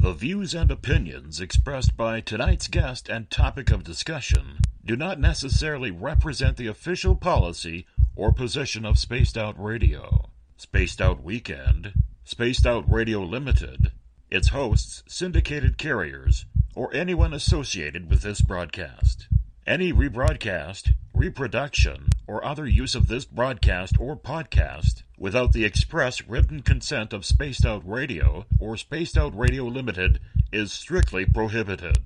[0.00, 5.90] The views and opinions expressed by tonight's guest and topic of discussion do not necessarily
[5.90, 7.84] represent the official policy
[8.16, 11.92] or position of Spaced Out Radio, Spaced Out Weekend,
[12.24, 13.92] Spaced Out Radio Limited,
[14.30, 19.28] its hosts, syndicated carriers, or anyone associated with this broadcast.
[19.66, 26.62] Any rebroadcast, reproduction, or other use of this broadcast or podcast without the express written
[26.62, 30.20] consent of Spaced Out Radio or Spaced Out Radio Limited
[30.52, 31.98] is strictly prohibited.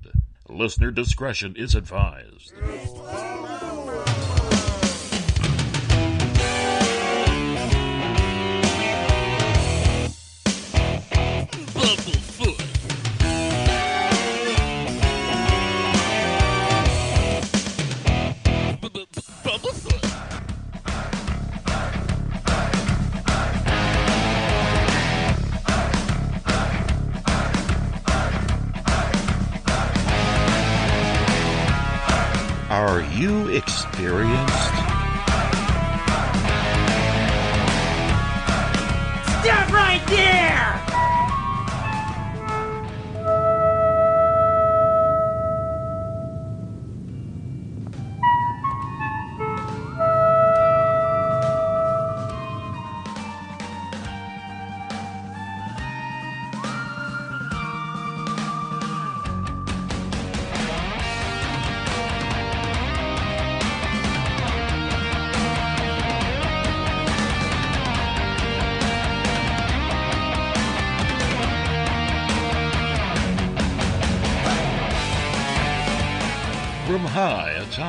[0.49, 2.53] Listener discretion is advised.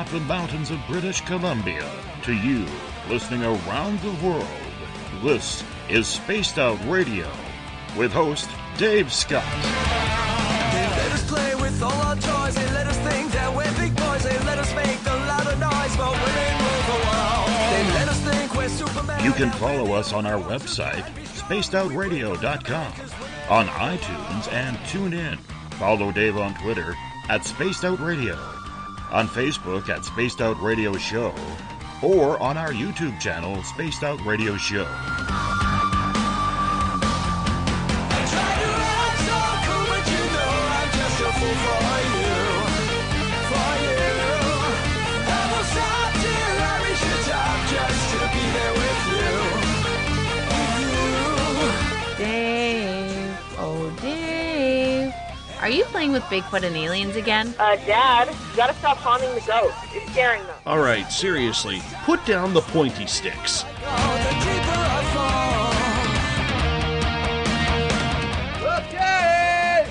[0.07, 1.89] Atop the mountains of British Columbia
[2.23, 2.65] to you
[3.09, 4.47] listening around the world,
[5.23, 7.29] this is Spaced Out Radio
[7.97, 9.43] with host Dave Scott.
[10.71, 12.55] They let us play with all our toys.
[12.55, 14.23] They let us think that we're big boys.
[14.23, 17.47] They let us make a lot of noise, but we ain't rule the world.
[17.71, 19.23] They let us think we're Superman.
[19.23, 22.93] You can follow us on our website, spacedoutradio.com,
[23.49, 25.39] on iTunes and TuneIn.
[25.75, 26.95] Follow Dave on Twitter
[27.29, 28.37] at Spaced Out Radio,
[29.11, 31.33] on Facebook at Spaced Out Radio Show,
[32.01, 34.85] or on our YouTube channel, Spaced Out Radio Show.
[55.67, 57.53] Are you playing with Bigfoot and aliens again?
[57.59, 59.75] Uh, Dad, you gotta stop haunting the ghost.
[59.91, 60.55] It's scaring them.
[60.65, 63.63] All right, seriously, put down the pointy sticks.
[63.63, 63.69] The
[64.45, 65.67] deeper I fall.
[68.79, 69.85] Okay!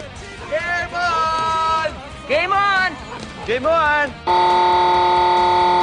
[0.51, 1.93] Game on!
[2.27, 2.97] Game on!
[3.47, 3.67] Game
[4.27, 5.76] on!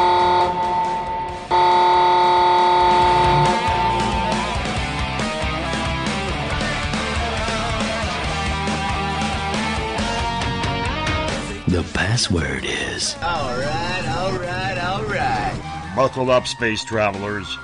[12.14, 15.96] Password is Alright, alright, alright.
[15.96, 17.58] Buckle up, space travelers.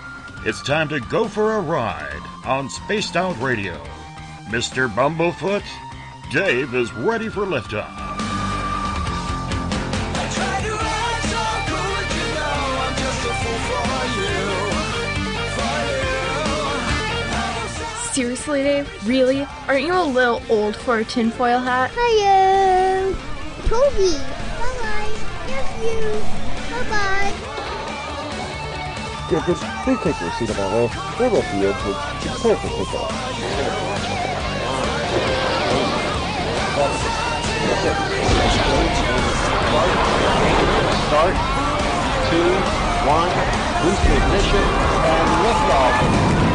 [0.44, 3.80] It's time to go for a ride on Spaced Out Radio.
[4.48, 4.90] Mr.
[4.90, 5.62] Bumblefoot,
[6.32, 7.94] Dave is ready for liftoff.
[10.16, 11.38] I try to act so
[11.70, 14.42] cool, but you know I'm just a fool for you.
[15.60, 15.78] For
[18.02, 18.14] you.
[18.14, 18.90] Seriously, Dave?
[19.08, 19.46] Really?
[19.68, 21.92] Aren't you a little old for a tinfoil hat?
[21.94, 23.16] Hello.
[23.68, 24.39] Toby.
[25.80, 26.12] Love you.
[26.76, 27.32] Bye-bye.
[29.30, 30.90] Just please take your seat about way.
[31.18, 31.70] We're with you.
[31.70, 31.84] It's,
[32.26, 33.12] it's time for pickup.
[41.08, 41.36] Start.
[42.30, 42.52] Two,
[43.08, 43.32] one,
[43.82, 44.68] boost ignition,
[45.06, 46.49] and liftoff.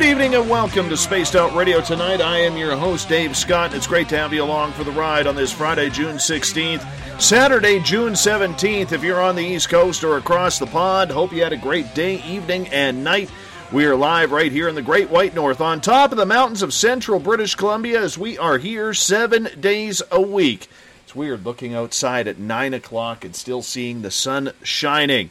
[0.00, 2.22] Good evening and welcome to Spaced Out Radio tonight.
[2.22, 3.66] I am your host, Dave Scott.
[3.66, 7.20] and It's great to have you along for the ride on this Friday, June 16th.
[7.20, 11.42] Saturday, June 17th, if you're on the East Coast or across the pond, hope you
[11.42, 13.30] had a great day, evening, and night.
[13.72, 16.62] We are live right here in the Great White North on top of the mountains
[16.62, 20.66] of central British Columbia as we are here seven days a week.
[21.10, 25.30] It's weird looking outside at 9 o'clock and still seeing the sun shining.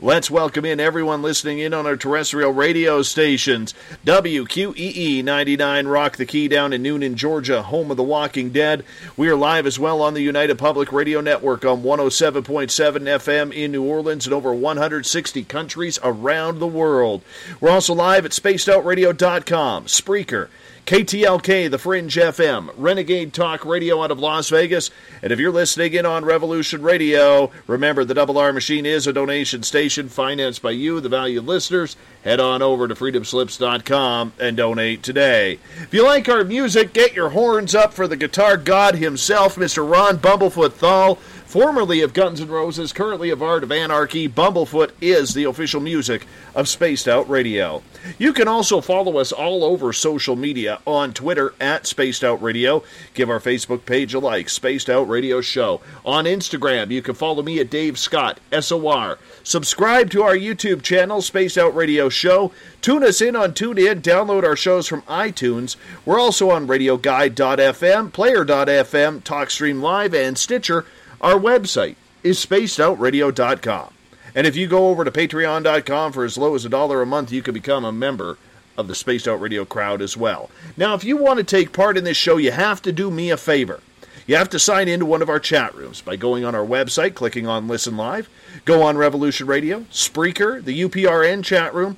[0.00, 3.74] Let's welcome in everyone listening in on our terrestrial radio stations.
[4.06, 8.86] WQEE 99 Rock the Key down in Newnan, Georgia, home of the Walking Dead.
[9.18, 13.70] We are live as well on the United Public Radio Network on 107.7 FM in
[13.70, 17.20] New Orleans and over 160 countries around the world.
[17.60, 20.48] We're also live at spacedoutradio.com, Spreaker,
[20.88, 24.90] KTLK, The Fringe FM, Renegade Talk Radio out of Las Vegas.
[25.20, 29.12] And if you're listening in on Revolution Radio, remember the Double R Machine is a
[29.12, 31.94] donation station financed by you, the valued listeners.
[32.24, 35.58] Head on over to freedomslips.com and donate today.
[35.82, 39.86] If you like our music, get your horns up for the guitar god himself, Mr.
[39.86, 41.18] Ron Bumblefoot Thal.
[41.48, 46.26] Formerly of Guns N' Roses, currently of Art of Anarchy, Bumblefoot is the official music
[46.54, 47.82] of Spaced Out Radio.
[48.18, 52.82] You can also follow us all over social media on Twitter at Spaced Out Radio.
[53.14, 55.80] Give our Facebook page a like, Spaced Out Radio Show.
[56.04, 59.18] On Instagram, you can follow me at Dave Scott, SOR.
[59.42, 62.52] Subscribe to our YouTube channel, Spaced Out Radio Show.
[62.82, 64.02] Tune us in on TuneIn.
[64.02, 65.76] Download our shows from iTunes.
[66.04, 70.84] We're also on RadioGuide.fm, Player.fm, TalkStream Live, and Stitcher.
[71.20, 73.94] Our website is spacedoutradio.com.
[74.34, 77.32] And if you go over to patreon.com for as low as a dollar a month,
[77.32, 78.38] you can become a member
[78.76, 80.50] of the Spaced Out Radio crowd as well.
[80.76, 83.30] Now, if you want to take part in this show, you have to do me
[83.30, 83.80] a favor.
[84.28, 87.14] You have to sign into one of our chat rooms by going on our website,
[87.14, 88.28] clicking on Listen Live,
[88.64, 91.96] go on Revolution Radio, Spreaker, the UPRN chat room,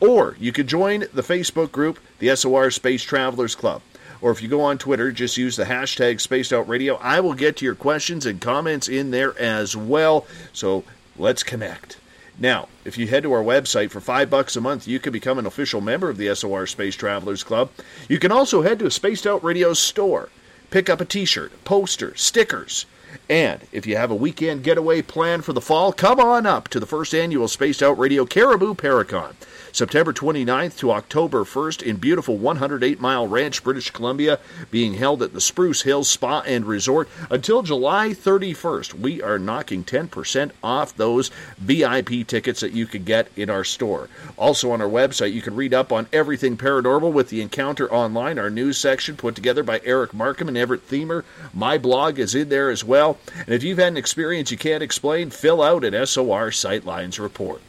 [0.00, 3.82] or you could join the Facebook group, the SOR Space Travelers Club.
[4.22, 6.96] Or if you go on Twitter, just use the hashtag Spaced Out Radio.
[6.96, 10.26] I will get to your questions and comments in there as well.
[10.52, 10.84] So
[11.16, 11.96] let's connect.
[12.38, 15.38] Now, if you head to our website for five bucks a month, you can become
[15.38, 17.70] an official member of the SOR Space Travelers Club.
[18.08, 20.30] You can also head to a Spaced Out Radio store,
[20.70, 22.86] pick up a T-shirt, poster, stickers.
[23.28, 26.80] And if you have a weekend getaway planned for the fall, come on up to
[26.80, 29.34] the first annual Spaced Out Radio Cariboo Paracon.
[29.72, 34.38] September 29th to October 1st in beautiful 108 Mile Ranch, British Columbia,
[34.70, 38.94] being held at the Spruce Hills Spa and Resort until July 31st.
[38.94, 44.08] We are knocking 10% off those VIP tickets that you could get in our store.
[44.36, 48.38] Also on our website, you can read up on everything paranormal with the Encounter Online,
[48.38, 51.24] our news section put together by Eric Markham and Everett Themer.
[51.54, 53.18] My blog is in there as well.
[53.36, 57.62] And if you've had an experience you can't explain, fill out an SOR Sightlines report.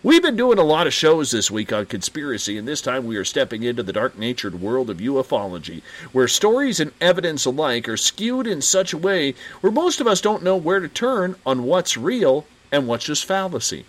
[0.00, 3.16] We've been doing a lot of shows this week on conspiracy, and this time we
[3.16, 7.96] are stepping into the dark natured world of ufology, where stories and evidence alike are
[7.96, 11.64] skewed in such a way where most of us don't know where to turn on
[11.64, 13.86] what's real and what's just fallacy.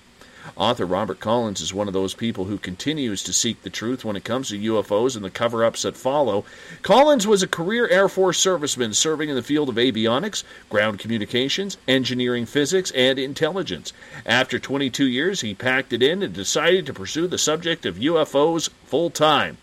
[0.56, 4.15] Author Robert Collins is one of those people who continues to seek the truth when
[4.15, 6.45] it comes to UFOs and the cover ups that follow.
[6.81, 11.77] Collins was a career Air Force serviceman serving in the field of avionics, ground communications,
[11.88, 13.94] engineering physics, and intelligence.
[14.25, 18.69] After 22 years, he packed it in and decided to pursue the subject of UFOs
[18.85, 19.57] full time.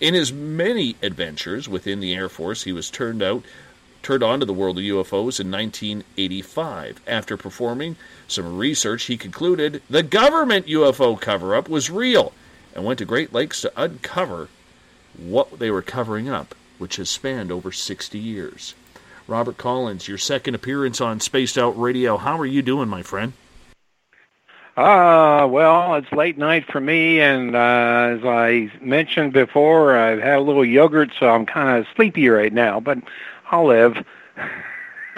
[0.00, 3.42] In his many adventures within the Air Force, he was turned out
[4.02, 7.00] turned on to the world of UFOs in 1985.
[7.06, 12.32] After performing some research, he concluded the government UFO cover up was real
[12.74, 14.48] and went to great Lakes to uncover
[15.16, 18.74] what they were covering up, which has spanned over 60 years.
[19.26, 22.16] Robert Collins, your second appearance on Spaced Out Radio.
[22.16, 23.32] How are you doing, my friend?
[24.76, 30.38] Uh, well, it's late night for me, and uh, as I mentioned before, I've had
[30.38, 32.98] a little yogurt, so I'm kind of sleepy right now, but
[33.50, 34.04] I'll live.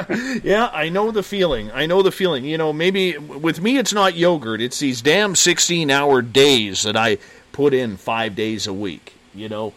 [0.42, 1.70] yeah, I know the feeling.
[1.72, 2.44] I know the feeling.
[2.44, 4.60] You know, maybe with me it's not yogurt.
[4.60, 7.18] It's these damn 16-hour days that I
[7.52, 9.74] put in 5 days a week, you know.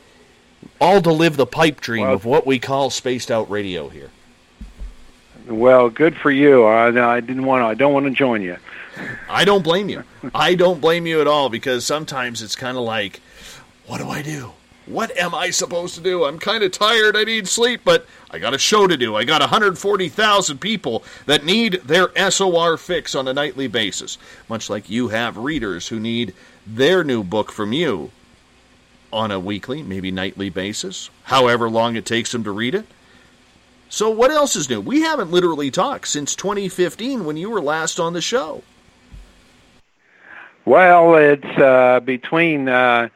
[0.82, 4.10] All to live the pipe dream Well- of what we call spaced out radio here.
[5.48, 6.64] Well, good for you.
[6.64, 7.66] I, I didn't want to.
[7.68, 8.58] I don't want to join you.
[9.30, 10.04] I don't blame you.
[10.34, 13.22] I don't blame you at all because sometimes it's kind of like,
[13.86, 14.54] what do I do?
[14.86, 16.26] What am I supposed to do?
[16.26, 17.18] I'm kind of tired.
[17.18, 19.16] I need sleep, but I got a show to do.
[19.16, 24.90] I got 140,000 people that need their SOR fix on a nightly basis, much like
[24.90, 26.36] you have readers who need
[26.68, 28.12] their new book from you
[29.12, 32.86] on a weekly, maybe nightly basis, however long it takes them to read it.
[33.90, 34.82] So, what else is new?
[34.82, 38.64] We haven't literally talked since 2015 when you were last on the show.
[40.66, 43.10] Well, it's uh, between uh,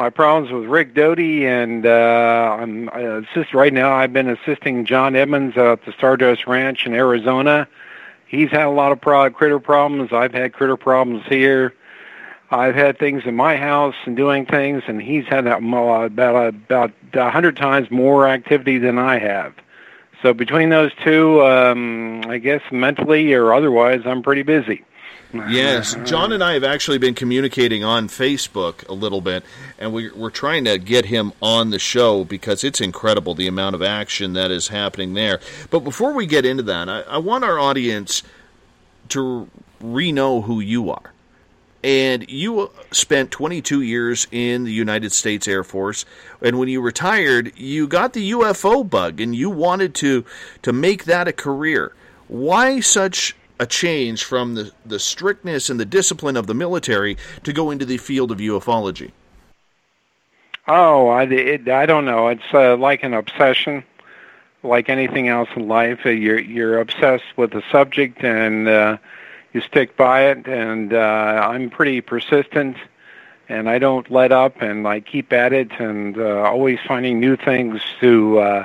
[0.00, 3.92] my problems with Rick Doty and uh, I'm I assist right now.
[3.92, 7.68] I've been assisting John Edmonds at the Stardust Ranch in Arizona.
[8.26, 10.10] He's had a lot of pro- critter problems.
[10.10, 11.74] I've had critter problems here.
[12.50, 16.92] I've had things in my house and doing things, and he's had mo- about about
[17.12, 19.52] a hundred times more activity than I have.
[20.22, 24.82] So between those two, um, I guess mentally or otherwise, I'm pretty busy.
[25.32, 29.44] Yes, John and I have actually been communicating on Facebook a little bit,
[29.78, 33.76] and we, we're trying to get him on the show because it's incredible the amount
[33.76, 35.38] of action that is happening there.
[35.70, 38.24] But before we get into that, I, I want our audience
[39.10, 39.48] to
[39.80, 41.12] re know who you are.
[41.84, 46.04] And you spent 22 years in the United States Air Force,
[46.42, 50.24] and when you retired, you got the UFO bug, and you wanted to
[50.62, 51.92] to make that a career.
[52.26, 57.52] Why such a change from the, the strictness and the discipline of the military to
[57.52, 59.12] go into the field of ufology?
[60.66, 62.28] Oh, I, it, I don't know.
[62.28, 63.84] It's uh, like an obsession,
[64.62, 66.00] like anything else in life.
[66.06, 68.96] Uh, you're you're obsessed with the subject and uh,
[69.52, 70.46] you stick by it.
[70.46, 72.78] And uh, I'm pretty persistent,
[73.48, 77.36] and I don't let up, and I keep at it, and uh, always finding new
[77.36, 78.64] things to uh,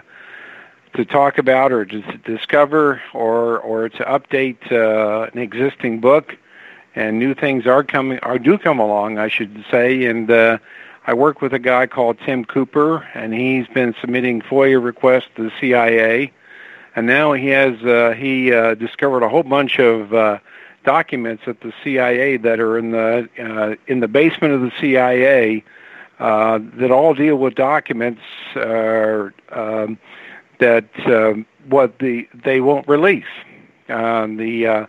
[0.96, 6.38] to talk about or to discover or or to update uh, an existing book.
[6.98, 10.30] And new things are coming, or do come along, I should say, and.
[10.30, 10.58] Uh,
[11.08, 15.44] I work with a guy called Tim Cooper, and he's been submitting FOIA requests to
[15.44, 16.32] the CIA,
[16.96, 20.40] and now he has uh, he uh, discovered a whole bunch of uh,
[20.84, 25.64] documents at the CIA that are in the uh, in the basement of the CIA
[26.20, 28.22] uh, that all deal with documents
[28.56, 30.00] uh, um,
[30.60, 31.34] that uh,
[31.68, 33.26] what the they won't release.
[33.90, 34.86] Um, the uh,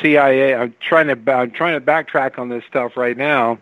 [0.00, 0.54] CIA.
[0.54, 3.58] I'm trying to I'm trying to backtrack on this stuff right now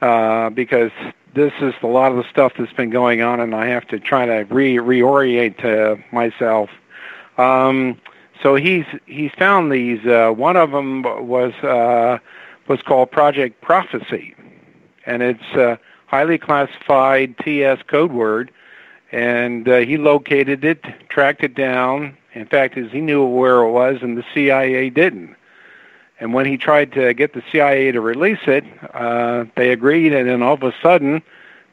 [0.00, 0.92] uh, because
[1.34, 3.98] this is a lot of the stuff that's been going on, and I have to
[3.98, 6.70] try to re reorient uh, myself.
[7.38, 8.00] Um,
[8.42, 10.04] so he's he's found these.
[10.06, 12.18] Uh, one of them was uh,
[12.68, 14.34] was called Project Prophecy,
[15.06, 18.50] and it's a highly classified TS code word.
[19.14, 22.16] And uh, he located it, tracked it down.
[22.32, 25.36] In fact, as he knew where it was, and the CIA didn't.
[26.18, 30.28] And when he tried to get the CIA to release it, uh, they agreed, and
[30.28, 31.22] then all of a sudden,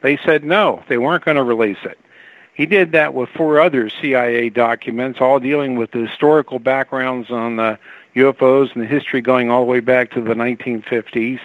[0.01, 1.97] they said no, they weren't going to release it.
[2.53, 7.55] He did that with four other CIA documents, all dealing with the historical backgrounds on
[7.55, 7.79] the
[8.15, 11.39] UFOs and the history going all the way back to the 1950s.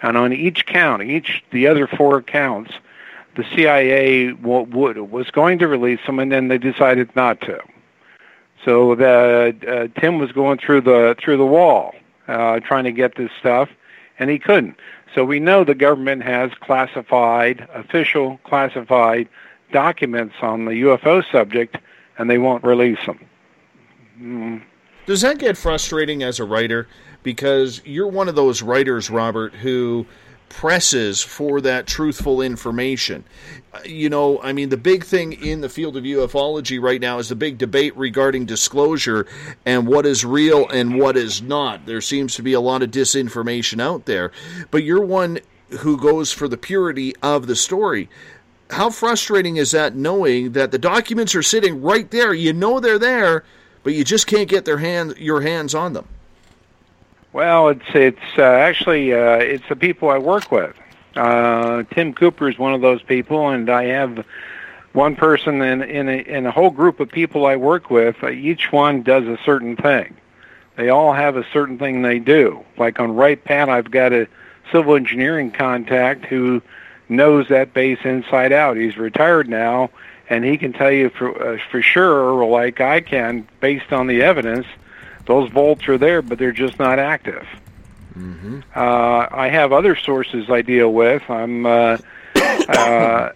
[0.00, 2.72] And on each count, each the other four counts,
[3.36, 7.60] the CIA w- would, was going to release them, and then they decided not to.
[8.64, 9.54] So the,
[9.94, 11.94] uh, Tim was going through the through the wall
[12.28, 13.68] uh, trying to get this stuff,
[14.18, 14.76] and he couldn't.
[15.14, 19.28] So we know the government has classified, official classified
[19.72, 21.76] documents on the UFO subject,
[22.18, 23.20] and they won't release them.
[24.20, 24.62] Mm.
[25.06, 26.88] Does that get frustrating as a writer?
[27.22, 30.06] Because you're one of those writers, Robert, who
[30.48, 33.24] presses for that truthful information.
[33.84, 37.28] You know, I mean, the big thing in the field of ufology right now is
[37.28, 39.26] the big debate regarding disclosure
[39.66, 41.86] and what is real and what is not.
[41.86, 44.30] There seems to be a lot of disinformation out there,
[44.70, 45.40] but you're one
[45.80, 48.08] who goes for the purity of the story.
[48.70, 52.32] How frustrating is that knowing that the documents are sitting right there?
[52.32, 53.44] You know they're there,
[53.82, 56.08] but you just can't get their hand, your hands on them.
[57.34, 60.72] Well, it's it's uh, actually uh, it's the people I work with.
[61.16, 64.24] Uh, Tim Cooper is one of those people, and I have
[64.92, 68.22] one person in in a, in a whole group of people I work with.
[68.22, 70.16] Uh, each one does a certain thing.
[70.76, 72.64] They all have a certain thing they do.
[72.78, 74.28] Like on Wright Pat, I've got a
[74.70, 76.62] civil engineering contact who
[77.08, 78.76] knows that base inside out.
[78.76, 79.90] He's retired now,
[80.30, 84.22] and he can tell you for uh, for sure, like I can, based on the
[84.22, 84.68] evidence
[85.26, 87.46] those volts are there, but they're just not active.
[88.16, 88.60] Mm-hmm.
[88.74, 91.28] Uh, I have other sources I deal with.
[91.28, 91.98] I'm uh,
[92.36, 93.30] uh,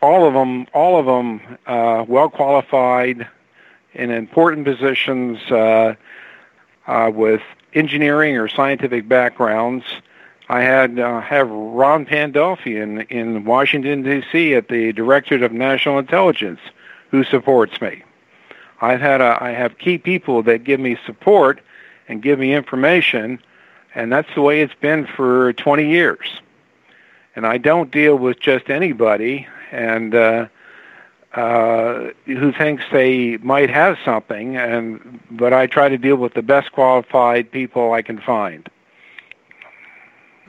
[0.00, 3.26] all of them, all of them, uh, well qualified
[3.94, 5.94] in important positions uh,
[6.86, 7.42] uh, with
[7.74, 9.84] engineering or scientific backgrounds.
[10.48, 14.54] I had uh, have Ron Pandolfi in in Washington D.C.
[14.54, 16.60] at the Directorate of National Intelligence,
[17.10, 18.02] who supports me.
[18.80, 21.60] I've had a, I have key people that give me support
[22.08, 23.40] and give me information,
[23.94, 26.40] and that's the way it's been for 20 years.
[27.34, 30.48] And I don't deal with just anybody and uh,
[31.34, 36.42] uh, who thinks they might have something, and but I try to deal with the
[36.42, 38.68] best qualified people I can find.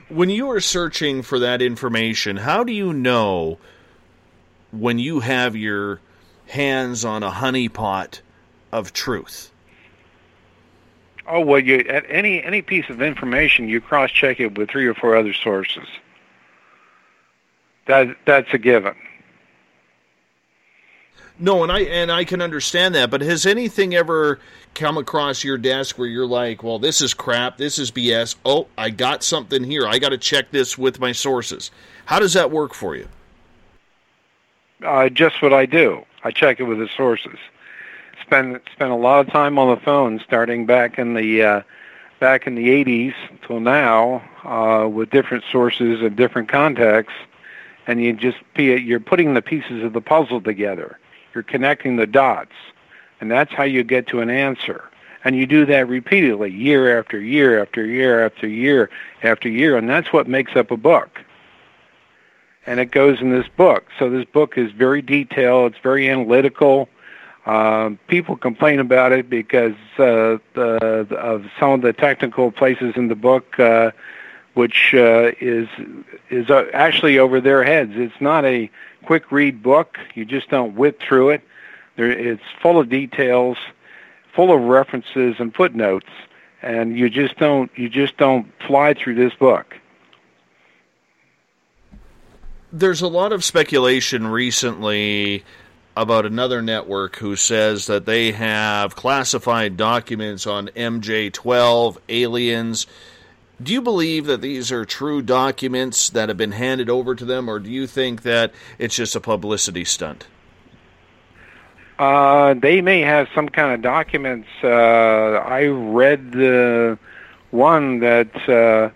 [0.08, 3.58] When you are searching for that information, how do you know
[4.72, 6.00] when you have your
[6.50, 8.20] hands on a honeypot
[8.72, 9.50] of truth?
[11.26, 14.86] Oh well, you at any any piece of information, you cross check it with three
[14.86, 15.86] or four other sources.
[17.86, 18.94] That that's a given.
[21.38, 24.40] No, and I and I can understand that, but has anything ever
[24.74, 27.56] come across your desk where you're like, "Well, this is crap.
[27.56, 28.36] This is BS.
[28.44, 29.86] Oh, I got something here.
[29.86, 31.70] I got to check this with my sources."
[32.06, 33.08] How does that work for you?
[34.84, 36.04] Uh, just what I do.
[36.22, 37.38] I check it with the sources.
[38.22, 41.62] Spend spend a lot of time on the phone, starting back in the uh,
[42.18, 43.14] back in the 80s
[43.46, 47.18] till now, uh, with different sources and different contexts,
[47.86, 50.98] and you just you're putting the pieces of the puzzle together.
[51.34, 52.52] You're connecting the dots,
[53.20, 54.84] and that's how you get to an answer.
[55.24, 58.90] And you do that repeatedly, year after year after year after year
[59.22, 61.20] after year, and that's what makes up a book
[62.70, 63.88] and it goes in this book.
[63.98, 65.72] So this book is very detailed.
[65.72, 66.88] It's very analytical.
[67.44, 73.08] Um, people complain about it because uh, the, of some of the technical places in
[73.08, 73.90] the book, uh,
[74.54, 75.66] which uh, is
[76.28, 77.94] is uh, actually over their heads.
[77.96, 78.70] It's not a
[79.04, 79.98] quick read book.
[80.14, 81.42] You just don't whip through it.
[81.96, 83.58] There, it's full of details,
[84.32, 86.10] full of references and footnotes,
[86.62, 89.79] and you just don't you just don't fly through this book
[92.72, 95.44] there's a lot of speculation recently
[95.96, 102.86] about another network who says that they have classified documents on MJ12 aliens.
[103.60, 107.48] Do you believe that these are true documents that have been handed over to them,
[107.48, 110.26] or do you think that it's just a publicity stunt?
[111.98, 114.48] Uh, they may have some kind of documents.
[114.62, 116.98] Uh, I read the
[117.50, 118.90] one that uh,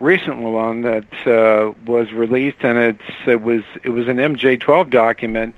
[0.00, 5.54] recent one that uh, was released, and it's it was it was an MJ12 document,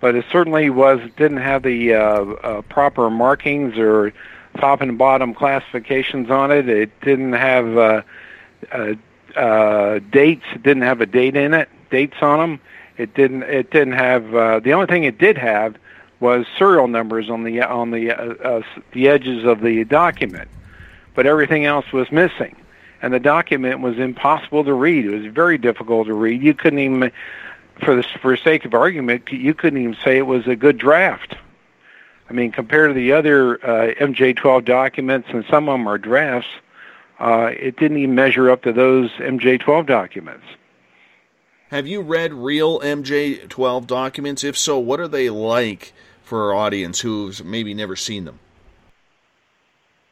[0.00, 4.12] but it certainly was didn't have the uh, uh, proper markings or
[4.58, 6.68] top and bottom classifications on it.
[6.68, 8.02] It didn't have uh,
[8.72, 8.94] uh,
[9.36, 10.44] uh, dates.
[10.54, 11.68] It didn't have a date in it.
[11.90, 12.60] Dates on them.
[12.96, 13.44] It didn't.
[13.44, 14.34] It didn't have.
[14.34, 15.76] Uh, the only thing it did have
[16.20, 20.48] was serial numbers on the on the uh, uh, the edges of the document,
[21.14, 22.56] but everything else was missing
[23.02, 25.06] and the document was impossible to read.
[25.06, 26.42] It was very difficult to read.
[26.42, 27.12] You couldn't even,
[27.84, 31.36] for the for sake of argument, you couldn't even say it was a good draft.
[32.28, 36.48] I mean, compared to the other uh, MJ12 documents, and some of them are drafts,
[37.18, 40.44] uh, it didn't even measure up to those MJ12 documents.
[41.70, 44.44] Have you read real MJ12 documents?
[44.44, 48.38] If so, what are they like for our audience who's maybe never seen them?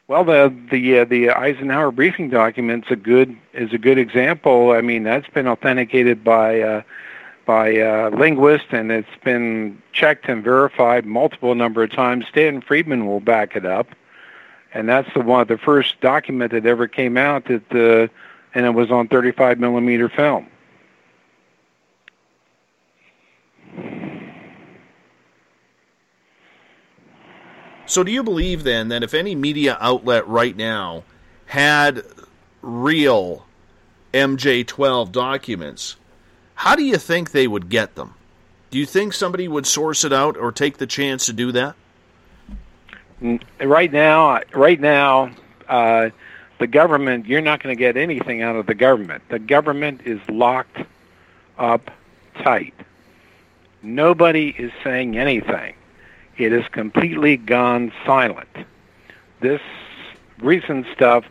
[0.09, 4.71] Well, the the uh, the Eisenhower briefing document's a good is a good example.
[4.71, 6.81] I mean, that's been authenticated by uh,
[7.45, 12.25] by uh, linguists, and it's been checked and verified multiple number of times.
[12.27, 13.89] Stanton Friedman will back it up,
[14.73, 18.11] and that's the one the first document that ever came out that uh,
[18.55, 20.47] and it was on 35 millimeter film.
[27.89, 31.05] So, do you believe then that if any media outlet right now
[31.47, 32.03] had
[32.61, 33.47] real
[34.13, 35.95] MJ12 documents,
[36.53, 38.13] how do you think they would get them?
[38.69, 41.75] Do you think somebody would source it out or take the chance to do that?
[43.59, 45.31] Right now, right now,
[45.67, 46.11] uh,
[46.59, 49.23] the government, you're not going to get anything out of the government.
[49.29, 50.77] The government is locked
[51.57, 51.89] up
[52.43, 52.75] tight.
[53.81, 55.73] Nobody is saying anything
[56.39, 58.47] it has completely gone silent.
[59.41, 59.61] This
[60.39, 61.25] recent stuff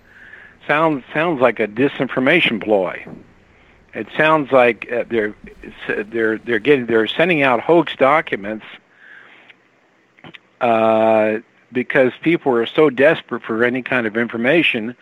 [0.66, 3.06] sounds sounds like a disinformation ploy.
[3.94, 5.34] It sounds like uh, they're
[5.88, 8.66] they're they're getting they're sending out hoax documents
[10.60, 11.38] uh,
[11.72, 14.94] because people are so desperate for any kind of information,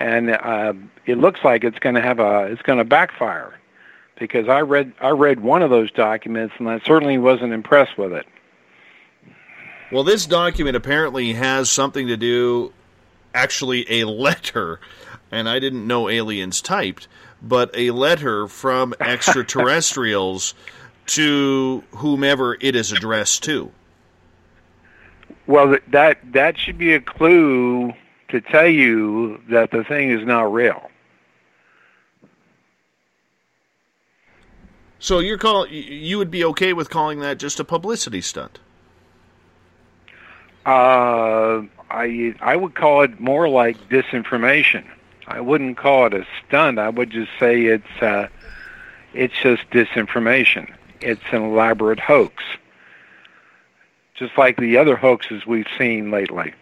[0.00, 0.74] and uh,
[1.06, 3.58] it looks like it's going to have a it's going to backfire.
[4.18, 8.12] Because I read I read one of those documents and I certainly wasn't impressed with
[8.12, 8.26] it.
[9.94, 12.72] Well, this document apparently has something to do,
[13.32, 14.80] actually, a letter,
[15.30, 17.06] and I didn't know aliens typed,
[17.40, 20.54] but a letter from extraterrestrials
[21.06, 23.70] to whomever it is addressed to.
[25.46, 27.92] Well, that that should be a clue
[28.30, 30.90] to tell you that the thing is not real.
[34.98, 38.58] So you're call you would be okay with calling that just a publicity stunt?
[40.66, 44.84] Uh, I I would call it more like disinformation.
[45.26, 46.78] I wouldn't call it a stunt.
[46.78, 48.28] I would just say it's uh,
[49.12, 50.72] it's just disinformation.
[51.00, 52.42] It's an elaborate hoax,
[54.14, 56.54] just like the other hoaxes we've seen lately.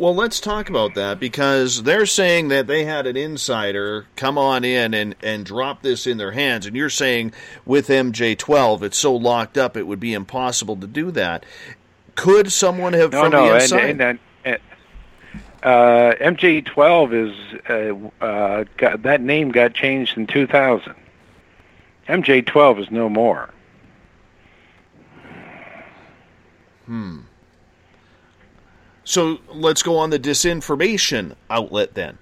[0.00, 4.64] Well, let's talk about that because they're saying that they had an insider come on
[4.64, 6.64] in and, and drop this in their hands.
[6.64, 7.34] And you're saying
[7.66, 11.44] with MJ12, it's so locked up it would be impossible to do that.
[12.14, 14.00] Could someone have No, from no, the and, inside?
[14.00, 14.60] and, and,
[15.62, 20.94] uh, MJ12 is uh, uh, got, that name got changed in 2000.
[22.08, 23.50] MJ12 is no more.
[26.86, 27.20] Hmm.
[29.04, 32.18] So let's go on the disinformation outlet then.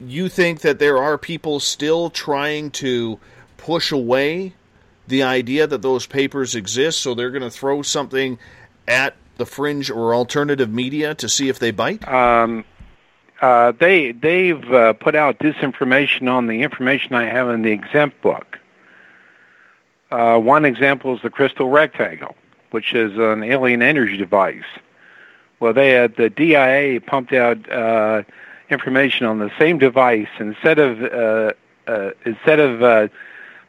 [0.00, 3.18] You think that there are people still trying to
[3.56, 4.54] push away
[5.08, 8.38] the idea that those papers exist, so they're going to throw something
[8.88, 12.06] at the fringe or alternative media to see if they bite?
[12.08, 12.64] Um,
[13.40, 18.20] uh, they they've uh, put out disinformation on the information I have in the exempt
[18.20, 18.58] book.
[20.10, 22.34] Uh, one example is the crystal rectangle,
[22.70, 24.64] which is an alien energy device.
[25.60, 28.22] Well, they had the DIA pumped out uh,
[28.70, 31.52] information on the same device instead of uh,
[31.86, 33.10] uh, instead of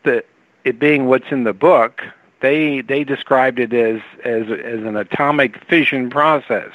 [0.03, 0.23] the
[0.63, 2.01] it being what's in the book.
[2.41, 6.71] They they described it as as as an atomic fission process.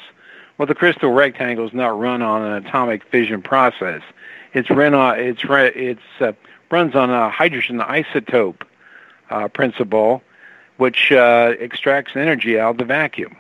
[0.57, 4.03] Well, the crystal rectangle is not run on an atomic fission process.
[4.53, 6.33] It's run on it's it's uh,
[6.71, 8.63] runs on a hydrogen isotope
[9.31, 10.23] uh, principle,
[10.77, 13.37] which uh, extracts energy out of the vacuum.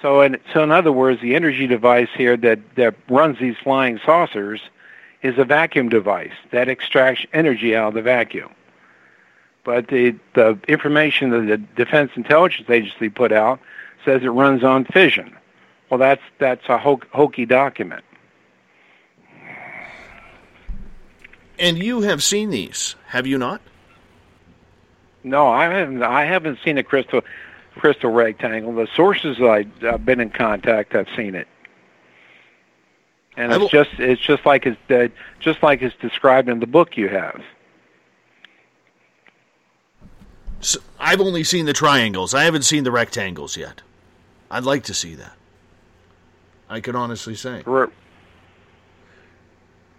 [0.00, 3.98] So, in, so in other words, the energy device here that, that runs these flying
[4.04, 4.60] saucers
[5.22, 8.50] is a vacuum device that extracts energy out of the vacuum.
[9.68, 13.60] But the, the information that the Defense Intelligence Agency put out
[14.02, 15.36] says it runs on fission.
[15.90, 18.02] Well, that's that's a ho- hokey document.
[21.58, 23.60] And you have seen these, have you not?
[25.22, 26.02] No, I haven't.
[26.02, 27.20] I haven't seen a crystal
[27.76, 28.72] crystal rectangle.
[28.72, 31.46] The sources I, I've been in contact, I've seen it,
[33.36, 35.08] and it's just it's just like it's uh,
[35.40, 37.42] just like it's described in the book you have.
[40.60, 42.34] So I've only seen the triangles.
[42.34, 43.80] I haven't seen the rectangles yet.
[44.50, 45.32] I'd like to see that.
[46.68, 47.62] I can honestly say.
[47.66, 47.90] R-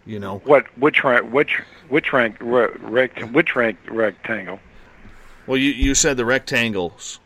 [0.06, 4.60] You know, What which rank which which rank rect which rank rectangle?
[5.48, 7.20] well, you, you said the rectangles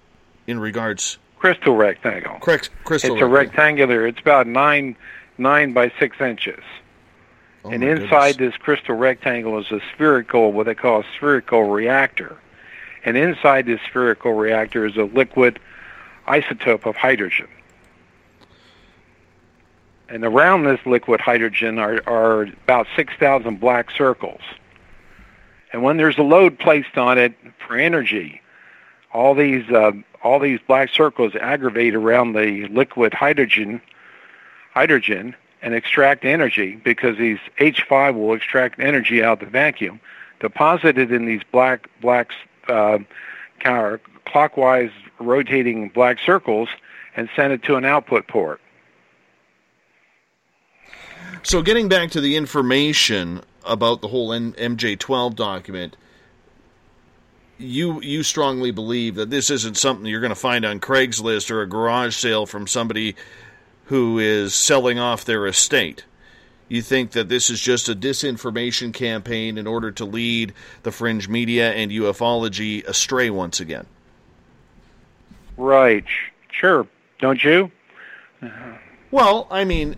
[0.48, 1.17] in regards.
[1.38, 2.39] Crystal rectangle.
[2.39, 4.06] Correct, crystal It's a rectangular.
[4.08, 4.96] It's about nine
[5.38, 6.63] nine by six inches.
[7.65, 8.54] Oh, and inside goodness.
[8.54, 12.38] this crystal rectangle is a spherical, what they call a spherical reactor.
[13.06, 15.60] And inside this spherical reactor is a liquid
[16.28, 17.48] isotope of hydrogen.
[20.08, 24.42] And around this liquid hydrogen are, are about 6,000 black circles.
[25.72, 27.34] And when there's a load placed on it
[27.66, 28.42] for energy,
[29.12, 33.82] all these uh, all these black circles aggravate around the liquid hydrogen
[34.74, 40.00] hydrogen and extract energy because these H5 will extract energy out of the vacuum,
[40.39, 42.32] deposited in these black black
[42.67, 42.99] uh,
[43.60, 46.69] counter clockwise rotating black circles,
[47.15, 48.60] and send it to an output port.
[51.43, 55.97] So, getting back to the information about the whole MJ12 document,
[57.58, 61.62] you you strongly believe that this isn't something you're going to find on Craigslist or
[61.62, 63.15] a garage sale from somebody
[63.86, 66.06] who is selling off their estate.
[66.69, 71.28] You think that this is just a disinformation campaign in order to lead the fringe
[71.28, 73.86] media and ufology astray once again.
[75.58, 76.06] Right.
[76.52, 76.88] Sure.
[77.19, 77.71] Don't you?
[79.12, 79.97] Well, I mean,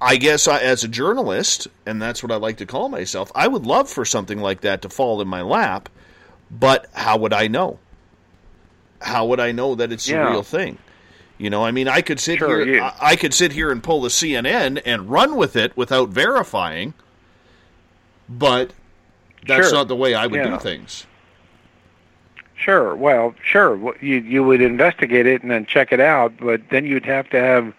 [0.00, 3.46] I guess I, as a journalist, and that's what I like to call myself, I
[3.48, 5.88] would love for something like that to fall in my lap,
[6.50, 7.78] but how would I know?
[9.00, 10.24] How would I know that it's Yeah.
[10.24, 10.78] the real thing?
[11.38, 13.82] You know, I mean, I could sit Sure, here, I, I could sit here and
[13.82, 16.94] pull the CNN and run with it without verifying,
[18.28, 18.72] but
[19.46, 19.78] that's Sure.
[19.78, 20.50] not the way I would Yeah.
[20.50, 21.06] do things.
[22.56, 22.94] Sure.
[22.94, 23.76] Well, sure.
[23.76, 27.28] Well, You you would investigate it and then check it out, but then you'd have
[27.30, 27.74] to have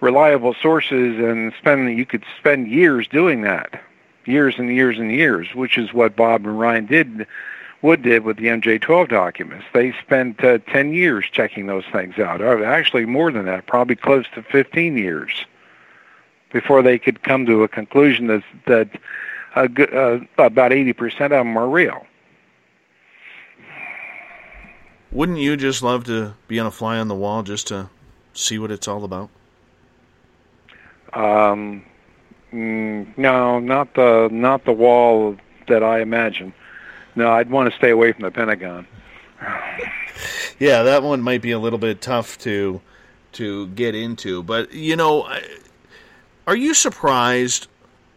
[0.00, 1.98] reliable sources and spend.
[1.98, 3.82] You could spend years doing that,
[4.24, 7.26] years and years and years, which is what Bob and Ryan did.
[7.82, 9.66] Wood did with the MJ12 documents.
[9.72, 12.40] They spent uh, 10 years checking those things out.
[12.40, 15.44] Or actually, more than that, probably close to 15 years
[16.52, 18.88] before they could come to a conclusion that that
[19.56, 22.06] uh, uh, about 80% of them are real.
[25.10, 27.88] Wouldn't you just love to be on a fly on the wall just to
[28.34, 29.30] see what it's all about?
[31.14, 31.82] Um,
[32.52, 35.36] mm, no, not the not the wall
[35.68, 36.52] that I imagine.
[37.16, 38.86] No, I'd want to stay away from the Pentagon.
[40.58, 42.80] Yeah, that one might be a little bit tough to
[43.32, 44.42] to get into.
[44.42, 45.28] But you know,
[46.46, 47.68] are you surprised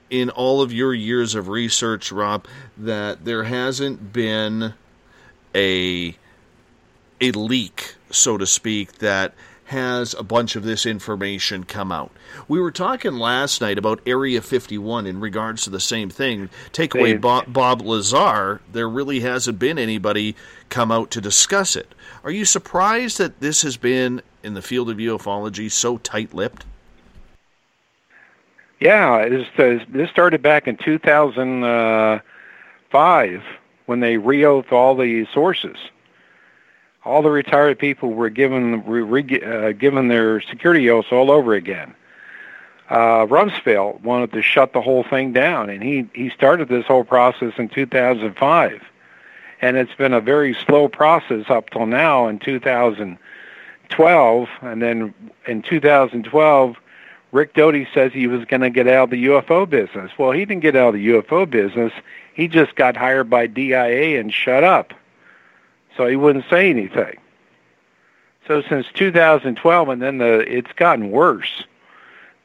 [0.10, 2.46] in all of your years of research, Rob,
[2.78, 4.74] that there hasn't been
[5.56, 6.16] a
[7.22, 9.34] a leak, so to speak, that
[9.70, 12.10] has a bunch of this information come out.
[12.48, 16.50] We were talking last night about Area 51 in regards to the same thing.
[16.72, 20.36] Take away Bob, Bob Lazar, there really hasn't been anybody
[20.70, 21.94] come out to discuss it.
[22.24, 26.66] Are you surprised that this has been in the field of ufology so tight-lipped?
[28.80, 33.44] Yeah, this, uh, this started back in 2005
[33.86, 35.78] when they re-oathed all the sources.
[37.10, 41.96] All the retired people were given re, uh, given their security oaths all over again.
[42.88, 47.04] Uh, Rumsfeld wanted to shut the whole thing down, and he he started this whole
[47.04, 48.84] process in 2005,
[49.60, 55.14] and it's been a very slow process up till now in 2012, and then
[55.48, 56.76] in 2012.
[57.32, 60.12] Rick Doty says he was going to get out of the UFO business.
[60.18, 61.94] Well, he didn't get out of the UFO business.
[62.34, 64.96] He just got hired by DIA and shut up.
[66.00, 67.18] So he wouldn't say anything.
[68.48, 71.66] So since 2012, and then the it's gotten worse.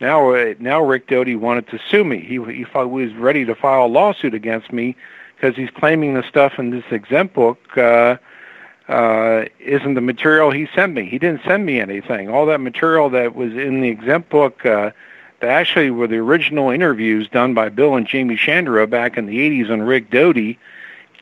[0.01, 2.19] Now, uh, now Rick Doty wanted to sue me.
[2.19, 4.97] He he he was ready to file a lawsuit against me
[5.37, 8.17] because he's claiming the stuff in this exempt book uh,
[8.89, 11.05] uh, isn't the material he sent me.
[11.09, 12.29] He didn't send me anything.
[12.29, 14.91] All that material that was in the exempt book, uh,
[15.39, 19.39] that actually were the original interviews done by Bill and Jaime Shandera back in the
[19.39, 20.59] 80s on Rick Doty.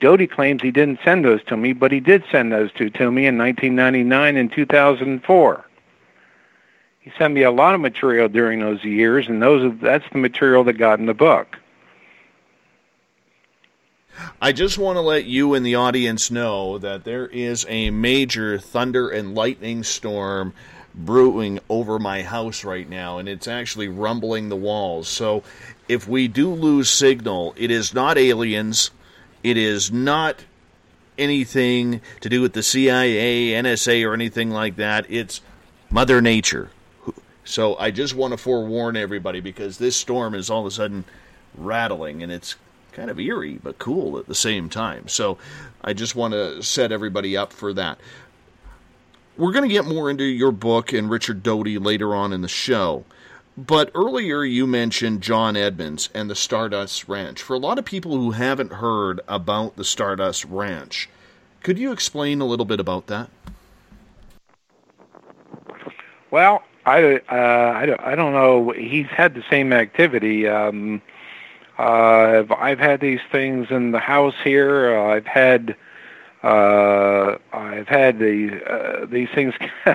[0.02, 3.12] Doty claims he didn't send those to me, but he did send those two to
[3.12, 5.64] me in 1999 and 2004.
[6.98, 10.64] He sent me a lot of material during those years, and those that's the material
[10.64, 11.56] that got in the book.
[14.40, 18.58] I just want to let you and the audience know that there is a major
[18.58, 20.52] thunder and lightning storm
[20.96, 25.06] brewing over my house right now, and it's actually rumbling the walls.
[25.06, 25.44] So
[25.88, 28.90] if we do lose signal, it is not aliens,
[29.42, 30.44] it is not
[31.18, 35.06] anything to do with the CIA, NSA, or anything like that.
[35.08, 35.40] It's
[35.90, 36.70] Mother Nature.
[37.44, 41.04] So I just want to forewarn everybody because this storm is all of a sudden
[41.56, 42.56] rattling and it's
[42.92, 45.08] kind of eerie but cool at the same time.
[45.08, 45.38] So
[45.82, 47.98] I just want to set everybody up for that.
[49.36, 52.48] We're going to get more into your book and Richard Doty later on in the
[52.48, 53.04] show.
[53.56, 57.42] But earlier you mentioned John Edmonds and the Stardust Ranch.
[57.42, 61.10] For a lot of people who haven't heard about the Stardust Ranch,
[61.62, 63.28] could you explain a little bit about that?
[66.30, 68.70] Well, I uh, I don't I don't know.
[68.70, 70.48] He's had the same activity.
[70.48, 71.02] Um,
[71.78, 74.96] uh, I've, I've had these things in the house here.
[74.96, 75.76] Uh, I've had
[76.42, 79.52] uh, I've had the uh, these things.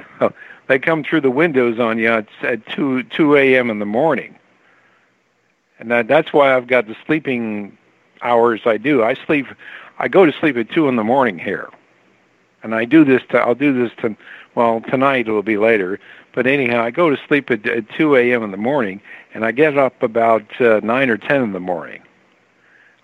[0.67, 3.69] they come through the windows on you at, at two two a.m.
[3.69, 4.35] in the morning,
[5.79, 7.77] and that, that's why I've got the sleeping
[8.21, 9.03] hours I do.
[9.03, 9.47] I sleep.
[9.99, 11.69] I go to sleep at two in the morning here,
[12.63, 13.21] and I do this.
[13.29, 14.15] To, I'll do this to.
[14.55, 15.99] Well, tonight it will be later.
[16.33, 18.43] But anyhow, I go to sleep at, at 2 a.m.
[18.43, 19.01] in the morning,
[19.33, 22.03] and I get up about uh, 9 or 10 in the morning.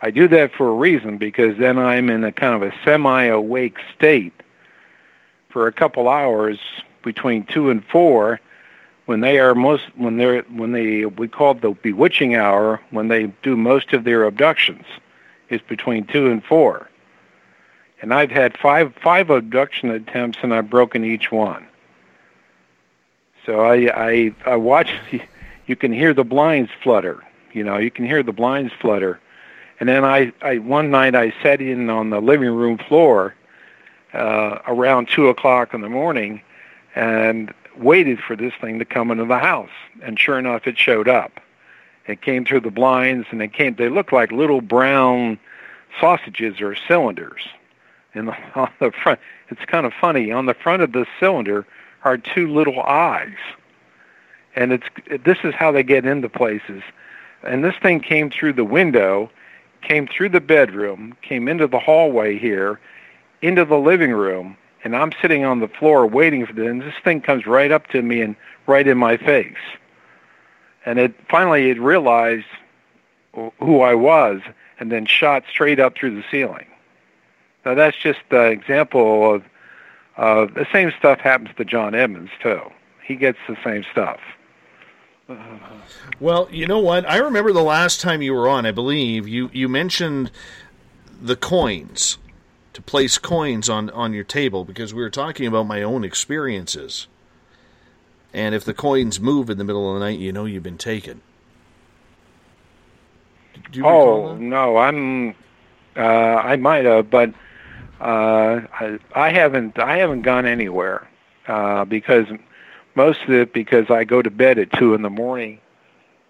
[0.03, 3.77] I do that for a reason because then I'm in a kind of a semi-awake
[3.95, 4.33] state
[5.49, 6.59] for a couple hours
[7.03, 8.39] between 2 and 4
[9.05, 13.09] when they are most when they're when they we call it the bewitching hour when
[13.09, 14.85] they do most of their abductions
[15.49, 16.89] is between 2 and 4.
[18.01, 21.67] And I've had five five abduction attempts and I've broken each one.
[23.45, 24.91] So I I I watch.
[25.65, 27.23] You can hear the blinds flutter.
[27.53, 29.21] You know, you can hear the blinds flutter.
[29.79, 33.33] And then I, I one night I sat in on the living room floor
[34.13, 36.41] uh, around two o'clock in the morning,
[36.95, 39.71] and waited for this thing to come into the house.
[40.01, 41.39] And sure enough, it showed up.
[42.07, 43.75] It came through the blinds, and it came.
[43.75, 45.39] They looked like little brown
[45.99, 47.41] sausages or cylinders.
[48.13, 50.31] And on the front, it's kind of funny.
[50.31, 51.65] On the front of the cylinder
[52.03, 53.37] are two little eyes
[54.55, 54.85] and it's
[55.23, 56.83] this is how they get into places.
[57.43, 59.29] And this thing came through the window,
[59.81, 62.79] came through the bedroom, came into the hallway here,
[63.41, 66.67] into the living room, and I'm sitting on the floor waiting for this.
[66.67, 68.35] And this thing comes right up to me and
[68.67, 69.57] right in my face.
[70.85, 72.45] And it finally it realized
[73.59, 74.41] who I was,
[74.79, 76.67] and then shot straight up through the ceiling.
[77.65, 79.43] Now that's just an example of
[80.17, 82.61] uh, the same stuff happens to John Edmonds too.
[83.03, 84.19] He gets the same stuff.
[86.19, 87.09] Well, you know what?
[87.09, 90.31] I remember the last time you were on, I believe, you, you mentioned
[91.21, 92.17] the coins,
[92.73, 97.07] to place coins on, on your table, because we were talking about my own experiences.
[98.33, 100.77] And if the coins move in the middle of the night, you know you've been
[100.77, 101.21] taken.
[103.81, 105.35] Oh no, I'm.
[105.95, 107.29] Uh, I might have, but
[108.01, 109.77] uh, I, I haven't.
[109.77, 111.07] I haven't gone anywhere
[111.47, 112.25] uh, because
[112.95, 115.59] most of it because I go to bed at two in the morning,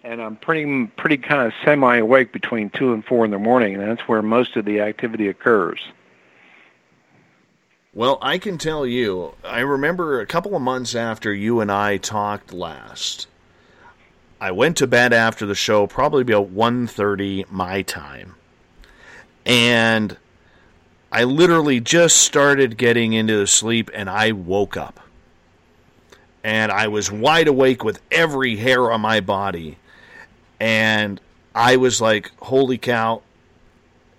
[0.02, 3.74] and I'm pretty pretty kind of semi awake between two and four in the morning,
[3.74, 5.80] and that's where most of the activity occurs.
[7.96, 11.96] Well, I can tell you, I remember a couple of months after you and I
[11.96, 13.28] talked last.
[14.40, 18.34] I went to bed after the show, probably about 1.30 my time.
[19.46, 20.16] And
[21.12, 24.98] I literally just started getting into the sleep and I woke up.
[26.42, 29.78] And I was wide awake with every hair on my body.
[30.58, 31.20] And
[31.54, 33.22] I was like, holy cow,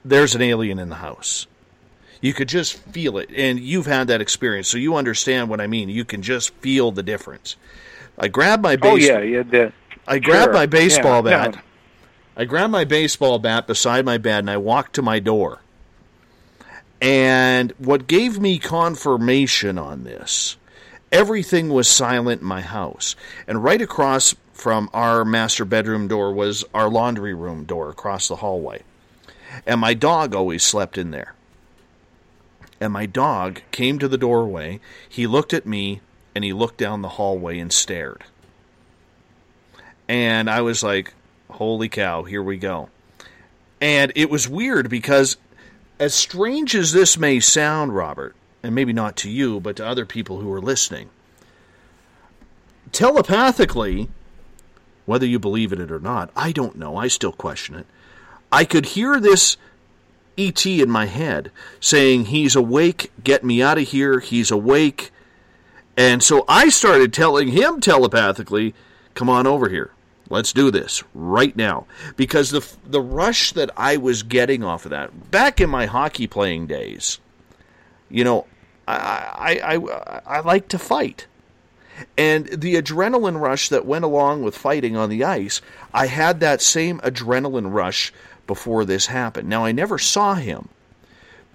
[0.06, 1.46] there's an alien in the house.
[2.26, 3.30] You could just feel it.
[3.36, 5.90] And you've had that experience, so you understand what I mean.
[5.90, 7.56] You can just feel the difference.
[8.18, 9.44] I grabbed my Oh yeah, yeah.
[9.44, 9.72] The,
[10.08, 10.54] I grabbed sure.
[10.54, 11.52] my baseball Yeah, no.
[11.52, 11.64] bat.
[12.36, 15.62] I grabbed my baseball bat beside my bed and I walked to my door.
[17.00, 20.58] And what gave me confirmation on this,
[21.12, 23.16] everything was silent in my house.
[23.48, 28.38] And right across from our master bedroom door was our laundry room door across the
[28.38, 28.82] hallway.
[29.68, 31.36] And my dog always slept in there.
[32.80, 36.02] And my dog came to the doorway, he looked at me,
[36.34, 38.24] and he looked down the hallway and stared.
[40.08, 41.14] And I was like,
[41.50, 42.90] holy cow, here we go.
[43.80, 45.38] And it was weird because,
[46.00, 50.06] as strange as this may sound, Robert, and maybe not to you, but to other
[50.06, 51.10] people who are listening,
[52.92, 54.10] telepathically,
[55.06, 57.86] whether you believe in it or not, I don't know, I still question it.
[58.52, 59.58] I could hear this
[60.38, 65.12] ET in my head saying, He's awake, get me out of here, he's awake.
[65.98, 68.74] And so I started telling him telepathically,
[69.14, 69.92] Come on over here.
[70.30, 71.86] Let's do this right now.
[72.16, 76.28] Because the, the rush that I was getting off of that, back in my hockey
[76.28, 77.20] playing days,
[78.10, 78.46] you know,
[78.88, 81.28] I, I, I, I like to fight.
[82.18, 85.62] And the adrenaline rush that went along with fighting on the ice,
[85.94, 88.12] I had that same adrenaline rush
[88.48, 89.50] before this happened.
[89.50, 90.70] Now, I never saw him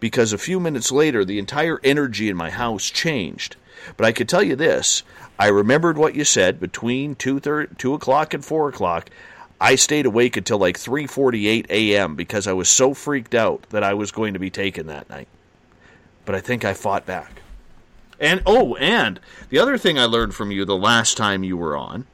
[0.01, 3.57] because a few minutes later, the entire energy in my house changed.
[3.97, 5.03] But I could tell you this
[5.39, 9.11] I remembered what you said between 2, thir- 2 o'clock and 4 o'clock.
[9.61, 12.15] I stayed awake until like 3:48 a.m.
[12.15, 15.29] because I was so freaked out that I was going to be taken that night.
[16.25, 17.43] But I think I fought back.
[18.19, 21.77] And oh, and the other thing I learned from you the last time you were
[21.77, 22.07] on,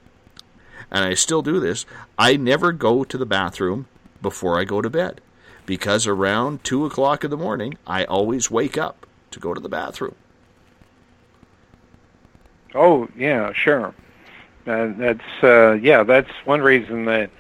[0.91, 1.87] and I still do this,
[2.19, 3.87] I never go to the bathroom
[4.27, 5.21] before I go to bed.
[5.67, 9.69] Because around two o'clock in the morning, I always wake up to go to the
[9.69, 10.17] bathroom.
[12.75, 13.95] Oh yeah, sure.
[14.67, 17.31] Uh, that's uh, yeah, that's one reason that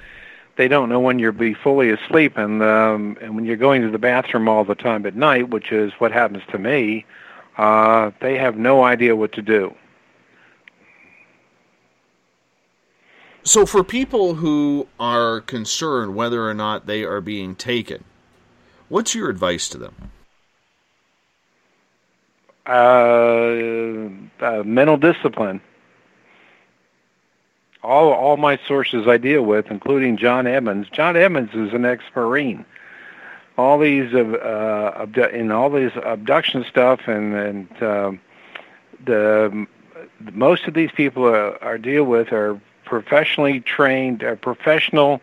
[0.55, 3.91] they don't know when you'll be fully asleep, and um, and when you're going to
[3.91, 7.05] the bathroom all the time at night, which is what happens to me,
[7.59, 9.75] uh, they have no idea what to do.
[13.47, 18.03] So, for people who are concerned whether or not they are being taken,
[18.89, 19.95] what's your advice to them?
[22.67, 25.61] Uh, uh, mental discipline.
[27.85, 30.89] All all my sources I deal with, including John Edmonds.
[30.91, 32.65] John Edmonds is an ex-marine.
[33.57, 38.21] All these uh, abdu- in all these abduction stuff, and and um,
[39.05, 39.69] the
[40.33, 45.21] most of these people are deal with are professionally trained, are professional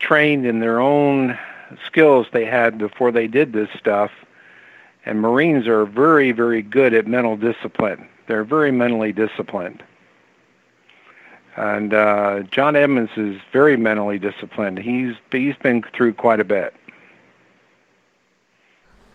[0.00, 1.38] trained in their own
[1.86, 4.10] skills they had before they did this stuff.
[5.06, 8.08] And Marines are very, very good at mental discipline.
[8.26, 9.82] They're very mentally disciplined.
[11.56, 14.78] And uh, John Edmonds is very mentally disciplined.
[14.78, 16.74] He's he's been through quite a bit.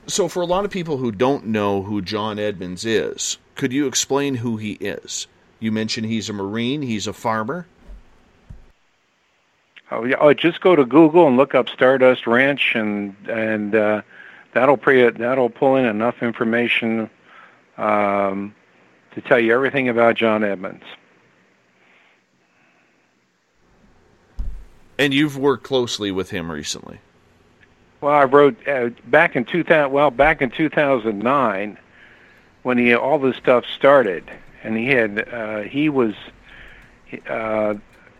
[0.08, 3.88] So, for a lot of people who don't know who John Edmonds is, could you
[3.88, 5.28] explain who he is?
[5.64, 7.66] You mentioned he's a Marine, he's a farmer.
[9.92, 10.18] Oh, yeah.
[10.20, 14.02] Oh, just go to Google and look up Stardust Ranch, and and uh,
[14.54, 17.10] that'll pre that'll pull in enough information
[17.78, 18.54] um,
[19.16, 20.84] to tell you everything about John Edmonds.
[25.00, 27.00] And you've worked closely with him recently.
[28.02, 29.94] Well, I wrote uh, back in 2000.
[29.94, 31.78] Well, back in 2009,
[32.64, 34.30] when he all this stuff started,
[34.64, 36.14] and he had uh, he was
[37.28, 37.76] uh,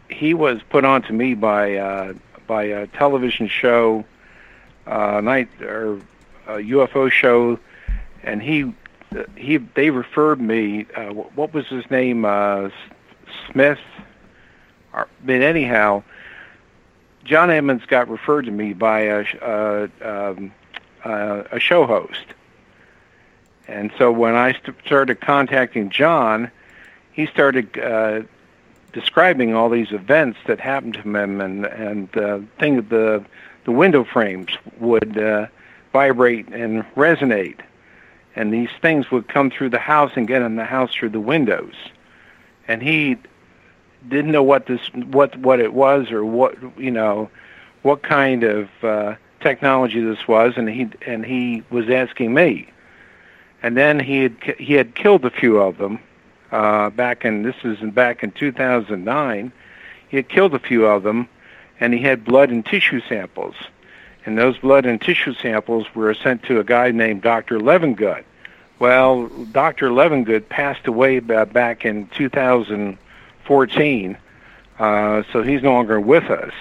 [0.10, 2.14] he was put on to me by uh,
[2.48, 4.06] by a television show,
[4.86, 6.00] uh, night or
[6.48, 7.58] a UFO show,
[8.24, 8.74] and he
[9.36, 10.86] he they referred me.
[10.96, 12.26] Uh, what was his name?
[12.26, 12.70] Uh,
[13.52, 13.80] Smith.
[15.26, 16.04] But anyhow,
[17.24, 20.52] John Edmonds got referred to me by a uh, um,
[21.04, 22.26] uh, a show host,
[23.68, 26.52] and so when I st- started contacting John,
[27.12, 28.22] he started uh,
[28.92, 33.24] describing all these events that happened to him, and and uh, thing the
[33.66, 34.50] the window frames
[34.80, 35.48] would uh,
[35.92, 37.60] vibrate and resonate,
[38.36, 41.20] and these things would come through the house and get in the house through the
[41.20, 41.76] windows,
[42.68, 43.18] and he
[44.10, 47.30] didn't know what this what what it was or what you know
[47.84, 52.68] what kind of uh, technology this was, and he and he was asking me,
[53.64, 56.00] and then he had he had killed a few of them
[56.52, 59.52] uh, back in this was back in 2009.
[60.10, 61.28] He had killed a few of them,
[61.80, 63.56] and he had blood and tissue samples,
[64.26, 67.60] and those blood and tissue samples were sent to a guy named Dr.
[67.60, 68.24] Levengood.
[68.80, 69.90] Well, Dr.
[69.90, 74.18] Levengood passed away back in 2014,
[74.78, 76.54] uh, so he's no longer with us.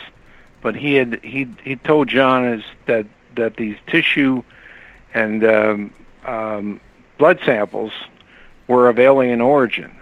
[0.63, 4.45] But he had he he told John is that that these tissue
[5.13, 5.93] and um,
[6.25, 6.81] um,
[7.23, 7.93] blood samples
[8.67, 9.93] were of alien origin,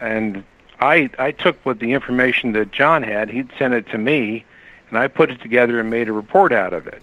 [0.00, 0.44] and
[0.78, 3.28] I I took what the information that John had.
[3.28, 4.44] He'd sent it to me,
[4.88, 7.02] and I put it together and made a report out of it.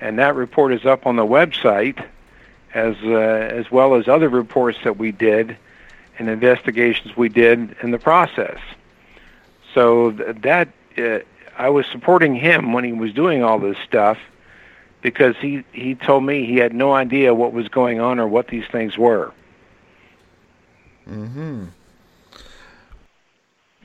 [0.00, 2.04] And that report is up on the website,
[2.74, 3.14] as uh,
[3.60, 5.56] as well as other reports that we did
[6.18, 8.58] and investigations we did in the process.
[9.72, 10.68] So th- that
[10.98, 11.20] uh,
[11.56, 14.18] I was supporting him when he was doing all this stuff
[15.02, 18.48] because he he told me he had no idea what was going on or what
[18.48, 19.32] these things were.
[21.04, 21.66] hmm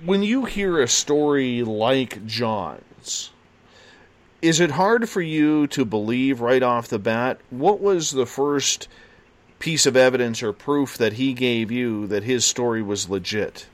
[0.03, 3.31] When you hear a story like John's,
[4.41, 7.39] is it hard for you to believe right off the bat?
[7.49, 8.89] What was the first
[9.59, 13.67] piece of evidence or proof that he gave you that his story was legit?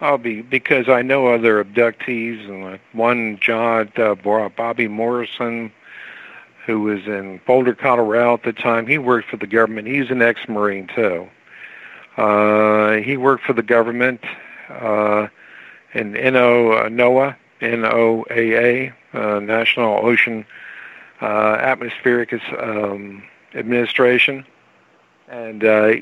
[0.00, 5.72] I'll be because I know other abductees, and like one John uh, Bobby Morrison,
[6.68, 8.86] who was in Boulder, Colorado at the time.
[8.86, 9.88] He worked for the government.
[9.88, 11.26] He's an ex-marine too.
[12.18, 14.20] Uh, he worked for the government
[14.68, 15.28] uh,
[15.94, 20.44] in NO uh, NOAA, NOAA, uh, National Ocean
[21.22, 23.22] uh, Atmospheric um,
[23.54, 24.44] Administration,
[25.26, 25.94] and uh,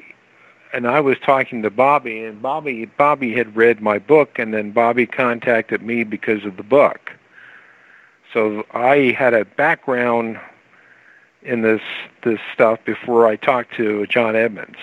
[0.72, 4.72] and I was talking to Bobby, and Bobby Bobby had read my book, and then
[4.72, 7.12] Bobby contacted me because of the book.
[8.32, 10.40] So I had a background
[11.46, 11.80] in this
[12.22, 14.78] this stuff before I talked to John Edmonds.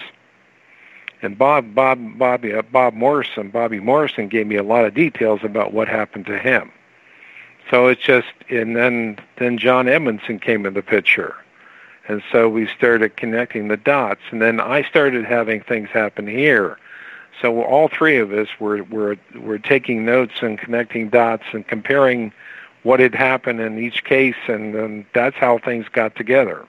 [1.21, 5.41] And Bob Bob Bobby uh, Bob Morrison Bobby Morrison gave me a lot of details
[5.43, 6.71] about what happened to him.
[7.69, 11.35] So it's just and then then John Edmondson came in the picture.
[12.07, 16.77] And so we started connecting the dots and then I started having things happen here.
[17.41, 22.33] So all three of us were were were taking notes and connecting dots and comparing
[22.83, 26.65] what had happened in each case and um, that's how things got together.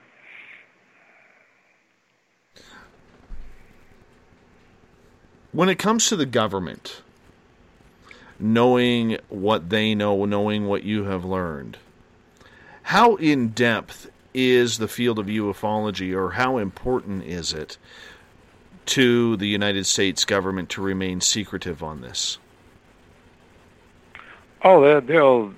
[5.51, 7.01] When it comes to the government,
[8.39, 11.77] knowing what they know, knowing what you have learned,
[12.83, 17.77] how in depth is the field of ufology, or how important is it
[18.85, 22.37] to the United States government to remain secretive on this?
[24.65, 25.53] Oh, they'll, they'll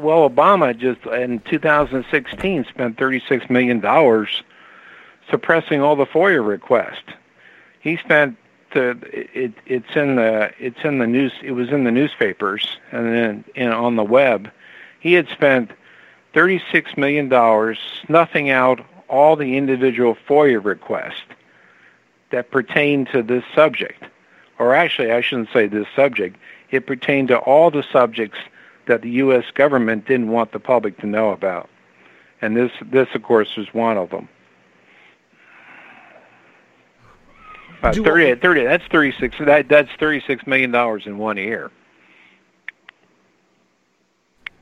[0.00, 4.42] well, Obama just in 2016 spent 36 million dollars
[5.28, 7.12] suppressing all the FOIA requests.
[7.80, 8.36] He spent
[8.72, 13.06] the it, it's in the it's in the news it was in the newspapers and
[13.06, 14.50] then in, on the web.
[15.00, 15.72] He had spent
[16.32, 21.22] 36 million dollars snuffing out all the individual FOIA requests
[22.30, 24.04] that pertain to this subject.
[24.58, 26.36] Or actually, I shouldn't say this subject.
[26.70, 28.38] It pertained to all the subjects
[28.86, 29.44] that the U.S.
[29.54, 31.68] government didn't want the public to know about.
[32.40, 34.28] And this, this of course, was one of them.
[37.82, 40.74] Uh, Do- 30, 30, that's 36, that, that's $36 million
[41.06, 41.70] in one year.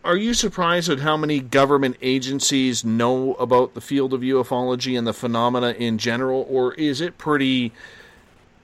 [0.04, 5.06] Are you surprised at how many government agencies know about the field of ufology and
[5.06, 7.72] the phenomena in general, or is it pretty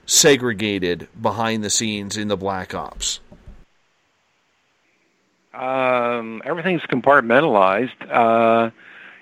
[0.05, 3.20] segregated behind the scenes in the black ops?
[5.61, 8.11] Um, everything's compartmentalized.
[8.11, 8.71] Uh,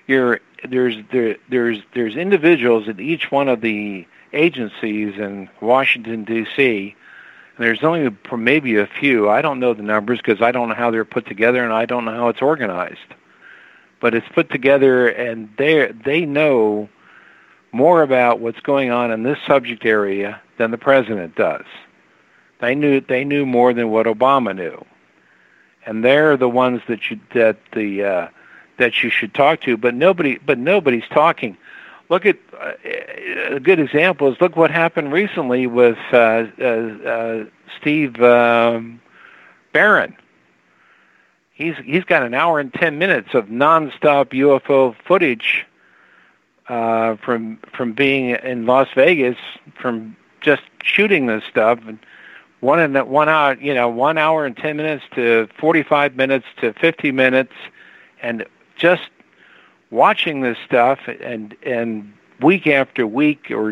[0.07, 6.95] you're, there's there, there's there's individuals at each one of the agencies in Washington D.C.
[7.57, 9.29] There's only maybe a few.
[9.29, 11.85] I don't know the numbers because I don't know how they're put together and I
[11.85, 12.99] don't know how it's organized.
[13.99, 16.87] But it's put together, and they they know
[17.73, 21.65] more about what's going on in this subject area than the president does.
[22.61, 24.85] They knew they knew more than what Obama knew,
[25.89, 28.27] and they're the ones that you that the uh,
[28.77, 29.75] that you should talk to.
[29.75, 31.57] But nobody but nobody's talking.
[32.09, 32.73] Look at uh,
[33.55, 37.45] a good example is look what happened recently with uh, uh, uh,
[37.79, 39.01] Steve um,
[39.73, 40.15] Barron.
[41.53, 45.65] He's he's got an hour and ten minutes of nonstop UFO footage
[46.67, 49.37] uh, from from being in Las Vegas,
[49.81, 51.97] from just shooting this stuff, and
[52.61, 56.73] one in one hour, you know, one hour and ten minutes to forty-five minutes to
[56.73, 57.53] fifty minutes,
[58.21, 58.45] and
[58.75, 59.09] just
[59.91, 63.71] watching this stuff, and and week after week, or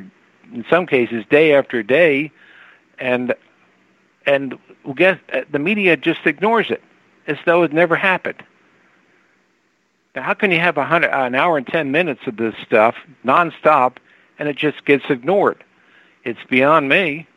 [0.54, 2.32] in some cases day after day,
[3.00, 3.34] and
[4.26, 4.58] and
[4.96, 6.82] guess uh, the media just ignores it
[7.28, 8.42] as though it never happened.
[10.16, 12.96] Now, how can you have a hundred, an hour and ten minutes of this stuff
[13.26, 13.98] nonstop,
[14.40, 15.64] and it just gets ignored?
[16.24, 17.28] It's beyond me.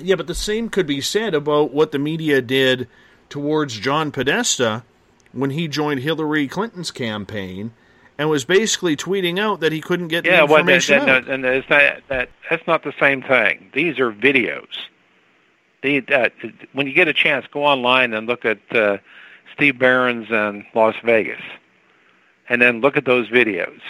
[0.00, 2.88] Yeah, but the same could be said about what the media did
[3.28, 4.84] towards John Podesta
[5.32, 7.72] when he joined Hillary Clinton's campaign
[8.18, 11.24] and was basically tweeting out that he couldn't get yeah, the information well, that, out.
[11.26, 13.70] that, and it's not, that that's not the same thing.
[13.74, 14.68] These are videos.
[15.82, 16.28] The, uh,
[16.72, 18.98] when you get a chance, go online and look at uh,
[19.52, 21.42] Steve Barron's in Las Vegas,
[22.48, 23.80] and then look at those videos.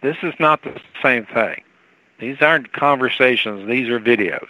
[0.00, 1.62] This is not the same thing.
[2.18, 3.68] These aren't conversations.
[3.68, 4.48] These are videos.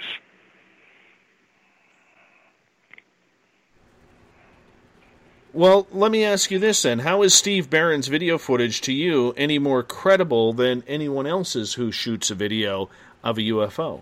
[5.55, 7.01] Well, let me ask you this then.
[7.01, 11.93] How is Steve Barron's video footage to you any more credible than anyone else's who
[11.93, 12.89] shoots a video
[13.23, 14.01] of a UFO?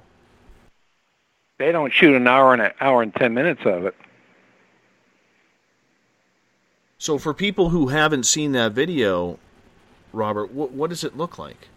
[1.58, 3.96] They don't shoot an hour and an hour and ten minutes of it.
[6.98, 9.38] So, for people who haven't seen that video,
[10.12, 11.68] Robert, what, what does it look like?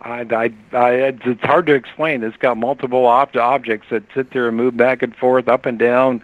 [0.00, 2.24] I, I, I, it's hard to explain.
[2.24, 5.78] It's got multiple ob- objects that sit there and move back and forth, up and
[5.78, 6.22] down,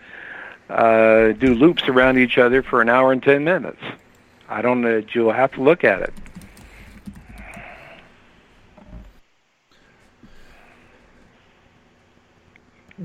[0.68, 3.82] uh, do loops around each other for an hour and ten minutes.
[4.48, 5.02] I don't know.
[5.12, 6.14] You'll have to look at it.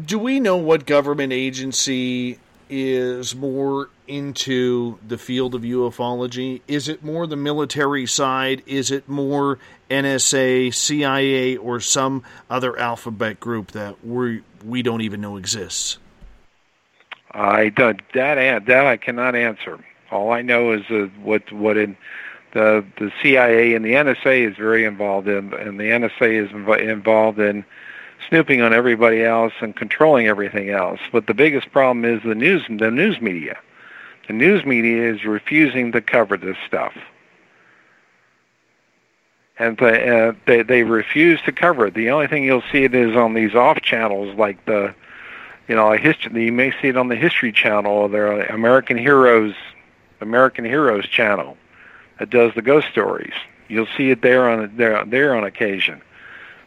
[0.05, 6.61] Do we know what government agency is more into the field of ufology?
[6.67, 8.63] Is it more the military side?
[8.65, 9.59] Is it more
[9.91, 15.99] NSA, CIA, or some other alphabet group that we we don't even know exists?
[17.33, 19.79] I don't, that that I cannot answer.
[20.11, 21.97] All I know is uh, what what in
[22.53, 26.81] the the CIA and the NSA is very involved in, and the NSA is inv-
[26.81, 27.65] involved in
[28.29, 30.99] snooping on everybody else and controlling everything else.
[31.11, 33.57] But the biggest problem is the news the news media.
[34.27, 36.93] The news media is refusing to cover this stuff.
[39.57, 41.95] And uh, they they refuse to cover it.
[41.95, 44.93] The only thing you'll see it is on these off channels like the
[45.67, 46.45] you know, a history.
[46.45, 49.55] You may see it on the History Channel or the American Heroes,
[50.21, 51.57] American Heroes channel
[52.19, 53.33] that does the ghost stories.
[53.67, 56.01] You'll see it there on there there on occasion,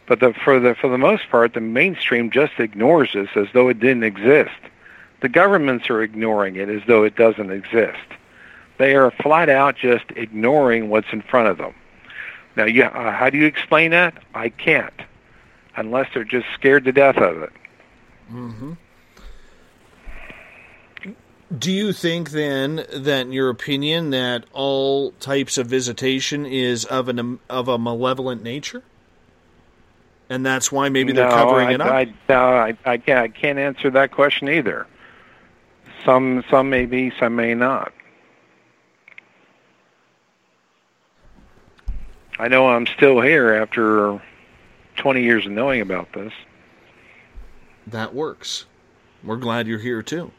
[0.07, 3.69] but the, for the for the most part, the mainstream just ignores this as though
[3.69, 4.59] it didn't exist.
[5.21, 7.99] The governments are ignoring it as though it doesn't exist.
[8.79, 11.75] They are flat out just ignoring what's in front of them.
[12.57, 14.23] Now, you, uh, how do you explain that?
[14.35, 15.01] I can't,
[15.77, 17.53] unless they're just scared to death of it.
[18.31, 18.73] Mm-hmm.
[21.57, 27.09] Do you think then that, in your opinion, that all types of visitation is of
[27.09, 28.83] an of a malevolent nature,
[30.29, 31.89] and that's why maybe they're covering I, it up?
[31.89, 33.19] I, no, I, I can't.
[33.21, 34.89] I can't answer that question either.
[36.05, 37.93] Some some may be, some may not.
[42.39, 44.21] I know I'm still here after
[44.97, 46.33] 20 years of knowing about this.
[47.87, 48.67] That works.
[49.25, 50.33] We're glad you're here too.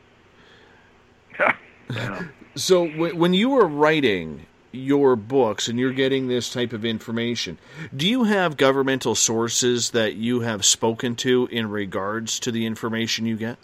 [1.40, 2.24] Yeah.
[2.56, 7.60] So w- when you were writing your books and you're getting this type of information,
[7.96, 13.28] do you have governmental sources that you have spoken to in regards to the information
[13.28, 13.58] you get?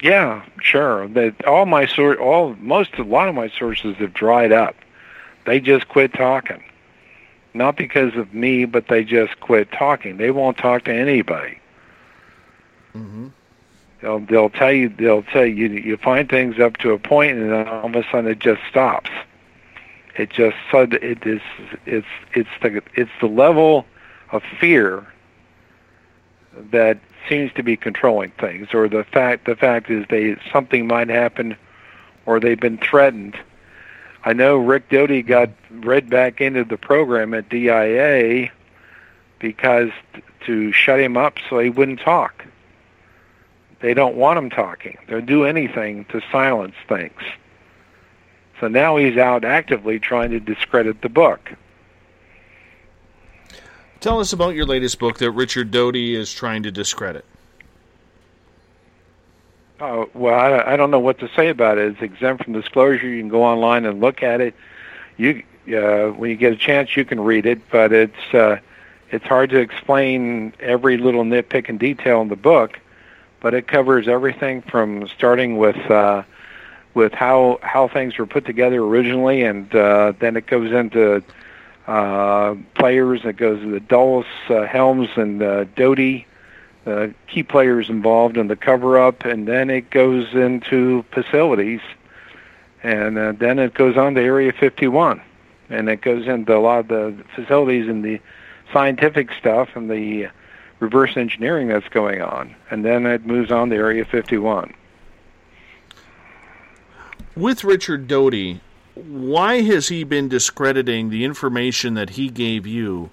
[0.00, 1.06] Yeah, sure.
[1.08, 4.74] That all my sort, all most, a lot of my sources have dried up.
[5.46, 6.62] They just quit talking,
[7.54, 10.16] not because of me, but they just quit talking.
[10.16, 11.60] They won't talk to anybody.
[12.96, 13.28] Mm-hmm.
[14.02, 17.50] They'll they'll tell you they'll tell you you find things up to a point and
[17.50, 19.10] then all of a sudden it just stops.
[20.16, 21.40] It just sud it is
[21.86, 23.86] it's it's the it's the level
[24.32, 25.06] of fear
[26.70, 26.98] that
[27.28, 31.56] seems to be controlling things, or the fact the fact is they something might happen,
[32.26, 33.36] or they've been threatened.
[34.24, 38.50] I know Rick Doty got read back into the program at DIA
[39.38, 39.90] because
[40.46, 42.44] to shut him up so he wouldn't talk.
[43.82, 44.96] They don't want him talking.
[45.08, 47.20] They'll do anything to silence things.
[48.60, 51.52] So now he's out actively trying to discredit the book.
[53.98, 57.24] Tell us about your latest book that Richard Doty is trying to discredit.
[59.80, 61.92] Oh, well, I, I don't know what to say about it.
[61.92, 63.08] It's exempt from disclosure.
[63.08, 64.54] You can go online and look at it.
[65.16, 65.42] You,
[65.76, 68.58] uh, when you get a chance, you can read it, but it's uh,
[69.10, 72.78] it's hard to explain every little nitpick and detail in the book.
[73.42, 76.22] But it covers everything from starting with uh,
[76.94, 81.22] with how how things were put together originally, and uh, then it goes into
[81.86, 83.24] uh, players.
[83.24, 86.26] It goes to the Dulles, uh, Helms, and uh, Doty
[86.86, 91.80] uh, key players involved in the cover up, and then it goes into facilities,
[92.82, 95.20] and uh, then it goes on to Area 51,
[95.70, 98.20] and it goes into a lot of the facilities and the
[98.72, 100.28] scientific stuff and the
[100.82, 104.74] reverse engineering that's going on, and then it moves on to Area 51.
[107.36, 108.60] With Richard Doty,
[108.94, 113.10] why has he been discrediting the information that he gave you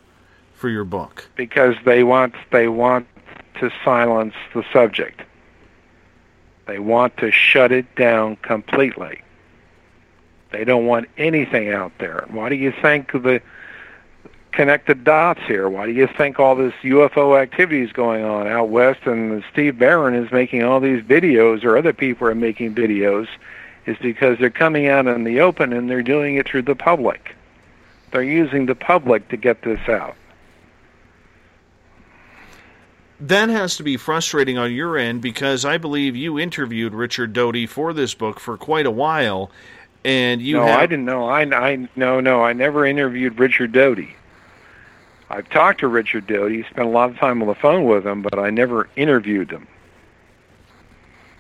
[0.54, 1.30] for your book?
[1.36, 3.08] Because they want they want
[3.60, 5.22] to silence the subject.
[6.66, 9.22] They want to shut it down completely.
[10.52, 12.26] They don't want anything out there.
[12.30, 13.42] Why do you think the
[14.60, 15.70] connect the dots here?
[15.70, 19.80] Why do you think all this UFO activity is going on out west and Steve
[19.80, 23.30] Barron is making all these videos or other people are making videos
[23.86, 27.38] is because they're coming out in the open and they're doing it through the public.
[28.12, 30.18] They're using the public to get this out.
[33.22, 37.66] That has to be frustrating on your end because I believe you interviewed Richard Doty
[37.66, 39.52] for this book for quite a while,
[40.04, 41.30] and you no, have, I didn't know.
[41.30, 42.44] I, I no no.
[42.44, 44.16] I never interviewed Richard Doty.
[45.30, 48.22] I've talked to Richard Doty, spent a lot of time on the phone with him,
[48.22, 49.68] but I never interviewed him.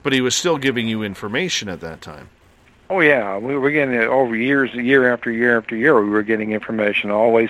[0.04, 2.30] but he was still giving you information at that time.
[2.90, 6.02] Oh yeah, we were getting it over years, year after year after year.
[6.02, 7.50] We were getting information always,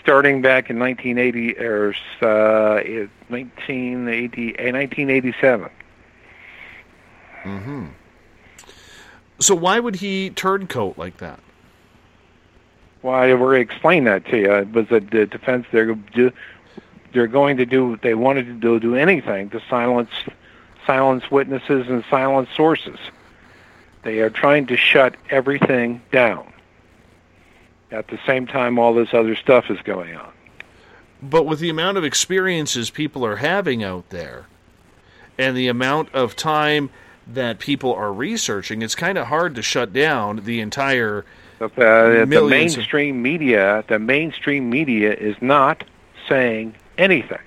[0.00, 2.82] starting back in 1980 or uh,
[3.28, 5.70] 1980, eh, 1987.
[7.44, 7.86] Mm-hmm.
[9.38, 11.40] So why would he turncoat like that?
[13.04, 14.50] Well, I already explained that to you.
[14.54, 15.66] It was that the defense.
[15.70, 16.32] They're do,
[17.12, 17.90] they're going to do.
[17.90, 20.08] What they wanted to do, do anything to silence
[20.86, 22.98] silence witnesses and silence sources.
[24.04, 26.50] They are trying to shut everything down.
[27.90, 30.32] At the same time, all this other stuff is going on.
[31.22, 34.46] But with the amount of experiences people are having out there,
[35.36, 36.88] and the amount of time
[37.26, 41.26] that people are researching, it's kind of hard to shut down the entire
[41.64, 45.84] Uh, the millions of- mainstream media, the mainstream media is not
[46.28, 47.38] saying anything.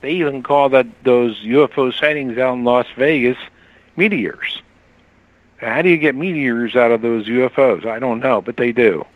[0.00, 3.38] They even call that those UFO sightings out in Las Vegas
[3.96, 4.62] meteors.
[5.56, 7.86] How do you get meteors out of those UFOs?
[7.86, 9.06] I don't know, but they do.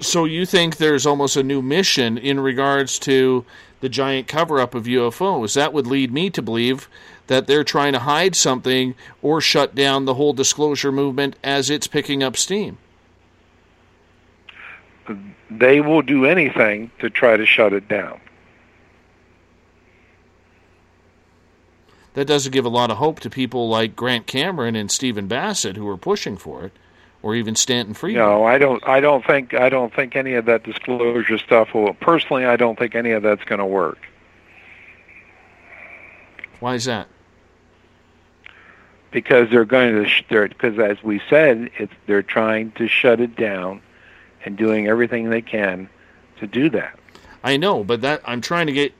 [0.00, 3.44] So you think there's almost a new mission in regards to
[3.80, 5.54] the giant cover up of UFOs?
[5.54, 6.88] That would lead me to believe
[7.28, 11.86] that they're trying to hide something or shut down the whole disclosure movement as it's
[11.86, 12.78] picking up steam.
[15.50, 18.20] They will do anything to try to shut it down.
[22.14, 25.76] That doesn't give a lot of hope to people like Grant Cameron and Stephen Bassett
[25.76, 26.72] who are pushing for it,
[27.22, 28.24] or even Stanton Friedman.
[28.24, 28.86] No, I don't.
[28.88, 29.54] I don't think.
[29.54, 31.94] I don't think any of that disclosure stuff will.
[31.94, 33.98] Personally, I don't think any of that's going to work.
[36.60, 37.08] Why is that?
[39.10, 43.20] Because they're going to sh- they're because as we said it's they're trying to shut
[43.20, 43.80] it down
[44.44, 45.88] and doing everything they can
[46.38, 46.98] to do that
[47.42, 48.92] I know, but that I'm trying to get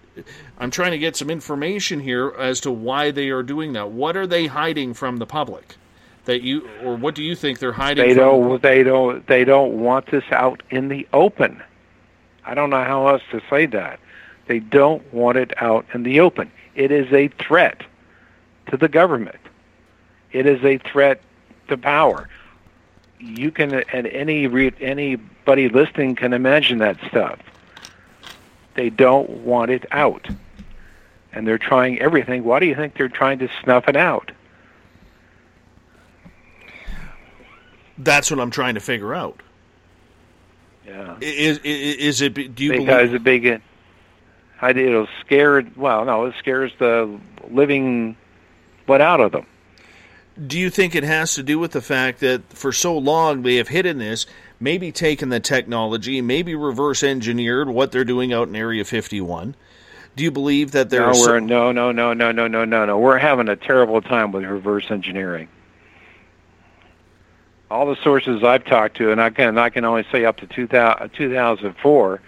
[0.58, 3.90] I'm trying to get some information here as to why they are doing that.
[3.90, 5.76] What are they hiding from the public?
[6.24, 8.22] That you or what do you think they're hiding they from?
[8.22, 11.62] don't they don't they don't want this out in the open
[12.44, 13.98] i don't know how else to say that
[14.46, 17.82] they don't want it out in the open it is a threat
[18.70, 19.38] to the government
[20.32, 21.20] it is a threat
[21.68, 22.28] to power
[23.20, 27.38] you can and any re- anybody listening can imagine that stuff
[28.74, 30.28] they don't want it out
[31.32, 34.30] and they're trying everything why do you think they're trying to snuff it out
[38.00, 39.42] That's what I'm trying to figure out.
[40.86, 42.54] yeah Is is, is it?
[42.54, 43.12] Do you because believe?
[43.12, 43.62] the big
[44.60, 47.18] I it'll scare well no it scares the
[47.50, 48.16] living
[48.86, 49.46] blood out of them
[50.46, 53.56] Do you think it has to do with the fact that for so long they
[53.56, 54.26] have hidden this,
[54.60, 59.56] maybe taken the technology, maybe reverse engineered what they're doing out in Area 51?
[60.16, 62.98] Do you believe that No, there's we're, no, no, no, no, no, no, no, no.
[62.98, 65.48] We're having a terrible time with reverse engineering.
[67.70, 70.46] All the sources I've talked to, and I can I can only say up to
[70.46, 72.20] 2000, 2004,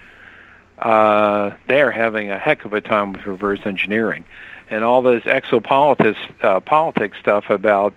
[0.78, 4.24] uh, they are having a heck of a time with reverse engineering,
[4.70, 7.92] and all this exopolitics uh, politics stuff about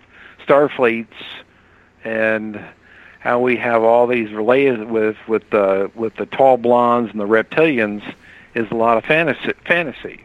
[0.45, 1.07] starfleets
[2.03, 2.59] and
[3.19, 7.27] how we have all these related with with the with the tall blondes and the
[7.27, 8.03] reptilians
[8.53, 9.53] is a lot of fantasy.
[9.65, 10.23] fantasy.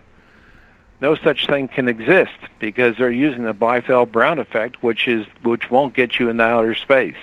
[1.00, 5.70] No such thing can exist because they're using the Biefeld Brown effect, which is which
[5.70, 7.14] won't get you into outer space.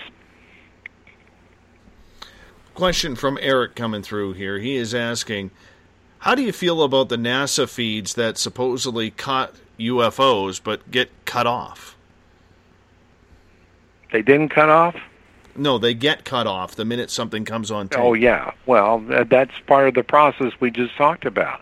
[2.74, 4.60] Question from Eric coming through here.
[4.60, 5.52] He is asking,
[6.26, 11.46] how do you feel about the NASA feeds that supposedly caught UFOs but get cut
[11.46, 11.96] off?
[14.12, 14.96] They didn't cut off.
[15.56, 18.00] No, they get cut off the minute something comes on tape.
[18.00, 18.54] Oh yeah.
[18.66, 21.62] Well, that's part of the process we just talked about.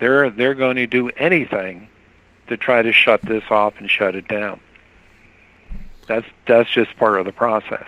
[0.00, 1.86] They're they're going to do anything
[2.48, 4.58] to try to shut this off and shut it down.
[6.08, 7.86] That's that's just part of the process.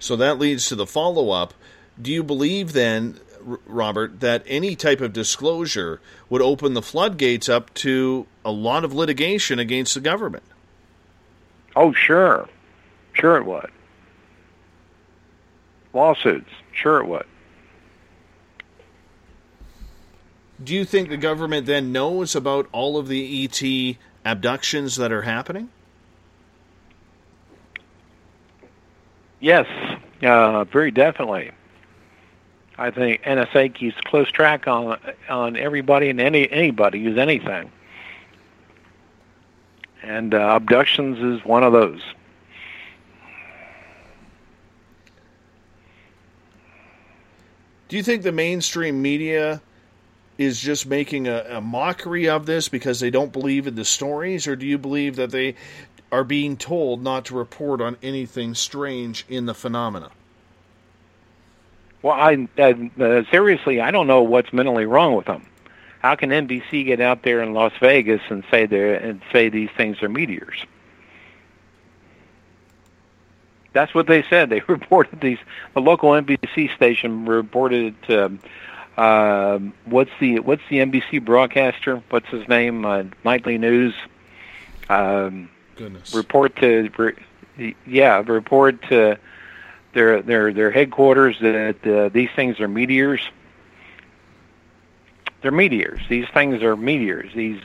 [0.00, 1.54] So that leads to the follow up.
[2.00, 7.72] Do you believe then, Robert, that any type of disclosure would open the floodgates up
[7.74, 10.44] to a lot of litigation against the government?
[11.76, 12.48] Oh sure,
[13.12, 13.70] sure it would.
[15.92, 17.26] Lawsuits, sure it would.
[20.62, 25.22] Do you think the government then knows about all of the ET abductions that are
[25.22, 25.70] happening?
[29.40, 29.66] Yes,
[30.22, 31.52] uh, very definitely.
[32.80, 37.70] I think NSA keeps close track on on everybody and any anybody who's anything,
[40.02, 42.00] and uh, abductions is one of those.
[47.88, 49.60] Do you think the mainstream media
[50.38, 54.46] is just making a, a, mockery of this because they don't believe in the stories,
[54.46, 55.54] or do you believe that they
[56.10, 60.10] are being told not to report on anything strange in the phenomena?
[62.02, 65.46] Well, I uh, seriously, I don't know what's mentally wrong with them.
[66.00, 69.68] How can NBC get out there in Las Vegas and say they and say these
[69.76, 70.64] things are meteors?
[73.72, 74.50] That's what they said.
[74.50, 75.38] They reported these.
[75.74, 78.38] The local NBC station reported to
[78.96, 82.02] uh, what's the what's the NBC broadcaster?
[82.08, 82.84] What's his name?
[82.84, 83.94] Uh, Nightly News.
[84.88, 86.14] Um, Goodness.
[86.14, 89.18] Report to re, yeah, report to
[89.92, 93.20] their their their headquarters that uh, these things are meteors.
[95.42, 96.00] They're meteors.
[96.08, 97.32] These things are meteors.
[97.34, 97.60] These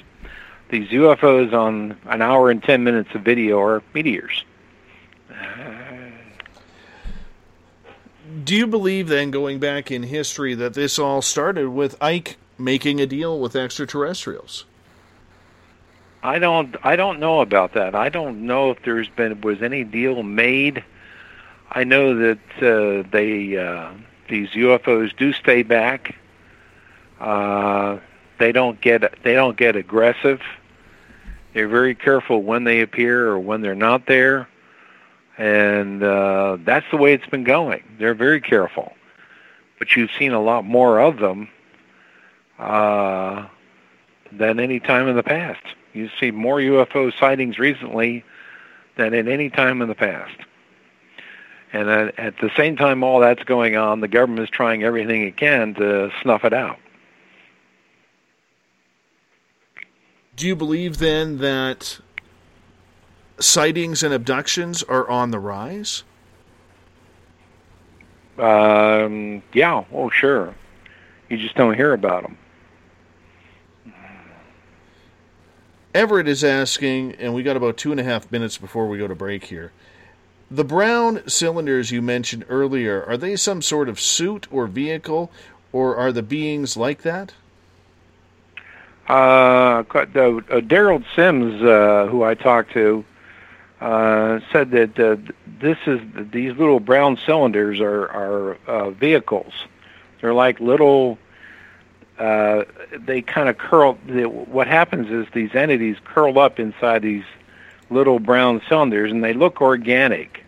[0.70, 4.44] these UFOs on an hour and ten minutes of video are meteors.
[8.44, 13.00] Do you believe then, going back in history, that this all started with Ike making
[13.00, 14.66] a deal with extraterrestrials?
[16.24, 16.76] I don't.
[16.84, 17.94] I don't know about that.
[17.94, 20.84] I don't know if there's been was any deal made.
[21.76, 23.92] I know that uh, they uh,
[24.30, 26.16] these UFOs do stay back.
[27.20, 28.00] Uh,
[28.40, 30.42] they don't get they don't get aggressive.
[31.54, 34.48] They're very careful when they appear or when they're not there,
[35.38, 37.84] and uh, that's the way it's been going.
[38.00, 38.94] They're very careful,
[39.78, 41.50] but you've seen a lot more of them
[42.58, 43.48] uh,
[44.32, 45.64] than any time in the past.
[45.92, 48.24] You see more UFO sightings recently
[48.96, 50.38] than at any time in the past.
[51.76, 55.24] And at, at the same time all that's going on, the government is trying everything
[55.24, 56.80] it can to snuff it out.
[60.38, 62.00] Do you believe then that
[63.42, 66.06] sightings and abductions are on the rise?
[68.38, 70.56] Um, yeah, oh sure.
[71.28, 72.38] You just don't hear about them.
[75.94, 79.10] Everett is asking, and we got about two and a half minutes before we go
[79.10, 79.74] to break here.
[80.52, 85.32] The brown cylinders you mentioned earlier, are they some sort of suit or vehicle,
[85.72, 87.34] or are the beings like that?
[89.08, 93.04] Uh, the, uh, Derrel Sims, uh, who I talked to,
[93.82, 95.18] uh, said that uh,
[95.60, 96.00] this is
[96.32, 99.54] these little brown cylinders are are uh, vehicles.
[100.22, 101.18] They're like little.
[102.18, 102.64] Uh,
[102.98, 103.98] they kind of curl.
[104.08, 107.26] They, what happens is these entities curl up inside these
[107.90, 110.44] little brown cylinders, and they look organic.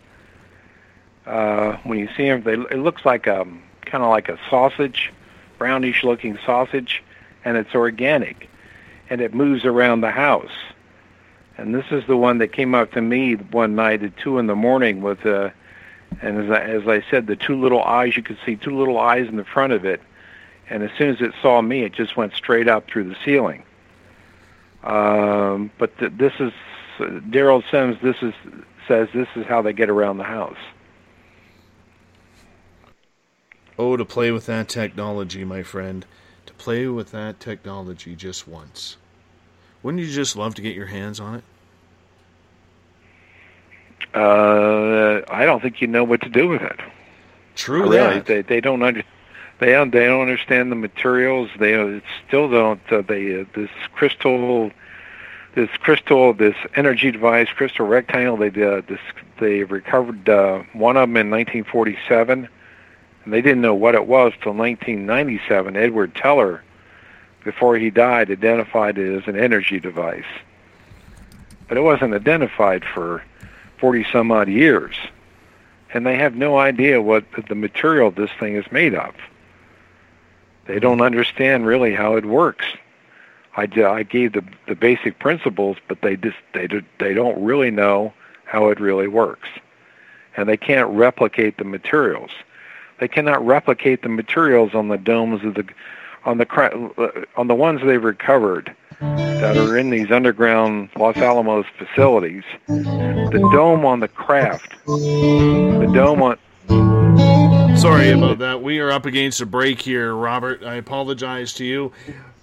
[1.26, 3.46] Uh, when you see them, they, it looks like a
[3.84, 5.12] kind of like a sausage,
[5.58, 7.02] brownish-looking sausage,
[7.44, 8.48] and it's organic,
[9.10, 10.52] and it moves around the house.
[11.56, 14.46] And this is the one that came up to me one night at two in
[14.46, 15.50] the morning with, uh,
[16.22, 18.16] and as I, as I said, the two little eyes.
[18.16, 20.00] You could see two little eyes in the front of it,
[20.70, 23.64] and as soon as it saw me, it just went straight up through the ceiling.
[24.84, 26.52] Um, but th- this is
[26.98, 27.96] Derrel Sims.
[28.02, 28.34] This is
[28.86, 30.56] says this is how they get around the house.
[33.78, 36.04] Oh, to play with that technology, my friend.
[36.46, 38.96] To play with that technology just once.
[39.82, 41.44] Wouldn't you just love to get your hands on it?
[44.14, 46.80] Uh, I don't think you know what to do with it.
[47.54, 48.26] True really, that.
[48.26, 49.02] they they don't under
[49.58, 51.50] they don't they don't understand the materials.
[51.58, 52.80] They still don't.
[52.90, 54.70] Uh, they uh, this crystal,
[55.54, 58.36] this crystal, this energy device, crystal rectangle.
[58.36, 59.00] They uh, this
[59.40, 62.48] they recovered uh, one of them in 1947,
[63.24, 65.76] and they didn't know what it was till 1997.
[65.76, 66.62] Edward Teller,
[67.44, 70.24] before he died, identified it as an energy device,
[71.68, 73.22] but it wasn't identified for
[73.78, 74.94] 40 some odd years
[75.92, 79.14] and they have no idea what the material this thing is made of.
[80.66, 82.66] They don't understand really how it works.
[83.58, 86.68] I, I gave the the basic principles, but they just they
[87.00, 88.12] they don't really know
[88.44, 89.48] how it really works,
[90.36, 92.30] and they can't replicate the materials.
[93.00, 95.68] They cannot replicate the materials on the domes of the
[96.24, 102.44] on the on the ones they've recovered that are in these underground Los Alamos facilities.
[102.68, 106.38] The dome on the craft, the dome on
[107.76, 108.60] Sorry about that.
[108.60, 110.64] We are up against a break here, Robert.
[110.64, 111.92] I apologize to you.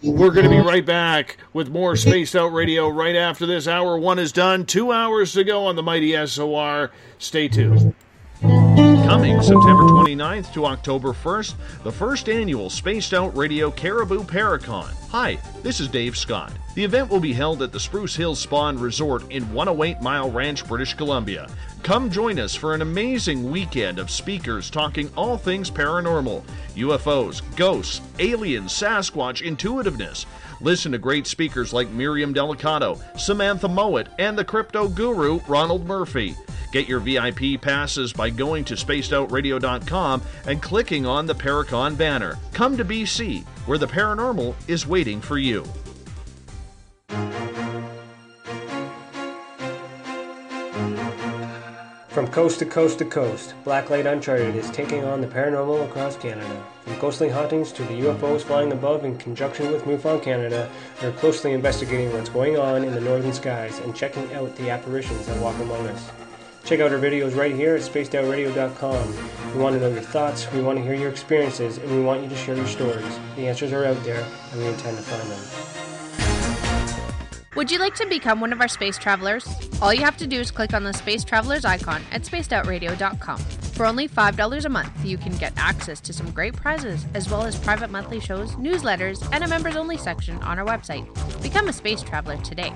[0.06, 3.68] We're going to be right back with more Spaced Out Radio right after this.
[3.68, 4.66] Hour one is done.
[4.66, 6.92] Two hours to go on the mighty SOR.
[7.18, 7.96] Stay tuned.
[8.76, 11.54] Coming September 29th to October 1st,
[11.84, 14.94] the first annual Spaced Out Radio Cariboo Paracon.
[15.12, 16.52] Hi, this is Dave Scott.
[16.74, 20.30] The event will be held at the Spruce Hills Spa and Resort in 108 Mile
[20.30, 21.48] Ranch, British Columbia.
[21.84, 26.44] Come join us for an amazing weekend of speakers talking all things paranormal,
[26.76, 30.26] UFOs, ghosts, aliens, Sasquatch, intuitiveness.
[30.60, 36.36] Listen to great speakers like Miriam Delicado, Samantha Mowat, and the crypto guru Ronald Murphy.
[36.76, 42.38] Get your VIP passes by going to spacedoutradio.com and clicking on the Paracon banner.
[42.54, 45.66] Come to BC, where the paranormal is waiting for you.
[52.16, 56.66] From coast to coast to coast, Blacklight Uncharted is taking on the paranormal across Canada.
[56.86, 60.70] From ghostly hauntings to the UFOs flying above in conjunction with MUFON Canada,
[61.04, 65.26] we're closely investigating what's going on in the northern skies and checking out the apparitions
[65.26, 66.10] that walk among us.
[66.66, 69.54] Check out our videos right here at spacedoutradio.com.
[69.54, 72.24] We want to know your thoughts, we want to hear your experiences, and we want
[72.24, 73.20] you to share your stories.
[73.36, 75.40] The answers are out there, and we intend to find them.
[77.56, 79.48] Would you like to become one of our space travelers?
[79.82, 83.38] All you have to do is click on the Space Travelers icon at spacedoutradio.com.
[83.38, 87.44] For only $5 a month, you can get access to some great prizes, as well
[87.44, 91.06] as private monthly shows, newsletters, and a members only section on our website.
[91.42, 92.74] Become a space traveler today.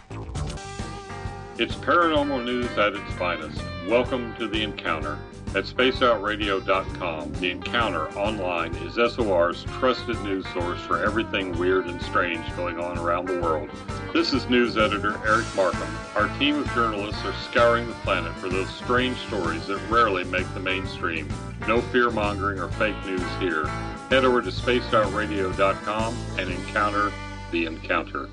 [1.58, 3.62] It's paranormal news at its finest.
[3.88, 5.18] Welcome to The Encounter.
[5.56, 12.46] At spacedoutradio.com, The Encounter online is SOR's trusted news source for everything weird and strange
[12.56, 13.70] going on around the world.
[14.14, 15.90] This is news editor Eric Markham.
[16.16, 20.54] Our team of journalists are scouring the planet for those strange stories that rarely make
[20.54, 21.28] the mainstream.
[21.68, 23.66] No fear mongering or fake news here.
[24.10, 27.12] Head over to spacedoutradio.com and encounter
[27.52, 28.30] The Encounter.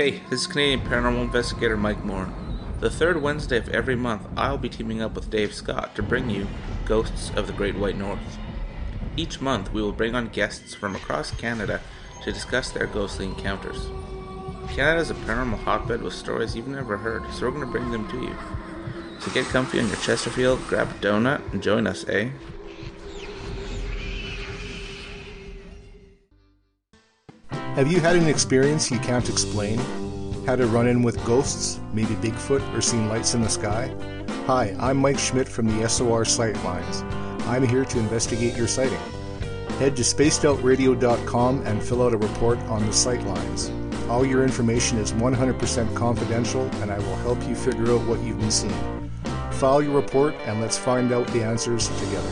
[0.00, 2.32] Hey, this is Canadian paranormal investigator Mike Moore.
[2.78, 6.30] The third Wednesday of every month, I'll be teaming up with Dave Scott to bring
[6.30, 6.46] you
[6.86, 8.38] Ghosts of the Great White North.
[9.18, 11.82] Each month, we will bring on guests from across Canada
[12.24, 13.88] to discuss their ghostly encounters.
[14.70, 17.90] Canada is a paranormal hotbed with stories you've never heard, so we're going to bring
[17.90, 18.34] them to you.
[19.18, 22.30] So get comfy on your Chesterfield, grab a donut, and join us, eh?
[27.76, 29.78] Have you had an experience you can't explain?
[30.44, 33.94] Had a run in with ghosts, maybe Bigfoot, or seen lights in the sky?
[34.46, 37.04] Hi, I'm Mike Schmidt from the SOR Sightlines.
[37.46, 38.98] I'm here to investigate your sighting.
[39.78, 43.70] Head to spacedoutradio.com and fill out a report on the sightlines.
[44.08, 48.40] All your information is 100% confidential, and I will help you figure out what you've
[48.40, 49.10] been seeing.
[49.52, 52.30] File your report and let's find out the answers together.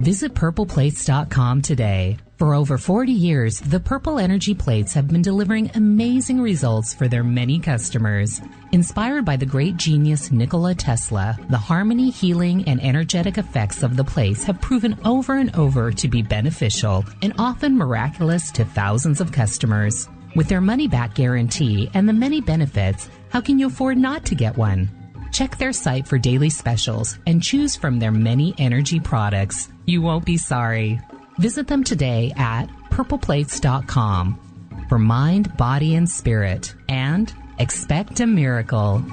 [0.00, 2.16] Visit purpleplates.com today.
[2.38, 7.24] For over 40 years, the Purple Energy plates have been delivering amazing results for their
[7.24, 8.40] many customers.
[8.70, 14.04] Inspired by the great genius Nikola Tesla, the harmony, healing, and energetic effects of the
[14.04, 19.32] plates have proven over and over to be beneficial and often miraculous to thousands of
[19.32, 20.08] customers.
[20.36, 24.36] With their money back guarantee and the many benefits, how can you afford not to
[24.36, 24.88] get one?
[25.32, 29.70] Check their site for daily specials and choose from their many energy products.
[29.86, 31.00] You won't be sorry.
[31.38, 39.04] Visit them today at purpleplates.com for mind, body, and spirit, and expect a miracle.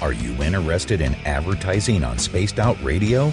[0.00, 3.30] Are you interested in advertising on Spaced Out Radio?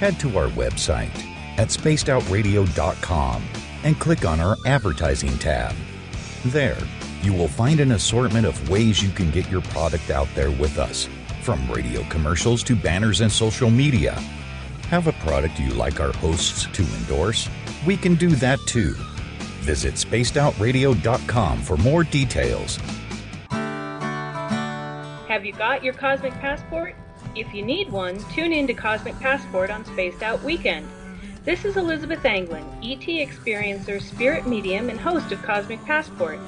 [0.00, 1.14] Head to our website
[1.58, 3.44] at spacedoutradio.com
[3.84, 5.76] and click on our advertising tab.
[6.46, 6.78] There,
[7.22, 10.78] you will find an assortment of ways you can get your product out there with
[10.78, 11.08] us,
[11.42, 14.20] from radio commercials to banners and social media.
[14.88, 17.46] Have a product you like our hosts to endorse?
[17.86, 18.94] We can do that too.
[19.60, 22.78] Visit spacedoutradio.com for more details.
[25.28, 26.96] Have you got your Cosmic Passport?
[27.36, 30.88] If you need one, tune in to Cosmic Passport on Spaced Out Weekend.
[31.44, 36.38] This is Elizabeth Anglin, ET experiencer, spirit medium, and host of Cosmic Passport.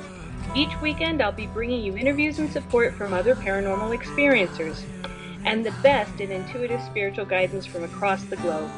[0.56, 4.82] Each weekend, I'll be bringing you interviews and support from other paranormal experiencers
[5.44, 8.70] and the best in intuitive spiritual guidance from across the globe.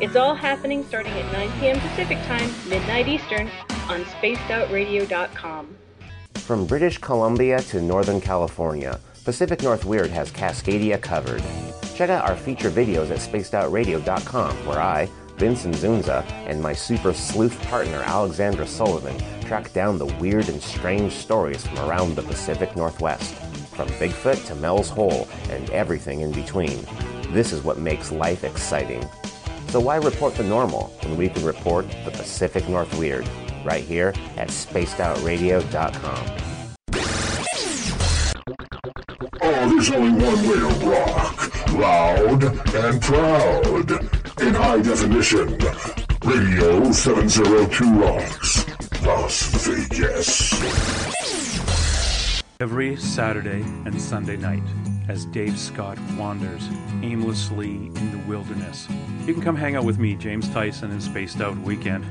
[0.00, 1.80] It's all happening starting at 9 p.m.
[1.80, 3.50] Pacific Time, midnight Eastern,
[3.88, 5.76] on spacedoutradio.com.
[6.34, 11.42] From British Columbia to Northern California, Pacific North Weird has Cascadia covered.
[11.94, 17.60] Check out our feature videos at spacedoutradio.com, where I, Vincent Zunza, and my super sleuth
[17.64, 23.34] partner Alexandra Sullivan track down the weird and strange stories from around the Pacific Northwest,
[23.80, 26.84] from Bigfoot to Mel's Hole and everything in between.
[27.30, 29.02] This is what makes life exciting.
[29.68, 33.26] So why report the normal when we can report the Pacific North Weird
[33.64, 36.26] right here at spacedoutradio.com.
[39.42, 41.72] Oh, there's only one way to rock.
[41.72, 43.90] Loud and proud.
[44.42, 45.56] In high definition.
[46.22, 48.66] Radio 702 Rocks.
[49.06, 51.19] Las Vegas.
[52.60, 54.62] Every Saturday and Sunday night,
[55.08, 56.68] as Dave Scott wanders
[57.02, 58.86] aimlessly in the wilderness,
[59.24, 62.04] you can come hang out with me, James Tyson, in Spaced Out Weekend.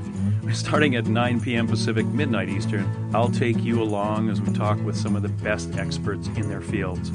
[0.52, 1.68] Starting at 9 p.m.
[1.68, 2.84] Pacific, midnight Eastern,
[3.14, 6.60] I'll take you along as we talk with some of the best experts in their
[6.60, 7.10] fields.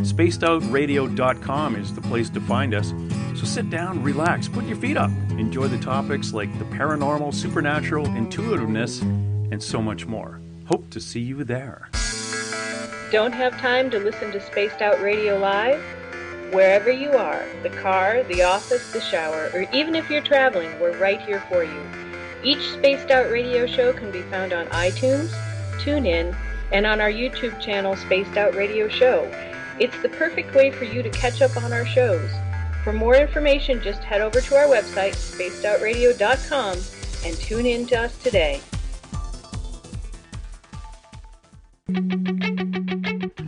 [0.00, 2.92] SpacedOutRadio.com is the place to find us.
[3.36, 8.06] So sit down, relax, put your feet up, enjoy the topics like the paranormal, supernatural,
[8.16, 10.40] intuitiveness, and so much more.
[10.64, 11.88] Hope to see you there.
[13.10, 15.82] Don't have time to listen to Spaced Out Radio Live?
[16.52, 20.96] Wherever you are, the car, the office, the shower, or even if you're traveling, we're
[20.96, 21.82] right here for you.
[22.44, 25.30] Each Spaced Out Radio show can be found on iTunes,
[25.78, 26.36] TuneIn,
[26.70, 29.28] and on our YouTube channel, Spaced Out Radio Show.
[29.80, 32.30] It's the perfect way for you to catch up on our shows.
[32.84, 36.78] For more information, just head over to our website, spacedoutradio.com,
[37.24, 38.60] and tune in to us today.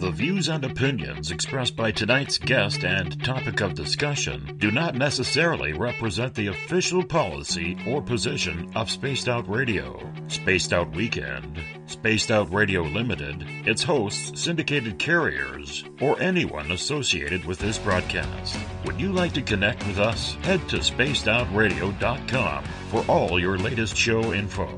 [0.02, 5.72] The views and opinions expressed by tonight's guest and topic of discussion do not necessarily
[5.72, 12.52] represent the official policy or position of Spaced Out Radio, Spaced Out Weekend, Spaced Out
[12.52, 18.58] Radio Limited, its hosts, syndicated carriers, or anyone associated with this broadcast.
[18.84, 20.34] Would you like to connect with us?
[20.42, 24.68] Head to spacedoutradio.com for all your latest show info.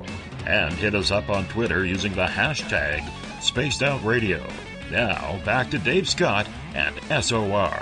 [0.46, 3.02] And hit us up on Twitter using the hashtag
[3.44, 4.42] Spaced Out Radio.
[4.90, 7.78] Now, back to Dave Scott and SOR.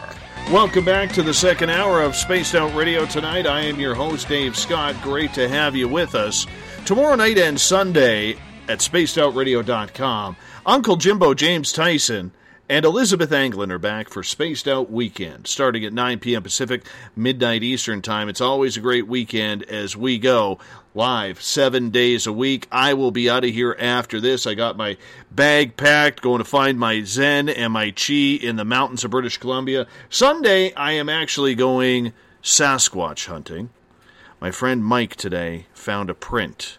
[0.50, 3.46] Welcome back to the second hour of Spaced Out Radio tonight.
[3.46, 4.96] I am your host, Dave Scott.
[5.02, 6.48] Great to have you with us.
[6.84, 8.32] Tomorrow night and Sunday
[8.68, 10.36] at spacedoutradio.com,
[10.66, 12.32] Uncle Jimbo James Tyson
[12.68, 16.42] and Elizabeth Anglin are back for Spaced Out Weekend, starting at 9 p.m.
[16.42, 16.84] Pacific,
[17.16, 18.28] midnight Eastern Time.
[18.28, 20.58] It's always a great weekend as we go
[20.94, 22.68] live seven days a week.
[22.70, 24.46] I will be out of here after this.
[24.46, 24.96] I got my
[25.30, 29.38] bag packed, going to find my Zen and my Chi in the mountains of British
[29.38, 29.86] Columbia.
[30.08, 33.70] Sunday, I am actually going Sasquatch hunting.
[34.40, 36.78] My friend Mike today found a print.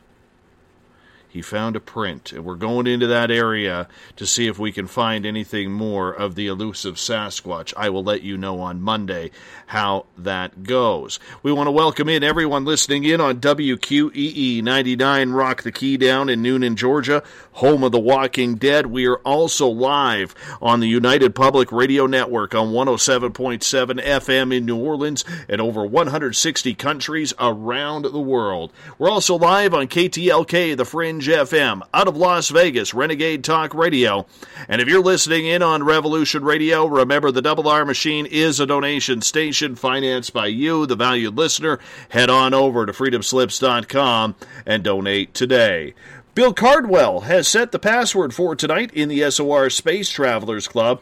[1.33, 4.85] He found a print, and we're going into that area to see if we can
[4.85, 7.73] find anything more of the elusive Sasquatch.
[7.75, 9.31] I will let you know on Monday
[9.65, 11.19] how that goes.
[11.41, 16.29] We want to welcome in everyone listening in on WQEE 99 Rock the Key down
[16.29, 17.23] in Newnan, Georgia,
[17.53, 18.85] home of the Walking Dead.
[18.85, 24.77] We are also live on the United Public Radio Network on 107.7 FM in New
[24.77, 28.71] Orleans and over 160 countries around the world.
[28.99, 34.25] We're also live on KTLK, The Fringe FM, out of Las Vegas, Renegade Talk Radio.
[34.67, 38.65] And if you're listening in on Revolution Radio, remember the Double R Machine is a
[38.65, 41.79] donation station financed by you, the valued listener.
[42.09, 45.93] Head on over to freedomslips.com and donate today.
[46.35, 51.01] Bill Cardwell has set the password for tonight in the SOR Space Travelers Club.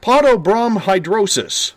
[0.00, 1.72] Podobromhidrosis.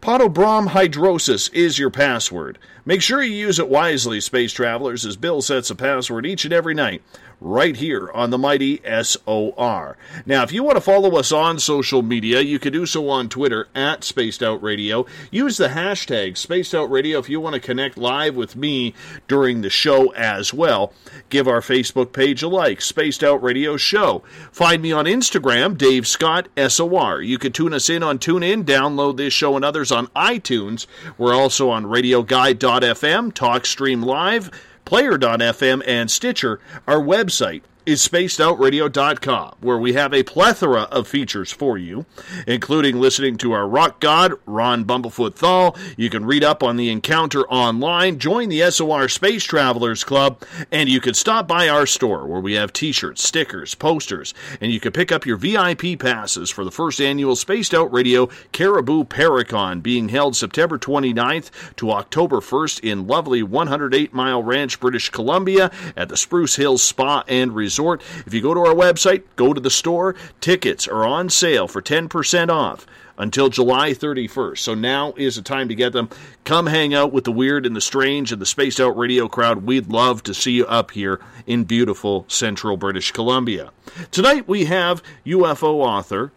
[0.00, 2.58] Podobromhidrosis is your password.
[2.84, 6.54] Make sure you use it wisely, space travelers, as Bill sets a password each and
[6.54, 7.02] every night
[7.40, 9.96] right here on the mighty SOR.
[10.26, 13.28] Now, if you want to follow us on social media, you can do so on
[13.28, 15.06] Twitter at Spaced Out Radio.
[15.30, 18.94] Use the hashtag Spaced Out Radio if you want to connect live with me
[19.28, 20.92] during the show as well.
[21.28, 24.22] Give our Facebook page a like, Spaced Out Radio Show.
[24.50, 27.22] Find me on Instagram, Dave Scott SOR.
[27.22, 30.86] You can tune us in on TuneIn, download this show and others on iTunes.
[31.16, 34.50] We're also on RadioGuide.fm, TalkStream Live,
[34.88, 36.60] Player.fm, and Stitcher.
[36.86, 42.04] Our website is spacedoutradio.com, where we have a plethora of features for you,
[42.46, 45.74] including listening to our rock god, Ron Bumblefoot Thal.
[45.96, 50.90] You can read up on the encounter online, join the SOR Space Travelers Club, and
[50.90, 54.80] you can stop by our store where we have t shirts, stickers, posters, and you
[54.80, 59.82] can pick up your VIP passes for the first annual Spaced Out Radio Cariboo Paracon
[59.82, 66.10] being held September 29th to October 1st in lovely 108 Mile Ranch, British Columbia at
[66.10, 67.77] the Spruce Hills Spa and Resort.
[67.78, 71.80] If you go to our website, go to the store, tickets are on sale for
[71.80, 74.58] 10% off until July 31st.
[74.58, 76.08] So now is the time to get them.
[76.44, 79.64] Come hang out with the weird and the strange and the spaced out radio crowd.
[79.64, 83.70] We'd love to see you up here in beautiful central British Columbia.
[84.10, 86.32] Tonight we have UFO author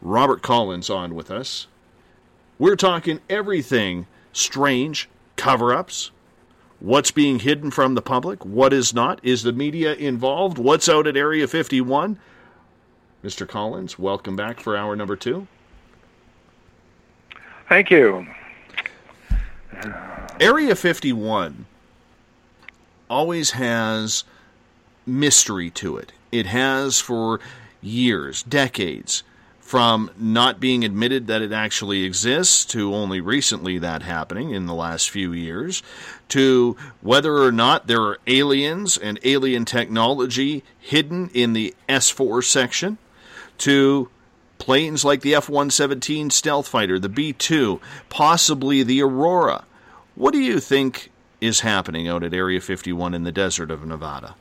[0.00, 1.66] Robert Collins on with us.
[2.58, 6.10] We're talking everything strange, cover ups,
[6.80, 8.44] What's being hidden from the public?
[8.44, 9.18] What is not?
[9.24, 10.58] Is the media involved?
[10.58, 12.18] What's out at Area 51?
[13.24, 13.48] Mr.
[13.48, 15.48] Collins, welcome back for hour number two.
[17.68, 18.26] Thank you.
[20.40, 21.66] Area 51
[23.10, 24.22] always has
[25.04, 26.12] mystery to it.
[26.30, 27.40] It has for
[27.82, 29.24] years, decades,
[29.58, 34.74] from not being admitted that it actually exists to only recently that happening in the
[34.74, 35.82] last few years
[36.28, 42.98] to whether or not there are aliens and alien technology hidden in the S4 section
[43.58, 44.08] to
[44.58, 49.64] planes like the F 117 stealth fighter, the B 2, possibly the Aurora.
[50.14, 51.10] What do you think
[51.40, 54.34] is happening out at Area 51 in the desert of Nevada?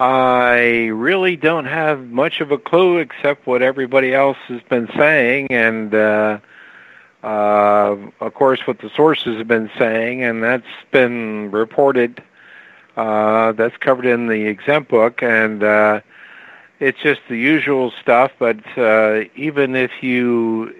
[0.00, 5.48] I really don't have much of a clue except what everybody else has been saying,
[5.50, 6.38] and uh,
[7.22, 12.22] uh, of course what the sources have been saying, and that's been reported.
[12.96, 16.00] Uh, that's covered in the exempt book, and uh,
[16.80, 18.32] it's just the usual stuff.
[18.38, 20.70] But uh, even if you,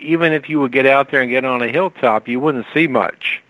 [0.00, 2.86] even if you would get out there and get on a hilltop, you wouldn't see
[2.86, 3.42] much.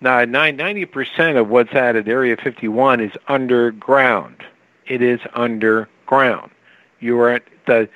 [0.00, 4.44] Now, 90% of what's at at Area 51 is underground.
[4.86, 6.50] It is underground.
[7.00, 7.88] You are at the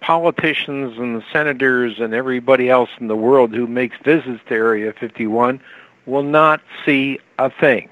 [0.00, 4.92] politicians and the senators and everybody else in the world who makes visits to Area
[4.92, 5.60] 51
[6.06, 7.90] will not see a thing.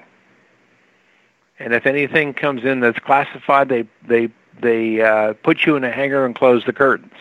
[1.59, 4.29] And if anything comes in that's classified, they they
[4.59, 7.13] they uh, put you in a hangar and close the curtains,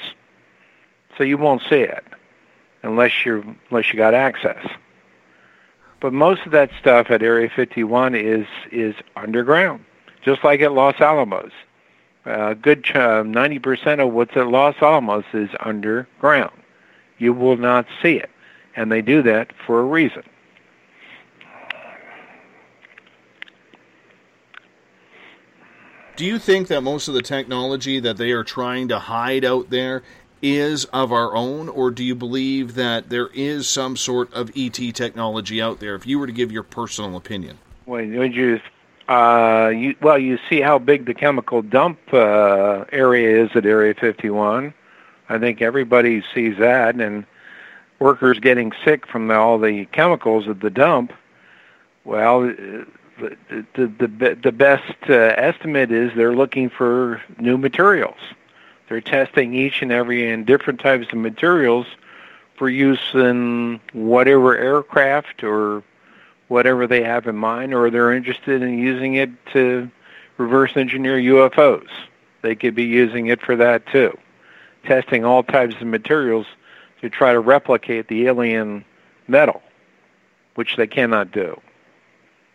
[1.16, 2.04] so you won't see it
[2.82, 4.66] unless you're unless you got access.
[6.00, 9.84] But most of that stuff at Area 51 is is underground,
[10.22, 11.52] just like at Los Alamos.
[12.26, 16.52] A good ch- um, 90% of what's at Los Alamos is underground.
[17.18, 18.30] You will not see it,
[18.74, 20.24] and they do that for a reason.
[26.16, 29.70] Do you think that most of the technology that they are trying to hide out
[29.70, 30.02] there
[30.42, 34.72] is of our own, or do you believe that there is some sort of ET
[34.72, 35.94] technology out there?
[35.94, 38.58] If you were to give your personal opinion, when would you,
[39.08, 43.94] uh, you well, you see how big the chemical dump uh, area is at Area
[43.94, 44.74] 51.
[45.28, 47.24] I think everybody sees that, and
[47.98, 51.12] workers getting sick from all the chemicals at the dump.
[52.04, 52.86] Well, the
[53.74, 58.18] the the, the best uh, estimate is they're looking for new materials.
[58.88, 61.86] They're testing each and every and different types of materials
[62.56, 65.82] for use in whatever aircraft or
[66.48, 69.90] whatever they have in mind, or they're interested in using it to
[70.38, 71.88] reverse engineer UFOs.
[72.42, 74.16] They could be using it for that too.
[74.84, 76.46] Testing all types of materials
[77.00, 78.84] to try to replicate the alien
[79.26, 79.62] metal,
[80.54, 81.60] which they cannot do.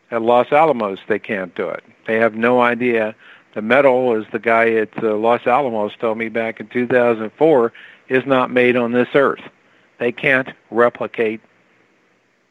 [0.09, 1.83] At Los Alamos, they can't do it.
[2.07, 3.15] They have no idea.
[3.53, 7.73] The metal, as the guy at uh, Los Alamos told me back in 2004,
[8.09, 9.43] is not made on this earth.
[9.99, 11.41] They can't replicate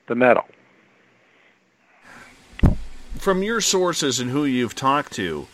[0.07, 0.47] the metal.
[3.21, 5.47] From your sources and who you've talked to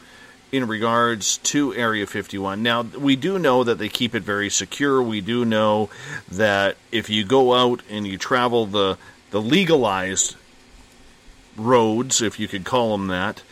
[0.52, 5.02] in regards to Area 51, now we do know that they keep it very secure.
[5.02, 5.90] We do know
[6.30, 8.98] that if you go out and you travel the
[9.32, 10.36] the legalized
[11.56, 13.42] roads, if you could call them that,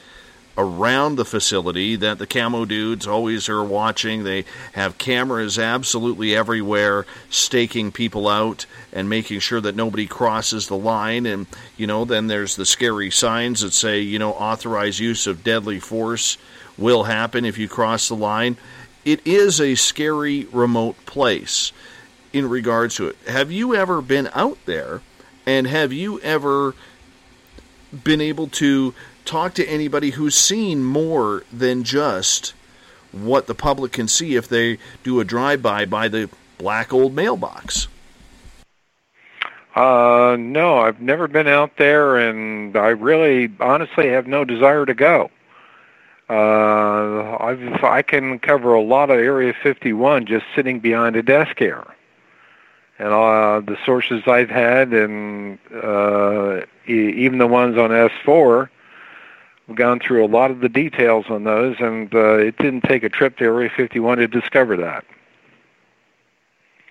[0.56, 4.24] around the facility that the camo dudes always are watching.
[4.24, 10.76] They have cameras absolutely everywhere, staking people out and making sure that nobody crosses the
[10.76, 11.26] line.
[11.26, 15.44] And, you know, then there's the scary signs that say, you know, authorized use of
[15.44, 16.38] deadly force
[16.78, 18.56] will happen if you cross the line.
[19.04, 21.72] It is a scary, remote place
[22.32, 23.16] in regards to it.
[23.26, 25.02] Have you ever been out there
[25.46, 26.74] and have you ever
[28.02, 28.94] been able to
[29.24, 32.54] talk to anybody who's seen more than just
[33.12, 36.28] what the public can see if they do a drive-by by the
[36.58, 37.88] black old mailbox.
[39.74, 44.94] Uh, no, I've never been out there, and I really, honestly, have no desire to
[44.94, 45.30] go.
[46.30, 51.58] Uh, I've, I can cover a lot of Area 51 just sitting behind a desk
[51.58, 51.84] here.
[52.98, 58.70] And uh, the sources I've had, and uh, e- even the ones on S4, I've
[59.74, 63.08] gone through a lot of the details on those, and uh, it didn't take a
[63.08, 65.04] trip to Area 51 to discover that.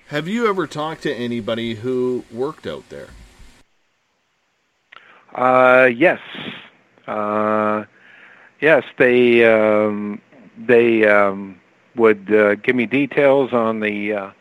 [0.07, 3.07] Have you ever talked to anybody who worked out there?
[5.33, 6.19] Uh, yes.
[7.07, 7.85] Uh,
[8.61, 10.21] yes, they um,
[10.57, 11.59] they um,
[11.95, 14.31] would uh, give me details on the uh,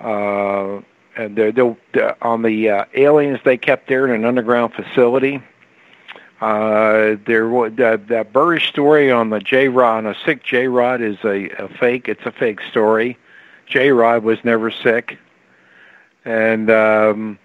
[0.00, 0.80] uh,
[1.16, 5.42] and they're, they're, on the uh, aliens they kept there in an underground facility.
[6.40, 10.68] Uh, there was that, that Burisch story on the J Rod, on a sick J
[10.68, 12.08] Rod is a, a fake.
[12.08, 13.16] It's a fake story.
[13.66, 15.18] J Rod was never sick,
[16.24, 17.38] and um,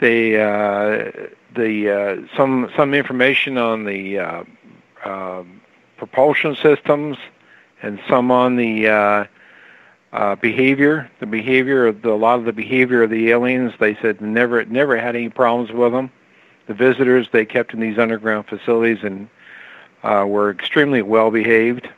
[0.00, 4.44] the uh, the uh, some some information on the uh,
[5.04, 5.44] uh,
[5.96, 7.16] propulsion systems,
[7.82, 9.24] and some on the uh,
[10.12, 13.72] uh, behavior, the behavior of the, a lot of the behavior of the aliens.
[13.78, 16.10] They said never never had any problems with them.
[16.68, 19.28] The visitors they kept in these underground facilities and
[20.02, 21.88] uh, were extremely well behaved.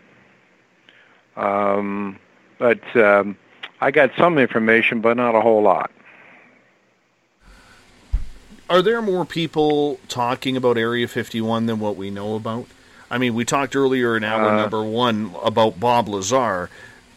[1.36, 2.18] Um,
[2.58, 3.36] but um,
[3.80, 5.90] I got some information, but not a whole lot.
[8.68, 12.66] Are there more people talking about Area 51 than what we know about?
[13.10, 16.70] I mean, we talked earlier in hour Uh, number one about Bob Lazar.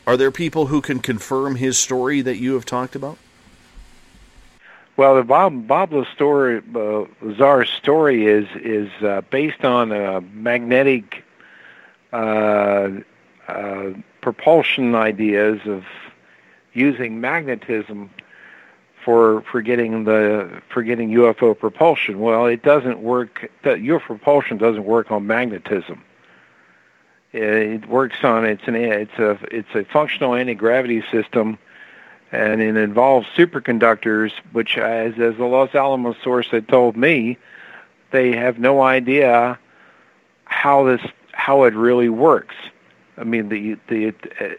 [0.07, 3.19] Are there people who can confirm his story that you have talked about?
[4.95, 11.24] Well, the Bob Bob story, uh, Lazar's story is is uh, based on uh, magnetic
[12.11, 12.90] uh,
[13.48, 13.90] uh,
[14.22, 15.84] propulsion ideas of
[16.74, 18.11] using magnetism
[19.03, 22.20] for for getting the for getting UFO propulsion.
[22.20, 23.49] Well, it doesn't work.
[23.64, 26.03] UFO propulsion doesn't work on magnetism.
[27.32, 31.57] It works on it's an it's a it's a functional anti gravity system
[32.34, 37.38] and it involves superconductors, which, as, as the Los Alamos source had told me,
[38.10, 39.60] they have no idea
[40.45, 41.01] how this
[41.31, 42.55] how it really works.
[43.18, 44.14] I mean, the the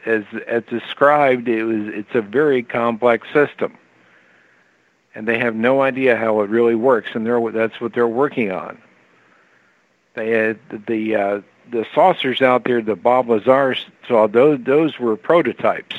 [0.06, 3.76] as as described, it was it's a very complex system,
[5.14, 8.52] and they have no idea how it really works, and they're that's what they're working
[8.52, 8.78] on.
[10.14, 11.40] They had the uh,
[11.72, 13.74] the saucers out there that Bob Lazar
[14.06, 15.96] saw; those those were prototypes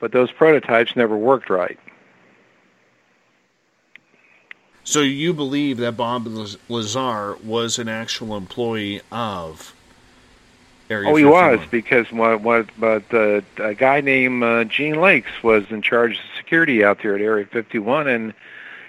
[0.00, 1.78] but those prototypes never worked right.
[4.82, 6.26] So you believe that Bob
[6.68, 9.74] Lazar was an actual employee of
[10.88, 11.12] Area Fifty One?
[11.12, 11.58] oh, he 51?
[11.58, 16.18] was because what what but uh, a guy named uh, Gene Lakes was in charge
[16.18, 18.34] of security out there at Area 51, and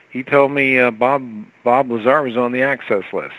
[0.10, 3.36] he told me uh, Bob Bob Lazar was on the access list.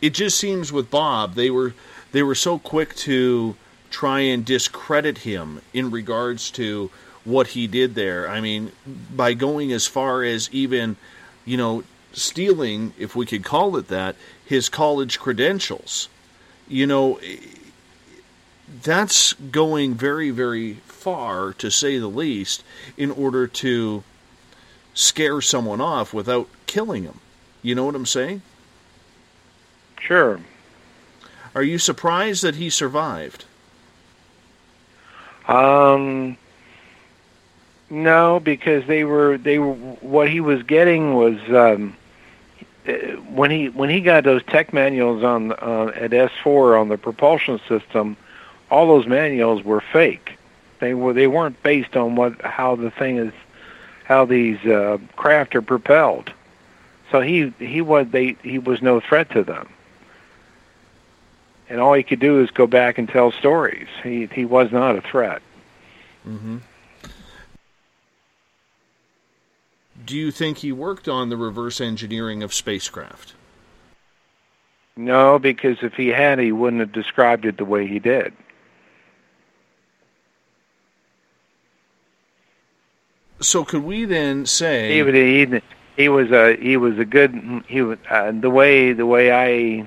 [0.00, 1.74] it just seems with Bob they were
[2.12, 3.56] they were so quick to
[3.90, 6.90] try and discredit him in regards to
[7.24, 8.28] what he did there.
[8.28, 8.72] I mean,
[9.14, 10.96] by going as far as even,
[11.44, 16.08] you know, stealing, if we could call it that, his college credentials.
[16.66, 17.20] You know,
[18.82, 22.62] that's going very, very far, to say the least,
[22.96, 24.02] in order to
[24.94, 27.20] scare someone off without killing him.
[27.62, 28.42] You know what I'm saying?
[30.00, 30.40] Sure.
[31.58, 33.44] Are you surprised that he survived?
[35.48, 36.36] Um,
[37.90, 41.96] no, because they were they were what he was getting was um,
[43.34, 47.58] when he when he got those tech manuals on uh, at S4 on the propulsion
[47.68, 48.16] system,
[48.70, 50.38] all those manuals were fake.
[50.78, 53.32] They were they weren't based on what how the thing is
[54.04, 56.32] how these uh, craft are propelled.
[57.10, 59.68] So he he was they he was no threat to them.
[61.68, 63.88] And all he could do is go back and tell stories.
[64.02, 65.42] He he was not a threat.
[66.26, 66.58] Mm-hmm.
[70.04, 73.34] Do you think he worked on the reverse engineering of spacecraft?
[74.96, 78.32] No, because if he had, he wouldn't have described it the way he did.
[83.40, 85.60] So could we then say He, he,
[85.96, 89.86] he was a he was a good he was uh, the way the way I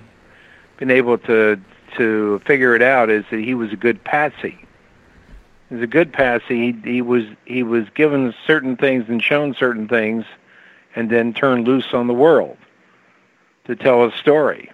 [0.78, 1.60] been able to
[1.98, 4.58] to figure it out is that he was a good patsy.
[5.70, 6.72] He was a good patsy.
[6.72, 10.26] He, he was he was given certain things and shown certain things,
[10.96, 12.58] and then turned loose on the world
[13.66, 14.72] to tell a story.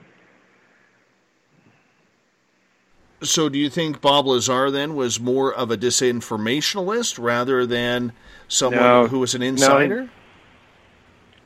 [3.24, 8.14] So, do you think Bob Lazar then was more of a disinformationalist rather than
[8.48, 9.08] someone No.
[9.08, 10.04] who was an insider?
[10.04, 10.10] No,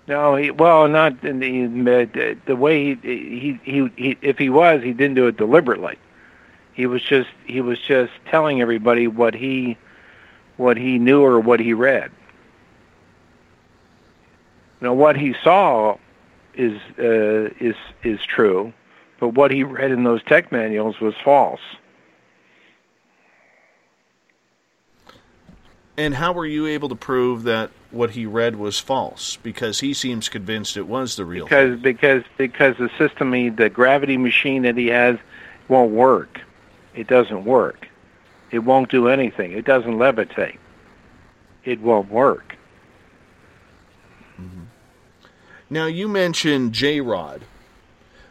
[0.07, 4.83] he well, not in the the, the way he, he he he if he was,
[4.83, 5.97] he didn't do it deliberately.
[6.73, 9.77] He was just he was just telling everybody what he
[10.57, 12.11] what he knew or what he read.
[14.81, 15.97] Now, what he saw
[16.55, 18.73] is uh, is is true,
[19.19, 21.61] but what he read in those tech manuals was false.
[26.01, 29.37] And how were you able to prove that what he read was false?
[29.43, 31.45] Because he seems convinced it was the real.
[31.45, 35.19] because because because the system he, the gravity machine that he has
[35.67, 36.41] won't work.
[36.95, 37.87] It doesn't work.
[38.49, 39.51] It won't do anything.
[39.51, 40.57] It doesn't levitate.
[41.65, 42.57] It won't work.
[44.41, 44.63] Mm-hmm.
[45.69, 47.43] Now, you mentioned J Rod.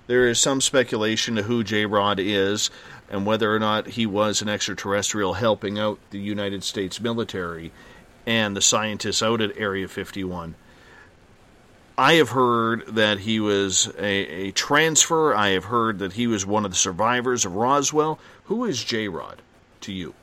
[0.08, 2.68] There is some speculation to who J Rod is
[3.10, 7.72] and whether or not he was an extraterrestrial helping out the United States military
[8.26, 10.54] and the scientists out at Area 51.
[11.98, 15.34] I have heard that he was a, a transfer.
[15.34, 18.18] I have heard that he was one of the survivors of Roswell.
[18.44, 19.42] Who is J Rod
[19.82, 20.14] to you?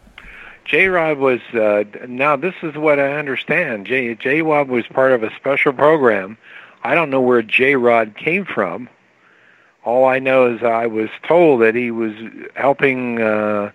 [0.65, 2.35] J Rod was uh, now.
[2.35, 3.85] This is what I understand.
[3.85, 6.37] J Rod was part of a special program.
[6.83, 8.89] I don't know where J Rod came from.
[9.87, 12.11] All I know is I was told that he was
[12.55, 13.71] helping uh,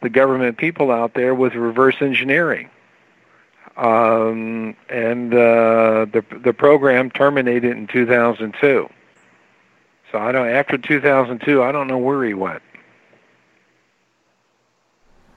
[0.00, 2.68] the government people out there with reverse engineering.
[3.76, 8.90] Um, and uh, the the program terminated in 2002.
[10.10, 10.48] So I don't.
[10.48, 12.62] After 2002, I don't know where he went.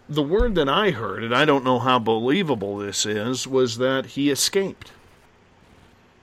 [0.09, 4.07] The word that I heard, and I don't know how believable this is, was that
[4.07, 4.91] he escaped.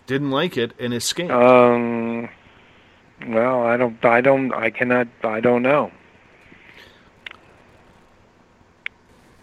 [0.08, 1.30] Didn't like it and escaped.
[1.30, 2.28] Um.
[3.26, 4.04] Well, I don't.
[4.04, 4.52] I don't.
[4.52, 5.08] I cannot.
[5.22, 5.92] I don't know.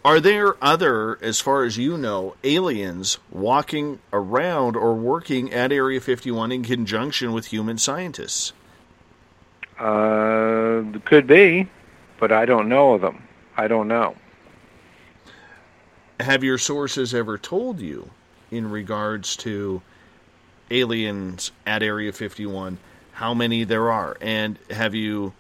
[0.04, 6.00] Are there other, as far as you know, aliens walking around or working at Area
[6.00, 8.54] 51 in conjunction with human scientists?
[9.78, 11.70] Uh, could be,
[12.18, 13.24] but I don't know of them.
[13.58, 14.16] I don't know.
[16.20, 18.10] Have your sources ever told you,
[18.52, 19.82] in regards to
[20.72, 22.78] aliens at Area 51,
[23.20, 24.16] how many there are?
[24.22, 25.34] And have you,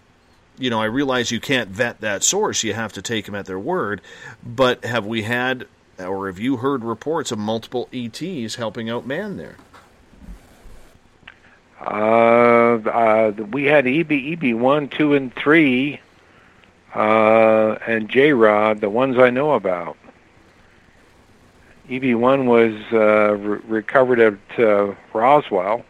[0.58, 3.46] you know, I realize you can't vet that source, you have to take them at
[3.46, 4.02] their word,
[4.44, 5.66] but have we had,
[5.98, 9.56] or have you heard reports of multiple ETs helping out man there?
[11.80, 16.02] Uh, uh, we had EB, EB one, two, and three,
[16.94, 19.96] uh, and J Rod, the ones I know about.
[21.90, 25.86] EB one was uh, re- recovered at uh, Roswell,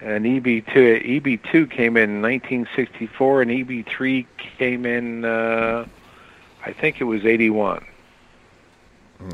[0.00, 4.26] and EB two EB two came in 1964, and EB three
[4.58, 5.86] came in, uh,
[6.64, 7.84] I think it was 81.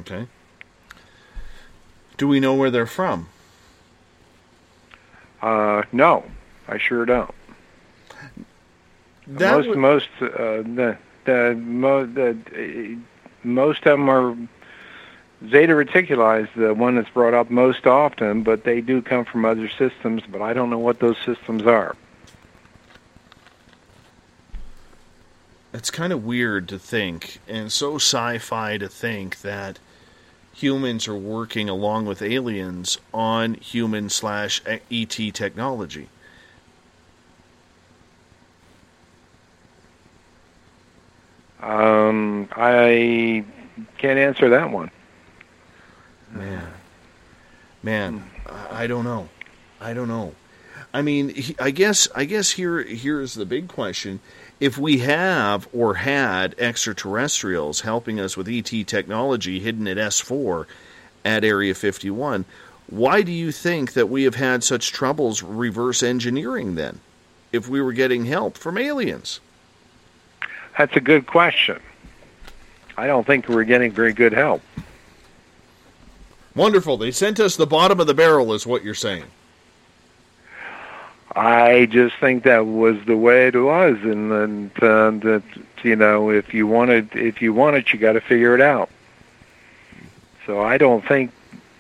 [0.01, 0.27] Okay.
[2.17, 3.29] Do we know where they're from?
[5.43, 6.25] Uh, no,
[6.67, 7.31] I sure don't.
[9.29, 12.99] That most would- most uh, the the, mo- the uh,
[13.45, 14.37] most of them are
[15.45, 19.45] Zeta Reticuli is the one that's brought up most often, but they do come from
[19.45, 21.95] other systems, but I don't know what those systems are.
[25.75, 29.79] It's kind of weird to think, and so sci fi to think that
[30.55, 36.09] humans are working along with aliens on human slash ET technology.
[41.61, 43.45] Um, I
[43.99, 44.91] can't answer that one.
[47.87, 48.29] Man,
[48.69, 49.29] I don't know.
[49.81, 50.35] I don't know.
[50.93, 54.19] I mean, I guess I guess here here's the big question:
[54.59, 60.67] if we have or had extraterrestrials helping us with ET technology hidden at S4
[61.25, 62.45] at Area 51,
[62.91, 66.99] why do you think that we have had such troubles reverse engineering then?
[67.53, 69.39] If we were getting help from aliens,
[70.77, 71.79] That's a good question.
[72.97, 74.61] I don't think we're getting very good help.
[76.57, 76.97] Wonderful.
[76.97, 79.25] They sent us the bottom of the barrel, is what you're saying.
[81.37, 85.43] I just think that was the way it was, and, and uh, that
[85.83, 88.91] you know, if you wanted, if you want it, you got to figure it out.
[90.47, 91.31] So I don't think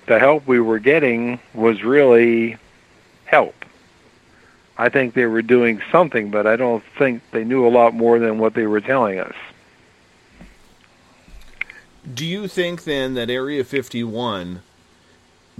[0.06, 2.56] the help we were getting was really
[3.24, 3.64] help.
[4.78, 8.18] I think they were doing something, but I don't think they knew a lot more
[8.18, 9.34] than what they were telling us.
[12.12, 14.62] Do you think then that Area 51,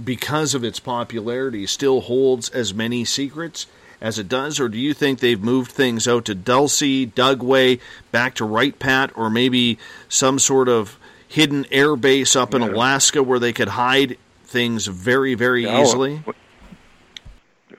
[0.03, 3.67] because of its popularity, still holds as many secrets
[3.99, 7.79] as it does, or do you think they've moved things out to Dulce, Dugway,
[8.11, 13.23] back to Wright Pat, or maybe some sort of hidden air base up in Alaska
[13.23, 16.21] where they could hide things very, very No, easily?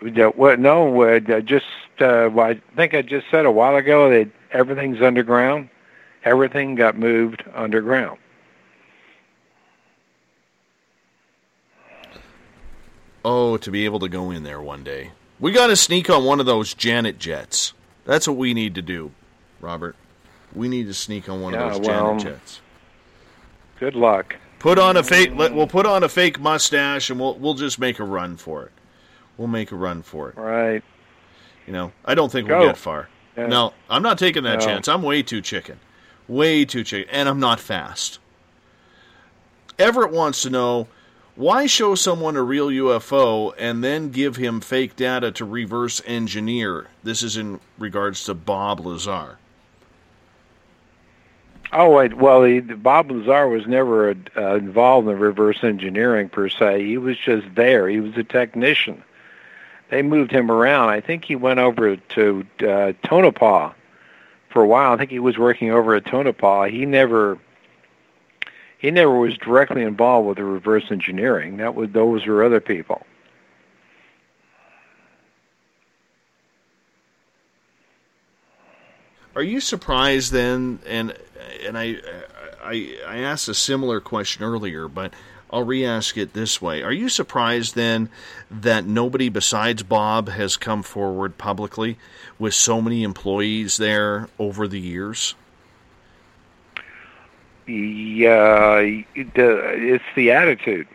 [0.02, 0.58] Yeah, what?
[0.58, 1.66] No, uh, just
[2.00, 5.70] uh, well, I think I just said a while ago that everything's underground.
[6.24, 8.18] Everything got moved underground.
[13.24, 15.10] Oh, to be able to go in there one day.
[15.40, 17.72] We got to sneak on one of those Janet jets.
[18.04, 19.12] That's what we need to do,
[19.60, 19.96] Robert.
[20.54, 22.60] We need to sneak on one Yeah, of those well, Janet jets.
[23.78, 24.36] Good luck.
[24.58, 25.30] Put on a fake.
[25.36, 28.72] We'll put on a fake mustache, and we'll we'll just make a run for it.
[29.36, 30.36] We'll make a run for it.
[30.36, 30.82] Right.
[31.66, 32.58] You know, I don't think Go.
[32.58, 33.08] we'll get far.
[33.36, 33.46] Yeah.
[33.46, 34.64] No, I'm not taking that No.
[34.66, 34.88] chance.
[34.88, 35.78] I'm way too chicken,
[36.26, 38.18] way too chicken, and I'm not fast.
[39.78, 40.88] Everett wants to know
[41.38, 46.88] why show someone a real UFO and then give him fake data to reverse engineer.
[47.04, 49.38] This is in regards to Bob Lazar.
[51.72, 56.84] Oh wait, well, he, Bob Lazar was never uh, involved in reverse engineering per se.
[56.84, 57.88] He was just there.
[57.88, 59.04] He was a technician.
[59.90, 60.88] They moved him around.
[60.88, 63.74] I think he went over to uh, Tonopah
[64.50, 64.92] for a while.
[64.92, 66.64] I think he was working over at Tonopah.
[66.64, 67.38] He never
[68.78, 71.56] he never was directly involved with the reverse engineering.
[71.56, 73.04] That was those were other people.
[79.34, 80.78] Are you surprised then?
[80.86, 81.14] And
[81.64, 81.96] and I
[82.62, 85.12] I I asked a similar question earlier, but
[85.50, 88.10] I'll re-ask it this way: Are you surprised then
[88.50, 91.98] that nobody besides Bob has come forward publicly
[92.38, 95.34] with so many employees there over the years?
[97.68, 100.88] Yeah, it's the attitude.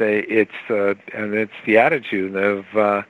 [0.00, 3.02] It's uh, and it's the attitude of uh,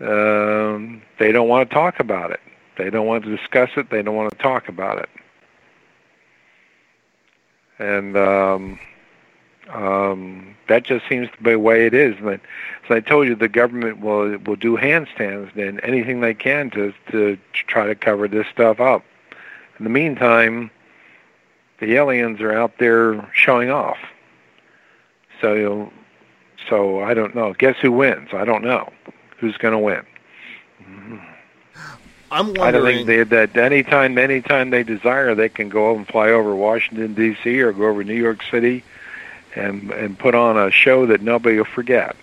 [0.00, 2.40] um, they don't want to talk about it.
[2.76, 3.90] They don't want to discuss it.
[3.90, 5.08] They don't want to talk about it.
[7.80, 8.78] And um,
[9.70, 12.16] um, that just seems to be the way it is.
[12.18, 12.40] And as
[12.90, 17.36] I told you, the government will will do handstands and anything they can to to
[17.52, 19.04] try to cover this stuff up.
[19.78, 20.70] In the meantime,
[21.80, 23.98] the aliens are out there showing off.
[25.40, 25.92] So,
[26.68, 27.54] so I don't know.
[27.54, 28.30] Guess who wins?
[28.32, 28.92] I don't know.
[29.38, 30.04] Who's going to win?
[30.82, 31.16] Mm-hmm.
[32.30, 32.62] I'm wondering.
[32.62, 36.54] I don't think they, that anytime, anytime they desire, they can go and fly over
[36.54, 37.60] Washington D.C.
[37.60, 38.84] or go over New York City,
[39.54, 42.16] and and put on a show that nobody will forget.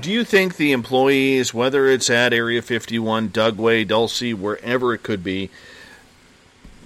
[0.00, 5.24] Do you think the employees, whether it's at Area 51, Dugway, Dulce, wherever it could
[5.24, 5.50] be,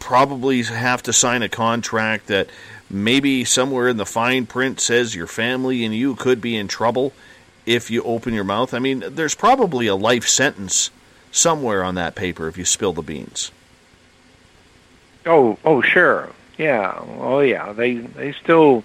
[0.05, 2.51] probably have to sign a contract that
[2.91, 7.15] maybe somewhere in the fine print says your family and you could be in trouble
[7.65, 8.75] if you open your mouth?
[8.75, 10.91] I mean, there's probably a life sentence
[11.33, 13.51] somewhere on that paper if you spill the beans.
[15.25, 16.29] Oh, oh, sure,
[16.59, 17.73] yeah, oh yeah.
[17.73, 18.85] They they still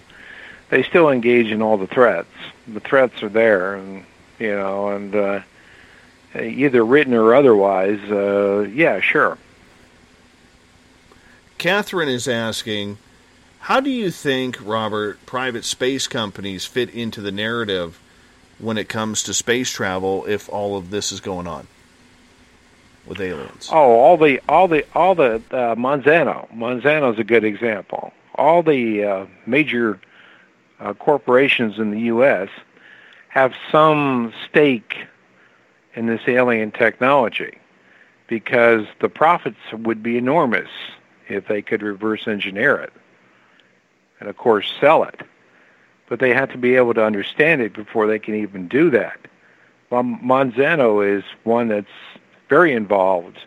[0.70, 2.32] they still engage in all the threats.
[2.66, 4.06] The threats are there, and
[4.40, 5.42] you know, and uh,
[6.34, 8.00] either written or otherwise.
[8.10, 9.38] Uh, yeah, sure.
[11.60, 12.98] Catherine is asking
[13.60, 18.00] How do you think, Robert, private space companies fit into the narrative
[18.58, 21.68] when it comes to space travel if all of this is going on
[23.06, 23.70] with aliens?
[23.72, 26.50] Oh, all the all the all the uh, Monsanto.
[26.56, 28.14] Monsanto's a good example.
[28.36, 30.00] All the uh, major
[30.80, 32.48] uh, corporations in the U.S.
[33.28, 34.96] have some stake
[35.94, 37.58] in this alien technology
[38.28, 40.70] because the profits would be enormous
[41.30, 42.94] if they could reverse engineer it
[44.20, 45.22] and of course sell it.
[46.08, 49.20] But they have to be able to understand it before they can even do that.
[49.90, 51.88] Well, Monsanto is one that's
[52.48, 53.40] very involved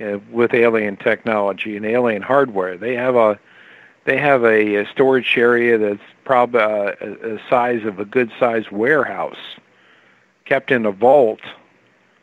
[0.00, 2.76] uh, with alien technology and alien hardware.
[2.76, 3.38] They have a
[4.04, 8.30] they have a, a storage area that's probably uh, a, a size of a good
[8.38, 9.56] sized warehouse,
[10.44, 11.40] kept in a vault,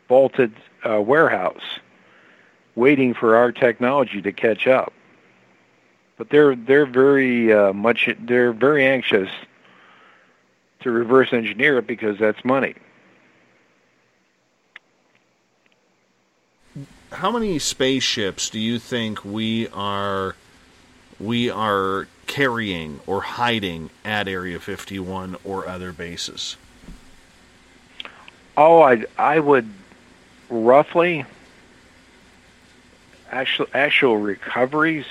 [0.08, 0.54] vaulted
[0.88, 1.80] uh, warehouse,
[2.76, 4.92] waiting for our technology to catch up.
[6.16, 9.28] But they're they're very uh, much they're very anxious
[10.80, 12.74] to reverse engineer it because that's money.
[17.10, 20.36] How many spaceships do you think we are
[21.18, 26.56] we are carrying or hiding at Area 51 or other bases?
[28.56, 29.68] Oh, I I would
[30.48, 31.24] roughly
[33.30, 35.06] actual actual recoveries.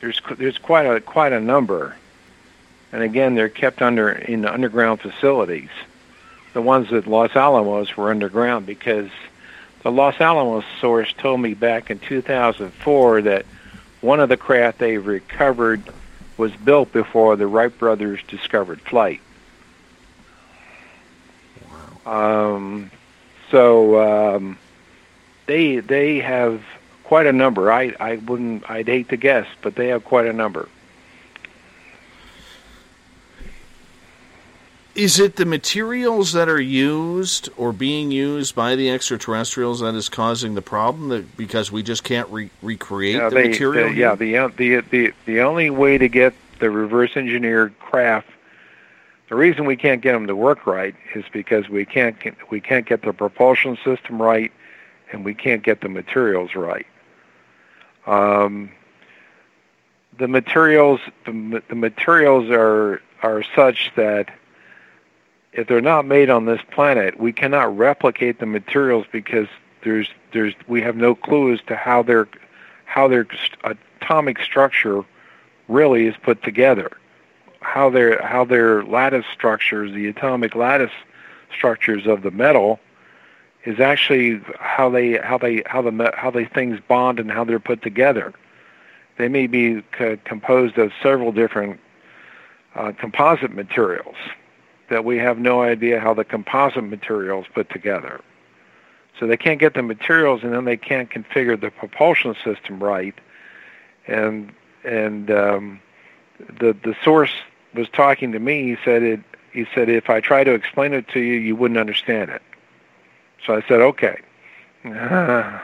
[0.00, 1.96] There's there's quite a quite a number,
[2.92, 5.70] and again they're kept under in underground facilities.
[6.54, 9.10] The ones at Los Alamos were underground because
[9.82, 13.46] the Los Alamos source told me back in 2004 that
[14.00, 15.82] one of the craft they recovered
[16.36, 19.20] was built before the Wright brothers discovered flight.
[22.04, 22.54] Wow.
[22.54, 22.90] Um,
[23.50, 24.58] so um,
[25.46, 26.62] they they have
[27.04, 27.72] quite a number.
[27.72, 30.68] I I wouldn't I'd hate to guess, but they have quite a number.
[34.94, 40.10] Is it the materials that are used or being used by the extraterrestrials that is
[40.10, 41.08] causing the problem?
[41.08, 43.88] That because we just can't re- recreate Yeah, the they- material?
[43.88, 48.28] the- yeah, the, uh, the the the only way to get the reverse engineered craft,
[49.30, 52.60] the reason we can't get them to work right is because we can't get, we
[52.60, 54.52] can't get the propulsion system right,
[55.12, 56.86] and we can't get the materials right.
[58.06, 58.72] Um,
[60.18, 64.30] the materials the, the materials are are such that
[65.52, 69.48] if they're not made on this planet, we cannot replicate the materials because
[69.84, 72.28] there's there's we have no clue as to how their
[72.84, 73.26] how their
[74.00, 75.04] atomic structure
[75.68, 76.90] really is put together.
[77.60, 80.92] How their how their lattice structures, the atomic lattice
[81.54, 82.80] structures of the metal,
[83.64, 87.60] is actually how they how they how the how they things bond and how they're
[87.60, 88.32] put together.
[89.18, 91.78] They may be co- composed of several different
[92.74, 94.16] uh, composite materials
[94.88, 98.20] that we have no idea how the composite materials put together.
[99.18, 103.14] So they can't get the materials, and then they can't configure the propulsion system right.
[104.06, 104.52] And
[104.84, 105.80] and um,
[106.58, 107.32] the the source
[107.74, 108.64] was talking to me.
[108.64, 109.20] He said it.
[109.52, 112.42] He said if I try to explain it to you, you wouldn't understand it.
[113.46, 114.18] So I said okay.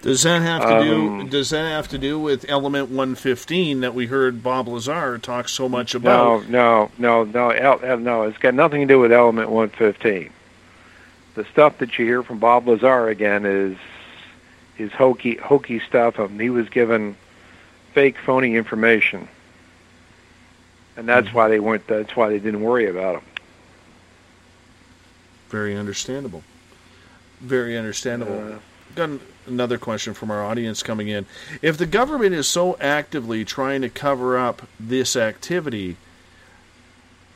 [0.00, 1.08] Does that have to do?
[1.08, 5.48] Um, Does that have to do with Element 115 that we heard Bob Lazar talk
[5.48, 6.48] so much about?
[6.48, 8.22] no, no, no, el- no.
[8.22, 10.30] It's got nothing to do with Element 115.
[11.34, 13.76] The stuff that you hear from Bob Lazar again is
[14.78, 16.18] is hokey, hokey stuff.
[16.18, 17.16] And he was given
[17.92, 19.28] fake, phony information,
[20.96, 21.86] and that's why they weren't.
[21.88, 23.22] That's why they didn't worry about him.
[25.48, 26.44] Very understandable.
[27.40, 28.60] Very understandable.
[28.94, 31.26] Got an- another question from our audience coming in.
[31.62, 35.96] If the government is so actively trying to cover up this activity,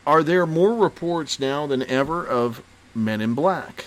[0.07, 2.63] are there more reports now than ever of
[2.95, 3.87] men in black?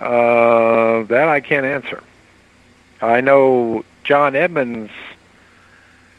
[0.00, 2.02] Uh, that I can't answer.
[3.00, 4.92] I know John Edmonds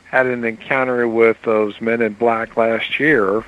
[0.10, 3.44] had an encounter with those men in black last year,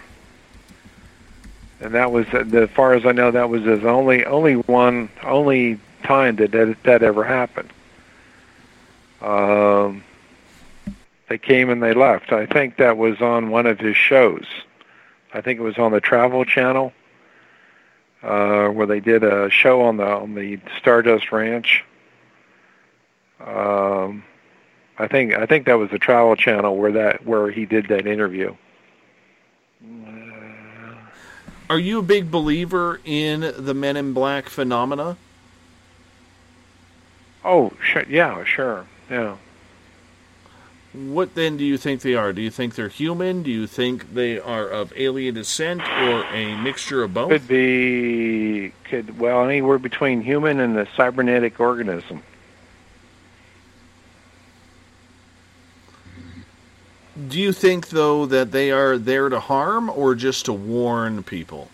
[1.79, 5.79] and that was, as far as I know, that was his only only one only
[6.03, 7.71] time that that, that ever happened.
[9.21, 10.03] Um,
[11.29, 12.31] they came and they left.
[12.31, 14.45] I think that was on one of his shows.
[15.33, 16.93] I think it was on the Travel Channel
[18.23, 21.83] uh, where they did a show on the on the Stardust Ranch.
[23.39, 24.23] Um,
[24.97, 28.07] I think I think that was the Travel Channel where that where he did that
[28.07, 28.55] interview.
[31.69, 35.17] Are you a big believer in the men in black phenomena?
[37.43, 39.37] Oh, sure, yeah, sure, yeah.
[40.93, 42.33] What then do you think they are?
[42.33, 43.43] Do you think they're human?
[43.43, 47.29] Do you think they are of alien descent or a mixture of both?
[47.29, 52.23] Could be, could well anywhere between human and the cybernetic organism.
[57.17, 61.69] Do you think though that they are there to harm or just to warn people,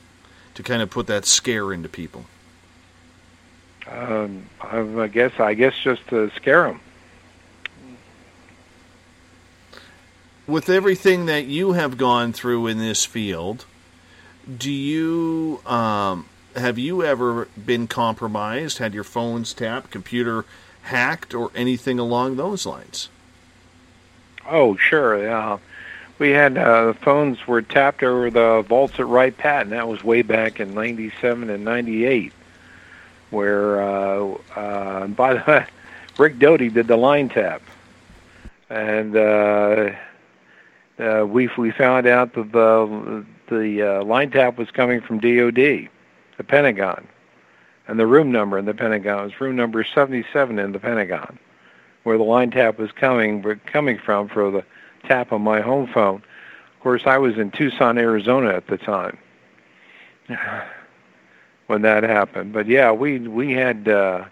[0.56, 2.26] to kind of put that scare into people?
[3.88, 6.80] Um, I I guess I guess just to scare them.
[10.48, 13.66] With everything that you have gone through in this field,
[14.58, 18.78] do you um, have you ever been compromised?
[18.78, 20.46] Had your phones tapped, computer
[20.84, 23.10] hacked, or anything along those lines?
[24.50, 25.22] Oh, sure.
[25.24, 25.58] Yeah,
[26.20, 30.04] we had uh, phones were tapped over the vaults at Wright Pat, and that was
[30.04, 32.34] way back in '97 and '98.
[33.30, 35.66] Where, uh, uh, by the way,
[36.18, 37.62] Rick Doty did the line tap,
[38.70, 39.92] and uh,
[41.00, 45.56] uh, we we found out that the the uh, line tap was coming from DoD,
[45.56, 47.08] the Pentagon,
[47.88, 51.40] and the room number in the Pentagon was room number 77 in the Pentagon
[52.04, 54.64] where the line tap was coming coming from for the
[55.04, 56.24] tap on my home phone.
[56.76, 59.18] Of course, I was in Tucson, Arizona at the time
[61.68, 62.54] when that happened.
[62.54, 64.26] But yeah, we we had uh,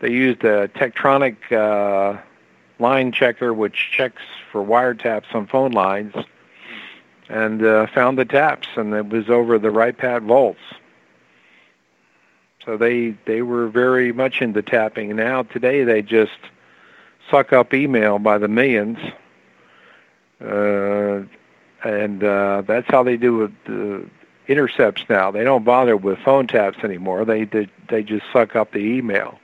[0.00, 2.20] they used a Tektronic uh,
[2.78, 4.22] line checker, which checks
[4.52, 6.14] for wiretaps on phone lines,
[7.28, 10.60] and uh, found the taps, and it was over the Wright Pat vaults.
[12.64, 15.16] So they they were very much into tapping.
[15.16, 16.38] Now today they just
[17.30, 18.98] suck up email by the millions,
[20.40, 21.22] uh,
[21.84, 24.08] and uh, that's how they do with the
[24.46, 25.30] intercepts now.
[25.30, 27.24] They don't bother with phone taps anymore.
[27.24, 29.38] They they, they just suck up the email.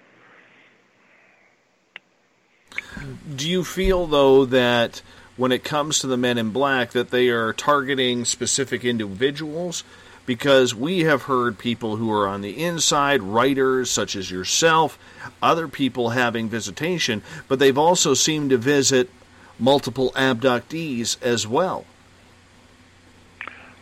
[3.35, 5.02] Do you feel though that
[5.36, 9.85] when it comes to the men in black that they are targeting specific individuals?
[10.27, 14.99] Because we have heard people who are on the inside, writers such as yourself,
[15.43, 19.11] other people having visitation, but they've also seemed to visit
[19.59, 21.85] multiple abductees as well.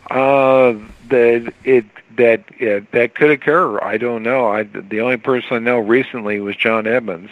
[0.09, 0.75] Uh,
[1.09, 1.85] that it
[2.17, 2.43] that
[2.91, 3.79] that could occur.
[3.81, 4.47] I don't know.
[4.47, 7.31] I the only person I know recently was John Edmonds.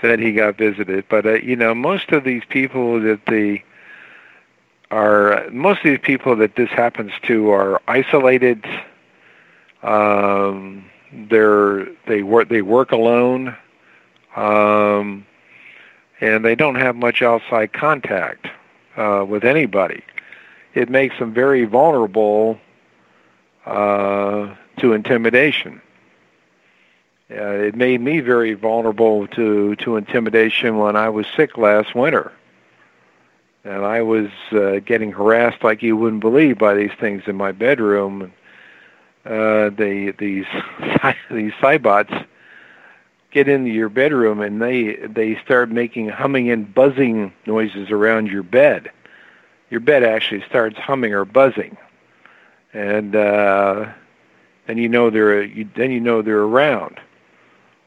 [0.00, 3.60] Said he got visited, but uh, you know most of these people that the
[4.90, 8.64] are most of these people that this happens to are isolated.
[9.82, 13.56] Um, they're they work they work alone,
[14.36, 15.26] um,
[16.20, 18.48] and they don't have much outside contact
[18.96, 20.02] uh, with anybody.
[20.74, 22.60] It makes them very vulnerable
[23.66, 25.80] uh, to intimidation.
[27.30, 32.32] Uh, it made me very vulnerable to to intimidation when I was sick last winter
[33.64, 37.52] and I was uh, getting harassed like you wouldn't believe by these things in my
[37.52, 38.32] bedroom.
[39.24, 40.46] Uh, they these
[41.30, 42.26] these cybots
[43.30, 48.42] get into your bedroom and they they start making humming and buzzing noises around your
[48.42, 48.90] bed.
[49.70, 51.76] Your bed actually starts humming or buzzing,
[52.72, 53.86] and uh,
[54.66, 56.98] then you know they're you, then you know they're around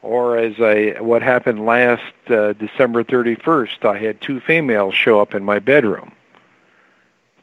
[0.04, 5.34] or as I what happened last uh, December 31st, I had two females show up
[5.34, 6.12] in my bedroom,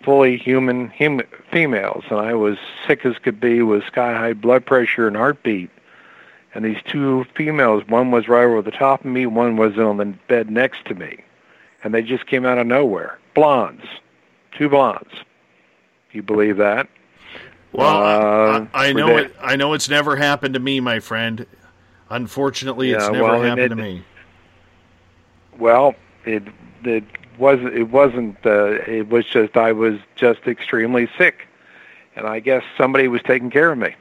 [0.04, 1.22] fully human hum,
[1.52, 2.58] females, and I was
[2.88, 5.70] sick as could be with sky high blood pressure and heartbeat.
[6.54, 9.98] And these two females, one was right over the top of me, one was on
[9.98, 11.24] the bed next to me,
[11.84, 13.18] and they just came out of nowhere.
[13.34, 13.86] Blondes,
[14.52, 15.14] two blondes.
[16.12, 16.90] You believe that?
[17.72, 19.34] Well, Uh, I, I know it.
[19.42, 21.46] I know it's never happened to me, my friend.
[22.12, 24.04] Unfortunately, it's never well, happened it- to me.
[25.58, 26.44] Well, it
[26.84, 27.04] it
[27.38, 31.48] wasn't it wasn't uh, it was just I was just extremely sick,
[32.16, 33.96] and I guess somebody was taking care of me.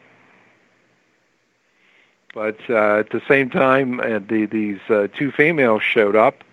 [2.34, 6.44] But uh, at the same time, uh, the, these uh, two females showed up.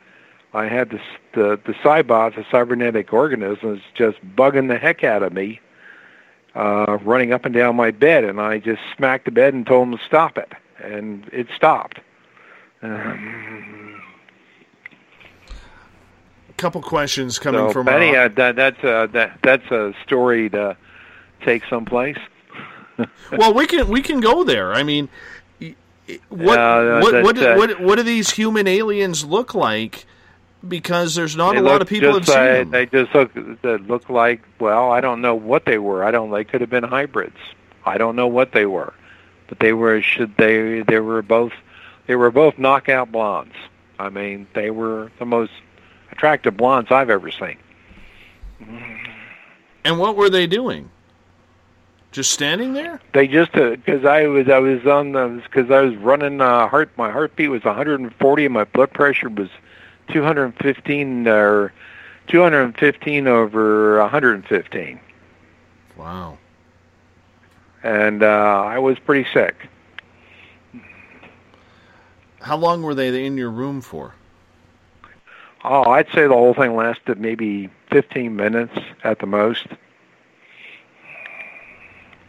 [0.54, 1.02] I had this,
[1.34, 5.60] the the cybot, the cybernetic organisms, just bugging the heck out of me,
[6.56, 9.88] uh, running up and down my bed, and I just smacked the bed and told
[9.88, 12.00] them to stop it, and it stopped.
[12.82, 14.02] Um,
[16.50, 19.94] A couple questions coming so, from Benny, our, uh, that, that's a that, that's a
[20.04, 20.78] story to
[21.44, 22.18] take someplace.
[23.32, 24.74] well, we can we can go there.
[24.74, 25.10] I mean,
[26.30, 30.06] what Uh, what what, uh, what what do these human aliens look like?
[30.68, 32.72] Because there's not a lot of people have just, seen uh, them.
[32.72, 36.04] They just look they look like well, I don't know what they were.
[36.04, 36.32] I don't.
[36.32, 37.38] They could have been hybrids.
[37.86, 38.94] I don't know what they were,
[39.48, 40.02] but they were.
[40.02, 40.82] Should they?
[40.82, 41.54] They were both.
[42.08, 43.56] They were both knockout blondes.
[44.00, 45.52] I mean, they were the most
[46.12, 47.58] attractive blondes I've ever seen.
[49.84, 50.90] And what were they doing?
[52.12, 53.00] Just standing there?
[53.14, 57.12] They just because I was I was on because I was running uh, heart my
[57.12, 59.50] heartbeat was 140 and my blood pressure was
[60.10, 61.74] 215 or
[62.28, 65.00] 215 over 115
[65.98, 66.38] Wow.
[67.84, 69.56] And uh, I was pretty sick.
[72.42, 74.14] How long were they in your room for?
[75.64, 79.68] Oh, I'd say the whole thing lasted maybe 15 minutes at the most.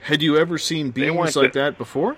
[0.03, 2.17] Had you ever seen beings like to- that before?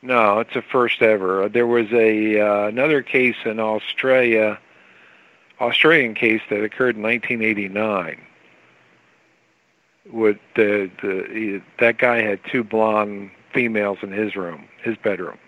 [0.00, 1.48] No, it's a first ever.
[1.48, 4.58] There was a uh, another case in Australia,
[5.60, 8.20] Australian case that occurred in 1989.
[10.10, 15.38] With the the that guy had two blonde females in his room, his bedroom.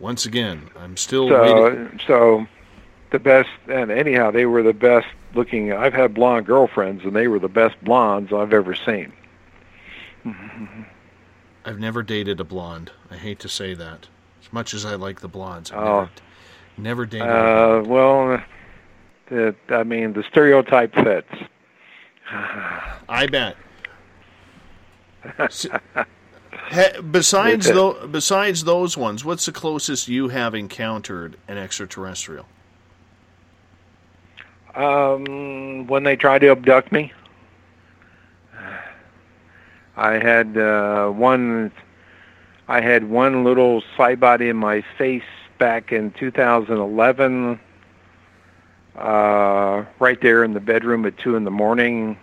[0.00, 1.98] Once again, I'm still waiting.
[2.00, 2.46] So so
[3.12, 5.72] the best and anyhow they were the best looking.
[5.72, 9.12] I've had blonde girlfriends and they were the best blondes I've ever seen.
[11.64, 12.90] I've never dated a blonde.
[13.10, 14.08] I hate to say that.
[14.44, 16.00] As much as I like the blondes, I've Oh.
[16.00, 16.10] never,
[16.76, 17.28] never dated.
[17.28, 18.42] a Uh, well,
[19.28, 21.28] the, I mean the stereotype fits.
[22.30, 23.56] I bet.
[26.66, 32.46] Ha- besides tho- besides those ones, what's the closest you have encountered an extraterrestrial?
[34.74, 37.12] Um, when they tried to abduct me,
[39.96, 41.70] I had uh, one.
[42.66, 45.22] I had one little cybot in my face
[45.58, 47.60] back in 2011.
[48.96, 52.16] Uh, right there in the bedroom at two in the morning.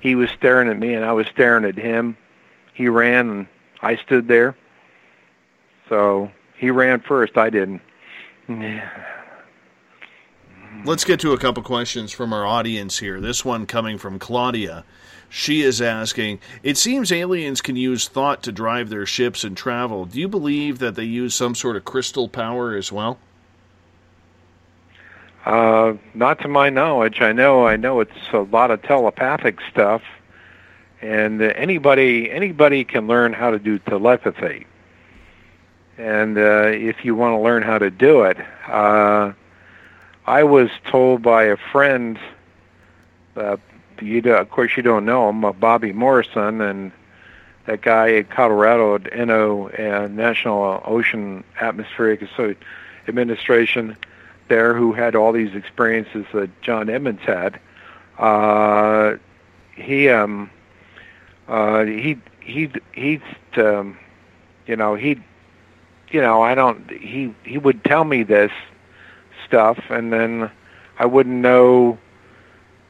[0.00, 2.16] He was staring at me, and I was staring at him.
[2.72, 3.46] He ran, and
[3.82, 4.56] I stood there.
[5.88, 7.36] So he ran first.
[7.36, 7.82] I didn't.
[10.84, 13.20] Let's get to a couple questions from our audience here.
[13.20, 14.84] This one coming from Claudia.
[15.28, 20.04] She is asking It seems aliens can use thought to drive their ships and travel.
[20.04, 23.18] Do you believe that they use some sort of crystal power as well?
[25.44, 27.20] Uh, not to my knowledge.
[27.20, 27.66] I know.
[27.66, 30.02] I know it's a lot of telepathic stuff,
[31.02, 34.66] and uh, anybody anybody can learn how to do telepathy.
[35.98, 39.32] And uh, if you want to learn how to do it, uh,
[40.26, 42.18] I was told by a friend.
[43.36, 43.58] Uh,
[44.00, 46.90] you do, of course you don't know him, uh, Bobby Morrison, and
[47.66, 52.22] that guy at Colorado at NO uh, National Ocean Atmospheric
[53.06, 53.96] Administration
[54.48, 57.58] there who had all these experiences that John Edmonds had.
[58.18, 59.16] Uh,
[59.74, 60.50] he um
[61.48, 63.20] uh he he he
[63.56, 63.98] um
[64.66, 65.20] you know he
[66.10, 68.52] you know I don't he he would tell me this
[69.46, 70.50] stuff and then
[70.98, 71.98] I wouldn't know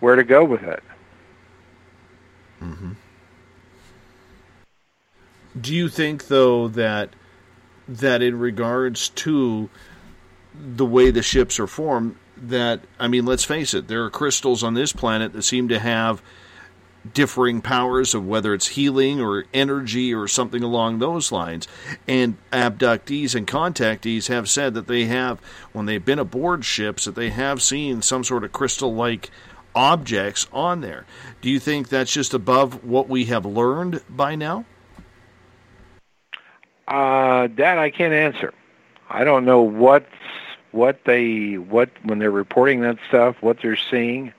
[0.01, 0.83] where to go with it.
[2.63, 2.93] Mm-hmm.
[5.61, 7.11] Do you think though that
[7.89, 9.71] that in regards to
[10.55, 14.63] the way the ships are formed that I mean let's face it there are crystals
[14.63, 16.23] on this planet that seem to have
[17.13, 21.69] differing powers of whether it's healing or energy or something along those lines.
[22.09, 25.41] And abductees and contactees have said that they have
[25.73, 29.31] when they've been aboard ships that they have seen some sort of crystal like
[29.75, 31.05] objects on there.
[31.43, 34.65] Do you think that's just above what we have learned by now?
[36.87, 38.53] Uh, that I can't answer.
[39.09, 40.07] I don't know what
[40.75, 44.33] what they what when they're reporting that stuff, what they're seeing,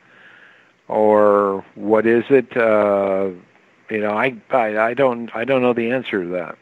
[0.88, 2.56] or what is it.
[2.56, 3.30] Uh,
[3.90, 6.58] you know, I, I I don't I don't know the answer to that.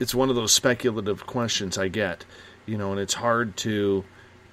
[0.00, 2.24] it's one of those speculative questions I get,
[2.64, 4.02] you know, and it's hard to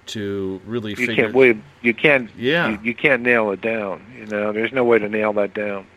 [0.07, 1.15] to really You figure.
[1.15, 2.69] can't believe you can't Yeah.
[2.69, 4.05] you, you can't nail it down.
[4.17, 5.87] You know, there's no way to nail that down.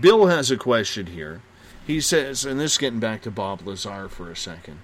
[0.00, 1.40] Bill has a question here.
[1.88, 4.80] He says, and this is getting back to Bob Lazar for a second.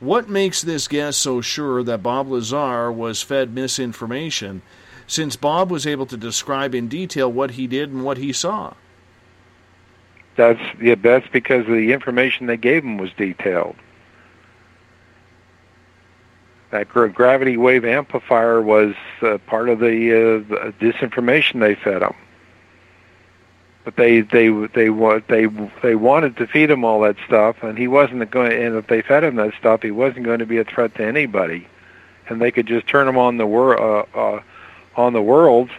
[0.00, 4.62] What makes this guest so sure that Bob Lazar was fed misinformation,
[5.06, 8.74] since Bob was able to describe in detail what he did and what he saw?
[10.34, 13.76] That's yeah, that's because the information they gave him was detailed.
[16.70, 22.14] That gravity wave amplifier was uh, part of the, uh, the disinformation they fed him.
[23.84, 24.88] But they they they
[25.28, 25.46] they
[25.82, 28.52] they wanted to feed him all that stuff, and he wasn't going.
[28.52, 31.04] And if they fed him that stuff, he wasn't going to be a threat to
[31.04, 31.66] anybody,
[32.28, 34.42] and they could just turn him on the wor- uh, uh,
[34.96, 35.70] on the world,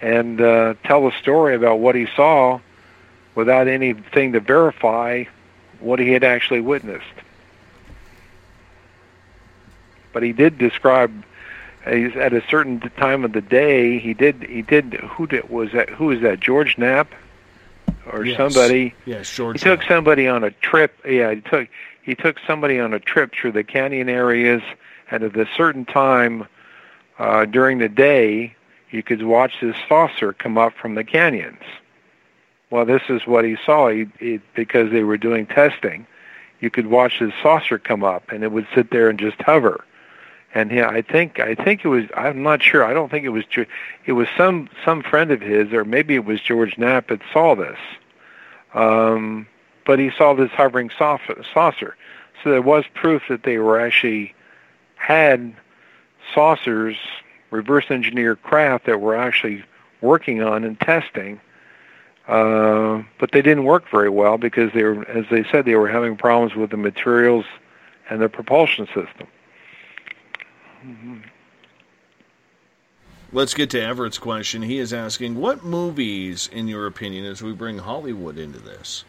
[0.00, 2.58] and uh, tell a story about what he saw,
[3.36, 5.24] without anything to verify
[5.78, 7.06] what he had actually witnessed.
[10.12, 11.24] But he did describe
[11.84, 13.98] at a certain time of the day.
[13.98, 14.42] He did.
[14.44, 14.94] He did.
[14.94, 15.90] Who did was that?
[15.90, 16.40] Who was that?
[16.40, 17.08] George Knapp
[18.10, 18.36] or Yes.
[18.36, 18.94] somebody?
[19.04, 19.60] Yes, George.
[19.60, 20.94] He took somebody on a trip.
[21.04, 21.68] Yeah, he took
[22.02, 24.62] he took somebody on a trip through the canyon areas,
[25.10, 26.46] and at a certain time
[27.18, 28.54] uh, during the day,
[28.90, 31.62] you could watch this saucer come up from the canyons.
[32.70, 33.90] Well, this is what he saw.
[33.90, 36.06] He, he because they were doing testing,
[36.60, 39.84] you could watch this saucer come up, and it would sit there and just hover.
[40.54, 42.04] And yeah, I think I think it was.
[42.14, 42.84] I'm not sure.
[42.84, 43.44] I don't think it was.
[44.04, 47.54] It was some some friend of his, or maybe it was George Knapp that saw
[47.54, 47.78] this.
[48.74, 49.46] Um,
[49.86, 51.96] but he saw this hovering saucer.
[52.42, 54.34] So there was proof that they were actually
[54.96, 55.54] had
[56.34, 56.96] saucers,
[57.50, 59.64] reverse engineered craft that were actually
[60.00, 61.40] working on and testing.
[62.28, 65.88] Uh, but they didn't work very well because they were, as they said, they were
[65.88, 67.44] having problems with the materials
[68.08, 69.26] and the propulsion system.
[73.32, 74.62] Let's get to Everett's question.
[74.62, 79.04] He is asking, what movies, in your opinion, as we bring Hollywood into this,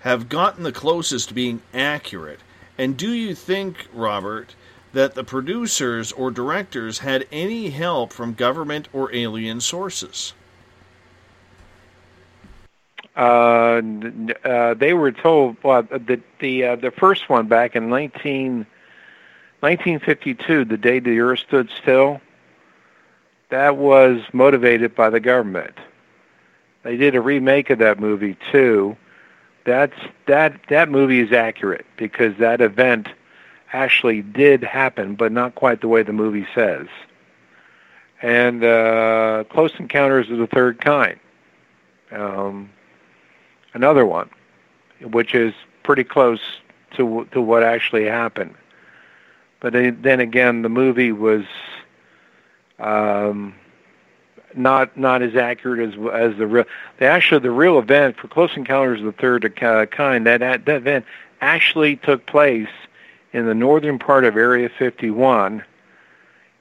[0.00, 2.40] have gotten the closest to being accurate?
[2.76, 4.54] And do you think, Robert,
[4.92, 10.32] that the producers or directors had any help from government or alien sources?
[13.16, 13.80] Uh,
[14.44, 18.66] uh, they were told well, the the uh, the first one back in 19,
[19.66, 22.20] 1952, the day the Earth stood still.
[23.48, 25.74] That was motivated by the government.
[26.84, 28.96] They did a remake of that movie too.
[29.64, 33.08] That's that that movie is accurate because that event
[33.72, 36.86] actually did happen, but not quite the way the movie says.
[38.22, 41.18] And uh, Close Encounters of the Third Kind.
[42.12, 42.70] Um,
[43.74, 44.30] another one,
[45.00, 46.40] which is pretty close
[46.92, 48.54] to to what actually happened.
[49.60, 51.44] But then again, the movie was
[52.78, 53.54] um,
[54.54, 56.64] not not as accurate as as the real.
[56.98, 61.06] The actually the real event for Close Encounters of the Third Kind that that event
[61.40, 62.68] actually took place
[63.32, 65.64] in the northern part of Area 51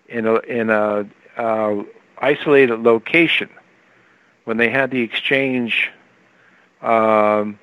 [0.08, 1.08] in a in a
[1.38, 1.84] uh,
[2.18, 3.50] isolated location
[4.46, 5.92] when they had the exchange
[6.82, 7.60] um,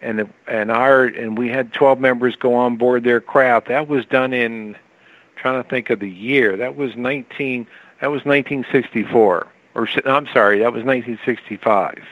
[0.00, 3.68] and and our and we had 12 members go on board their craft.
[3.68, 4.76] That was done in
[5.36, 6.56] trying to think of the year.
[6.56, 7.66] That was 19
[8.00, 12.02] that was 1964 or I'm sorry, that was 1965.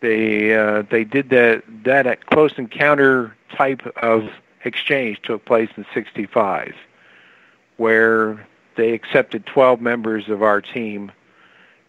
[0.00, 4.30] They uh, they did that that at close encounter type of
[4.64, 6.74] exchange took place in 65
[7.76, 8.46] where
[8.76, 11.10] they accepted 12 members of our team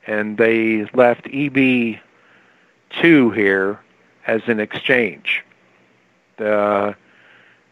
[0.07, 1.99] and they left EB
[2.89, 3.79] two here
[4.27, 5.43] as an exchange,
[6.37, 6.95] the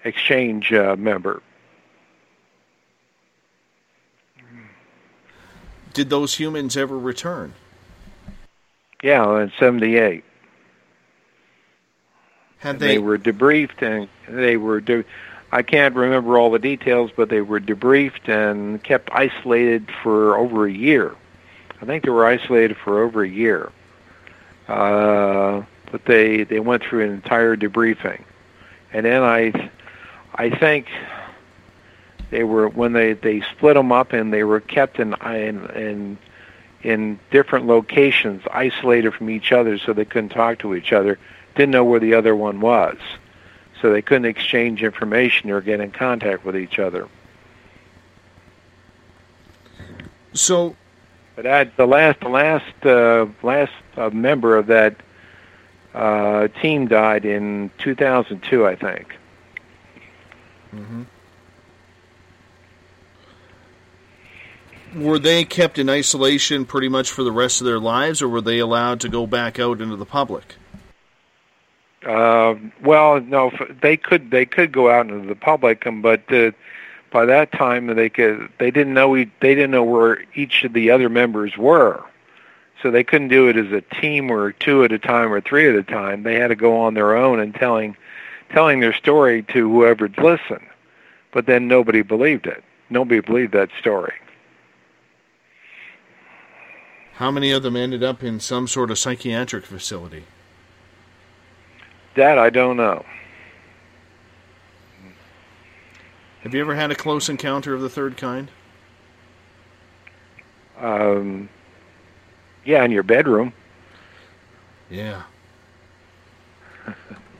[0.03, 1.41] exchange uh, member.
[5.93, 7.53] Did those humans ever return?
[9.03, 10.23] Yeah, in '78.
[12.59, 14.79] Had they, were debriefed and they were.
[14.79, 15.03] De-
[15.51, 20.65] I can't remember all the details, but they were debriefed and kept isolated for over
[20.65, 21.15] a year.
[21.81, 23.71] I think they were isolated for over a year.
[24.67, 28.23] Uh, but they they went through an entire debriefing,
[28.93, 29.69] and then I
[30.33, 30.87] I think
[32.29, 36.17] they were when they they split them up and they were kept in in in,
[36.81, 41.19] in different locations, isolated from each other, so they couldn't talk to each other.
[41.55, 42.97] Didn't know where the other one was,
[43.81, 47.07] so they couldn't exchange information or get in contact with each other.
[50.33, 50.77] So,
[51.35, 54.95] but that the last the last uh, last uh, member of that
[55.93, 59.15] uh, team died in 2002, I think.
[60.71, 61.03] hmm
[64.95, 68.41] Were they kept in isolation pretty much for the rest of their lives, or were
[68.41, 70.55] they allowed to go back out into the public?
[72.05, 73.51] Uh, well, no,
[73.81, 76.51] they could they could go out into the public, um, but uh,
[77.11, 80.73] by that time they could they didn't know e- they didn't know where each of
[80.73, 82.03] the other members were,
[82.81, 85.69] so they couldn't do it as a team or two at a time or three
[85.69, 86.23] at a time.
[86.23, 87.95] They had to go on their own and telling
[88.51, 90.65] telling their story to whoever'd listen,
[91.31, 92.63] but then nobody believed it.
[92.89, 94.13] Nobody believed that story.
[97.13, 100.25] How many of them ended up in some sort of psychiatric facility?
[102.15, 103.05] That I don't know.
[106.41, 108.49] Have you ever had a close encounter of the third kind?
[110.79, 111.49] Um,
[112.65, 113.53] yeah, in your bedroom.
[114.89, 115.23] Yeah.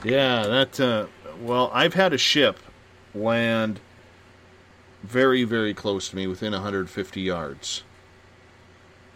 [0.04, 0.80] Yeah, that.
[0.80, 1.06] Uh,
[1.42, 2.60] well, I've had a ship
[3.14, 3.80] land
[5.04, 7.84] very, very close to me, within 150 yards.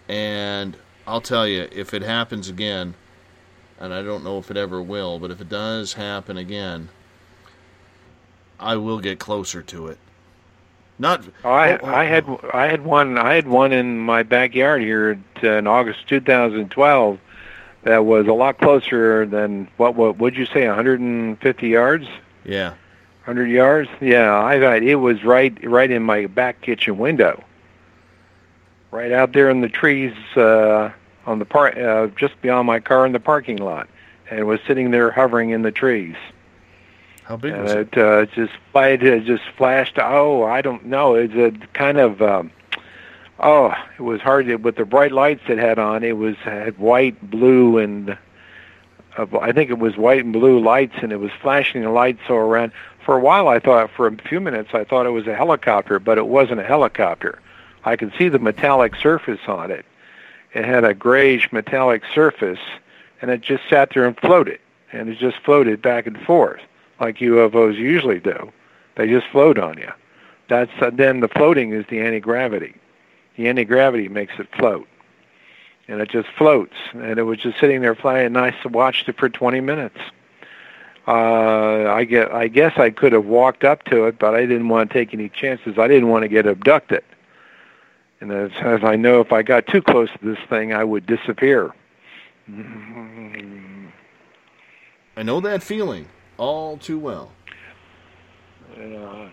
[0.07, 0.77] And
[1.07, 2.95] I'll tell you, if it happens again,
[3.79, 6.89] and I don't know if it ever will, but if it does happen again,
[8.59, 9.97] I will get closer to it.
[10.97, 11.25] Not.
[11.43, 16.07] I I had I had one I had one in my backyard here in August
[16.07, 17.19] 2012
[17.83, 22.07] that was a lot closer than what what would you say 150 yards?
[22.45, 22.69] Yeah.
[23.25, 23.89] 100 yards?
[23.99, 27.43] Yeah, I thought it was right right in my back kitchen window.
[28.91, 30.91] Right out there in the trees uh
[31.25, 33.89] on the park uh just beyond my car in the parking lot.
[34.29, 36.15] And it was sitting there hovering in the trees.
[37.25, 37.89] How big and was it?
[37.91, 39.97] it uh, just it uh, just flashed.
[39.97, 41.15] Oh, I don't know.
[41.15, 42.51] It's a kind of um,
[43.39, 46.03] oh, it was hard to, with the bright lights it had on.
[46.03, 48.15] It was had white, blue, and
[49.17, 52.19] uh, I think it was white and blue lights, and it was flashing the lights
[52.27, 52.71] so around.
[53.03, 55.99] For a while, I thought for a few minutes I thought it was a helicopter,
[55.99, 57.39] but it wasn't a helicopter.
[57.85, 59.85] I could see the metallic surface on it.
[60.53, 62.59] It had a grayish metallic surface,
[63.19, 64.59] and it just sat there and floated,
[64.91, 66.61] and it just floated back and forth
[66.99, 68.51] like UFOs usually do.
[68.95, 69.91] They just float on you.
[70.47, 72.75] That's uh, then the floating is the anti-gravity.
[73.35, 74.87] The anti-gravity makes it float,
[75.87, 76.75] and it just floats.
[76.93, 78.27] And it was just sitting there flying.
[78.27, 79.97] And I watched it for 20 minutes.
[81.07, 82.31] Uh, I get.
[82.31, 85.13] I guess I could have walked up to it, but I didn't want to take
[85.13, 85.77] any chances.
[85.77, 87.03] I didn't want to get abducted.
[88.21, 91.05] And as, as I know, if I got too close to this thing, I would
[91.05, 91.75] disappear.
[95.17, 97.31] I know that feeling all too well.
[98.77, 99.29] Uh,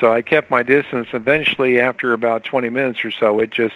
[0.00, 1.08] so I kept my distance.
[1.12, 3.74] Eventually, after about 20 minutes or so, it just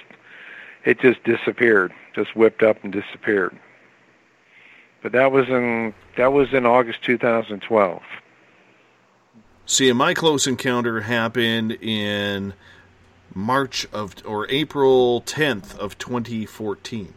[0.84, 3.56] it just disappeared, just whipped up and disappeared.
[5.02, 8.02] But that was in that was in August 2012.
[9.66, 12.54] See, my close encounter happened in
[13.34, 17.14] March of or April 10th of 2014.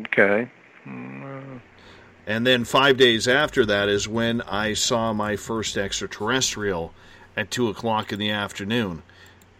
[0.00, 0.50] Okay.
[0.84, 6.92] And then five days after that is when I saw my first extraterrestrial
[7.36, 9.02] at 2 o'clock in the afternoon,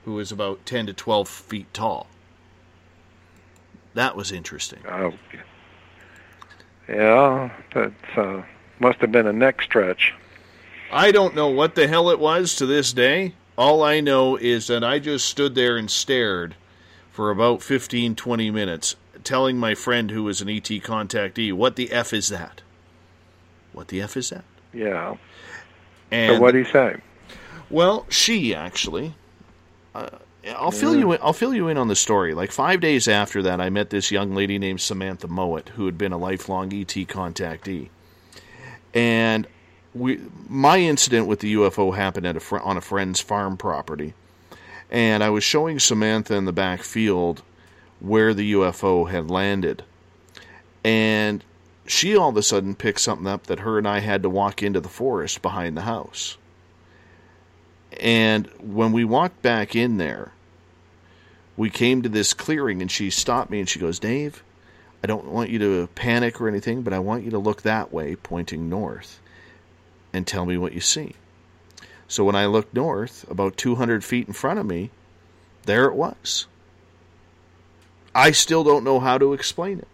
[0.04, 2.06] who was about 10 to 12 feet tall.
[3.94, 4.80] That was interesting.
[4.88, 5.12] Oh,
[6.88, 8.42] yeah, that uh,
[8.80, 10.14] must have been a neck stretch.
[10.90, 13.34] I don't know what the hell it was to this day.
[13.56, 16.54] All I know is that I just stood there and stared
[17.10, 21.92] for about 15, 20 minutes, telling my friend who was an ET contactee, what the
[21.92, 22.62] F is that?
[23.72, 24.44] What the F is that?
[24.72, 25.16] Yeah.
[26.10, 26.96] And so what do you say?
[27.70, 29.14] Well, she actually.
[29.94, 30.10] Uh,
[30.48, 31.18] I'll fill you in.
[31.22, 32.34] I'll fill you in on the story.
[32.34, 35.96] Like five days after that, I met this young lady named Samantha Mowat, who had
[35.96, 37.88] been a lifelong ET contactee,
[38.92, 39.46] and
[39.94, 40.20] we.
[40.48, 44.14] My incident with the UFO happened at a fr- on a friend's farm property,
[44.90, 47.42] and I was showing Samantha in the back field
[48.02, 49.84] where the UFO had landed,
[50.84, 51.44] and
[51.86, 54.62] she all of a sudden picked something up that her and I had to walk
[54.62, 56.36] into the forest behind the house.
[58.00, 60.32] And when we walked back in there,
[61.56, 64.42] we came to this clearing and she stopped me and she goes, Dave,
[65.04, 67.92] I don't want you to panic or anything, but I want you to look that
[67.92, 69.20] way, pointing north,
[70.12, 71.14] and tell me what you see.
[72.08, 74.90] So when I looked north, about 200 feet in front of me,
[75.66, 76.46] there it was.
[78.14, 79.88] I still don't know how to explain it.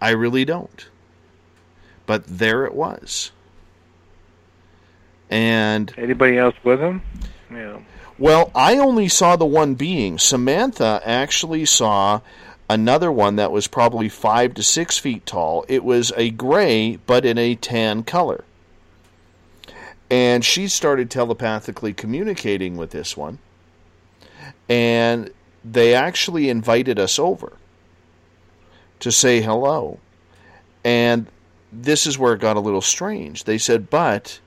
[0.00, 0.88] I really don't.
[2.06, 3.32] But there it was.
[5.30, 7.02] And anybody else with him?
[7.50, 7.80] Yeah.
[8.18, 10.18] Well, I only saw the one being.
[10.18, 12.20] Samantha actually saw
[12.68, 15.64] another one that was probably five to six feet tall.
[15.68, 18.44] It was a gray, but in a tan color.
[20.10, 23.38] And she started telepathically communicating with this one.
[24.68, 25.30] And
[25.64, 27.54] they actually invited us over
[29.00, 29.98] to say hello.
[30.84, 31.26] And
[31.72, 33.44] this is where it got a little strange.
[33.44, 34.40] They said, but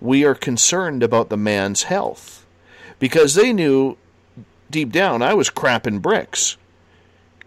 [0.00, 2.46] we are concerned about the man's health.
[2.98, 3.96] Because they knew
[4.70, 6.56] deep down I was crapping bricks.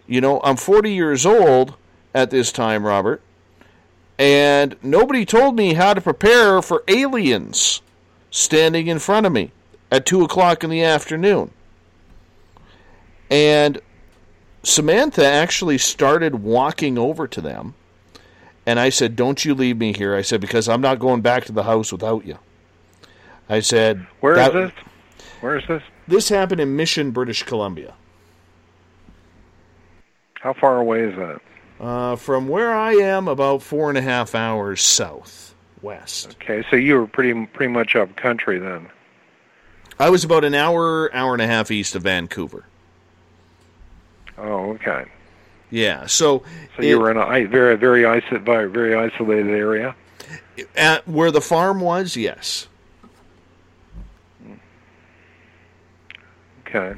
[0.06, 1.74] You know, I'm 40 years old
[2.14, 3.20] at this time, Robert,
[4.18, 7.82] and nobody told me how to prepare for aliens
[8.30, 9.50] standing in front of me
[9.90, 11.50] at 2 o'clock in the afternoon.
[13.30, 13.80] And
[14.62, 17.74] Samantha actually started walking over to them.
[18.64, 20.14] And I said, Don't you leave me here.
[20.14, 22.38] I said, Because I'm not going back to the house without you.
[23.48, 24.72] I said, Where is this?
[25.40, 25.82] Where is this?
[26.08, 27.94] This happened in Mission, British Columbia.
[30.40, 31.40] How far away is that?
[31.80, 36.36] Uh, from where I am, about four and a half hours south west.
[36.42, 38.88] Okay, so you were pretty pretty much up country then.
[39.98, 42.64] I was about an hour, hour and a half east of Vancouver.
[44.38, 45.04] Oh, okay.
[45.70, 46.42] Yeah, so
[46.76, 49.94] So you were in a very very iso- very very isolated area.
[50.76, 52.68] at where the farm was, yes.
[56.66, 56.94] Okay.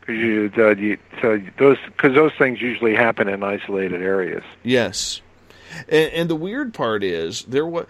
[0.00, 4.42] Because you, uh, you, so those because those things usually happen in isolated areas.
[4.64, 5.20] Yes,
[5.88, 7.86] and, and the weird part is there was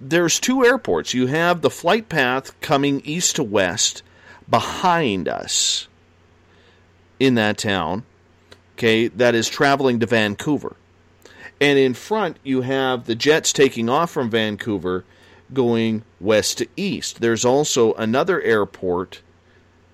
[0.00, 1.14] there's two airports.
[1.14, 4.02] You have the flight path coming east to west
[4.50, 5.88] behind us
[7.20, 8.04] in that town.
[8.74, 10.76] Okay, that is traveling to Vancouver,
[11.60, 15.04] and in front you have the jets taking off from Vancouver,
[15.52, 17.20] going west to east.
[17.20, 19.20] There's also another airport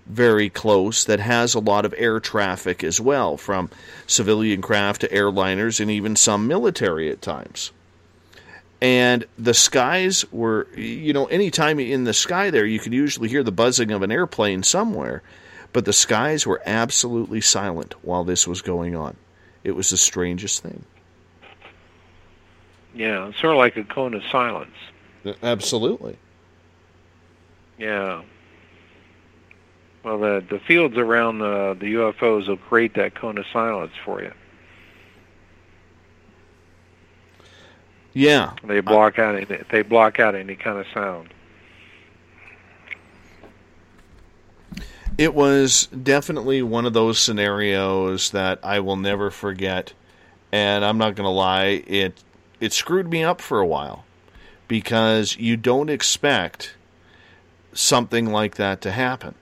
[0.07, 3.71] very close that has a lot of air traffic as well, from
[4.07, 7.73] civilian craft to airliners and even some military at times.
[8.81, 13.43] And the skies were, you know, anytime in the sky there, you could usually hear
[13.43, 15.23] the buzzing of an airplane somewhere,
[15.73, 19.17] but the skies were absolutely silent while this was going on.
[19.63, 20.85] It was the strangest thing.
[22.95, 24.77] Yeah, it's sort of like a cone of silence.
[25.25, 26.17] Uh, absolutely.
[27.79, 28.23] Yeah.
[30.05, 33.93] Well, the the fields around uh, the the UFOs will create that cone of silence
[34.05, 34.33] for you.
[38.15, 38.55] Yeah.
[38.63, 41.29] They block out any, they block out any kind of sound.
[45.19, 49.93] It was definitely one of those scenarios that I will never forget,
[50.51, 52.23] and I'm not going to lie, it
[52.61, 54.05] it screwed me up for a while
[54.69, 56.75] because you don't expect
[57.73, 59.35] something like that to happen.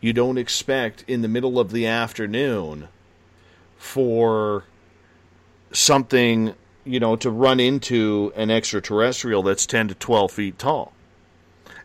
[0.00, 2.88] You don't expect in the middle of the afternoon
[3.76, 4.64] for
[5.72, 6.54] something,
[6.90, 10.92] you know, to run into an extraterrestrial that's 10 to 12 feet tall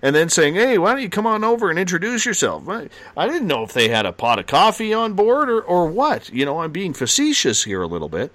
[0.02, 3.48] and then saying, "Hey, why don't you come on over and introduce yourself?" I, didn't
[3.48, 6.30] know if they had a pot of coffee on board or or what.
[6.32, 8.32] You know, I'm being facetious here a little bit,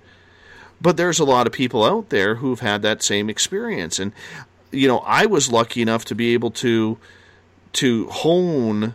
[0.80, 4.12] but there's a lot of people out there who've had that same experience, and
[4.72, 6.98] you know, I was lucky enough to be able to
[7.74, 8.94] to hone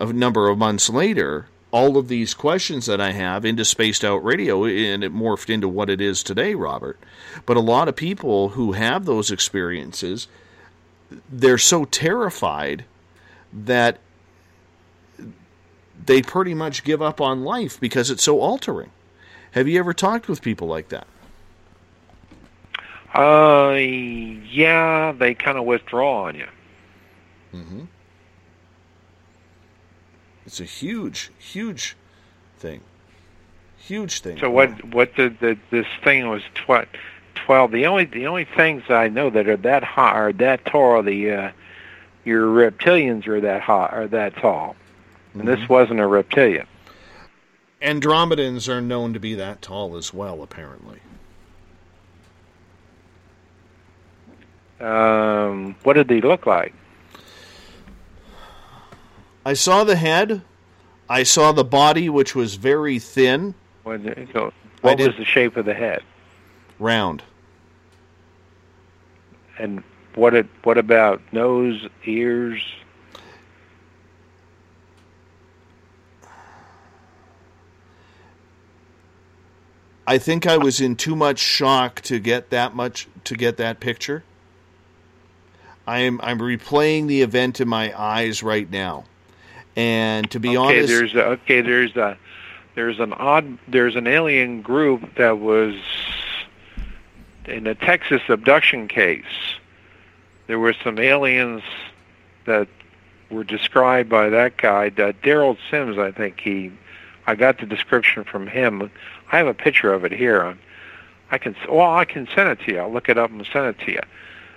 [0.00, 4.24] a number of months later all of these questions that I have into spaced out
[4.24, 6.98] radio, and it morphed into what it is today, Robert.
[7.44, 10.28] But a lot of people who have those experiences
[11.30, 12.84] they're so terrified
[13.52, 13.98] that
[16.04, 18.90] they pretty much give up on life because it's so altering.
[19.52, 21.06] Have you ever talked with people like that?
[23.14, 26.46] Uh, yeah, they kind of withdraw on you.
[27.54, 27.84] Mm-hmm.
[30.48, 31.94] It's a huge, huge
[32.56, 32.80] thing.
[33.76, 34.38] Huge thing.
[34.38, 34.82] So what?
[34.94, 36.88] What the, the this thing was tw-
[37.34, 37.70] twelve.
[37.70, 41.02] The only the only things I know that are that high are that tall.
[41.02, 41.50] The uh,
[42.24, 44.74] your reptilians are that high are that tall,
[45.34, 46.66] and this wasn't a reptilian.
[47.82, 51.00] Andromedans are known to be that tall as well, apparently.
[54.80, 56.72] Um, what did they look like?
[59.48, 60.42] I saw the head.
[61.08, 64.52] I saw the body, which was very thin, What, did it go-
[64.84, 66.02] I what was the shape of the head?
[66.78, 67.22] round.
[69.58, 69.82] And
[70.16, 72.60] what it, what about nose, ears?
[80.06, 83.80] I think I was in too much shock to get that much to get that
[83.80, 84.24] picture.
[85.86, 89.04] I'm I'm replaying the event in my eyes right now,
[89.78, 92.18] and to be okay, honest, there's a, okay, there's a
[92.74, 95.76] there's an odd there's an alien group that was
[97.44, 99.24] in a Texas abduction case.
[100.48, 101.62] There were some aliens
[102.44, 102.66] that
[103.30, 105.96] were described by that guy, uh, Derrel Sims.
[105.96, 106.72] I think he.
[107.28, 108.90] I got the description from him.
[109.30, 110.56] I have a picture of it here.
[111.30, 112.80] I can well, I can send it to you.
[112.80, 114.00] I'll look it up and send it to you.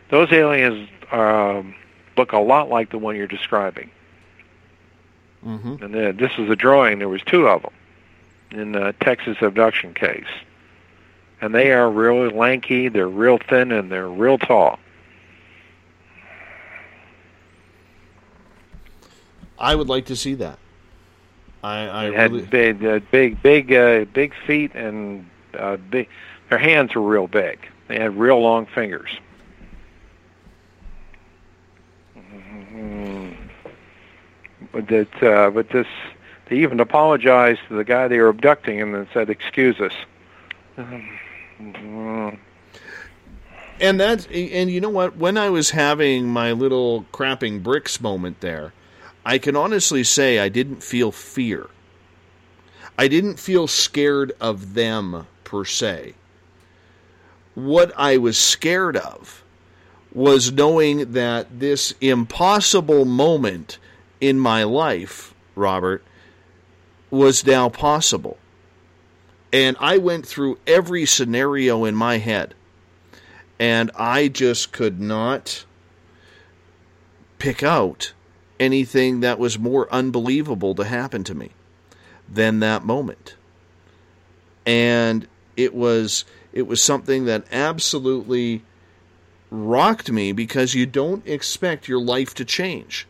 [0.10, 1.76] Those aliens um,
[2.18, 3.92] look a lot like the one you're describing.
[5.46, 5.82] Mhm.
[5.82, 7.00] And then this is a drawing.
[7.00, 7.72] There was two of them
[8.52, 10.26] in the Texas abduction case,
[11.42, 12.88] and they are really lanky.
[12.90, 14.80] They're real thin and they're real tall.
[19.58, 20.58] I would like to see that.
[21.64, 26.10] I, I They had really, big, uh, big, big, uh, big feet and uh, big.
[26.50, 27.60] Their hands were real big.
[27.88, 29.12] They had real long fingers.
[32.18, 33.31] Mhm.
[34.74, 35.88] That, uh, but this,
[36.46, 39.94] they even apologized to the guy they were abducting and then said, "Excuse us."
[40.78, 42.38] Mm.
[43.80, 45.18] And that's and you know what?
[45.18, 48.74] When I was having my little crapping bricks moment there,
[49.26, 51.68] I can honestly say I didn't feel fear.
[52.98, 56.14] I didn't feel scared of them per se.
[57.56, 59.44] What I was scared of
[60.14, 63.78] was knowing that this impossible moment
[64.22, 66.04] in my life, Robert,
[67.10, 68.38] was now possible.
[69.52, 72.54] And I went through every scenario in my head.
[73.60, 75.66] And I just could not
[77.38, 78.14] pick out
[78.60, 81.52] anything that was more unbelievable to happen to me
[82.30, 83.36] than that moment.
[84.66, 85.28] And
[85.58, 86.24] it was
[86.54, 88.64] it was something that absolutely
[89.50, 93.08] rocked me because you don't expect your life to change.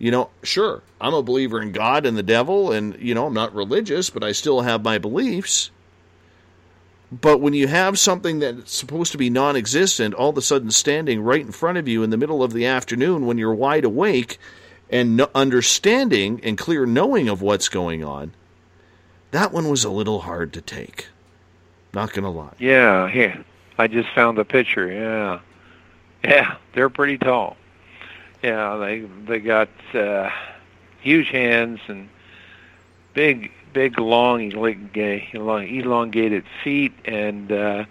[0.00, 3.34] You know, sure, I'm a believer in God and the devil, and, you know, I'm
[3.34, 5.70] not religious, but I still have my beliefs.
[7.12, 10.70] But when you have something that's supposed to be non existent all of a sudden
[10.70, 13.84] standing right in front of you in the middle of the afternoon when you're wide
[13.84, 14.38] awake
[14.88, 18.32] and no understanding and clear knowing of what's going on,
[19.32, 21.08] that one was a little hard to take.
[21.92, 22.54] Not going to lie.
[22.58, 23.44] Yeah, here.
[23.76, 24.90] I just found the picture.
[24.90, 25.40] Yeah,
[26.24, 27.56] yeah, they're pretty tall.
[28.42, 30.30] Yeah, they they got uh,
[31.00, 32.08] huge hands and
[33.12, 37.84] big, big, long, elongated feet, and uh,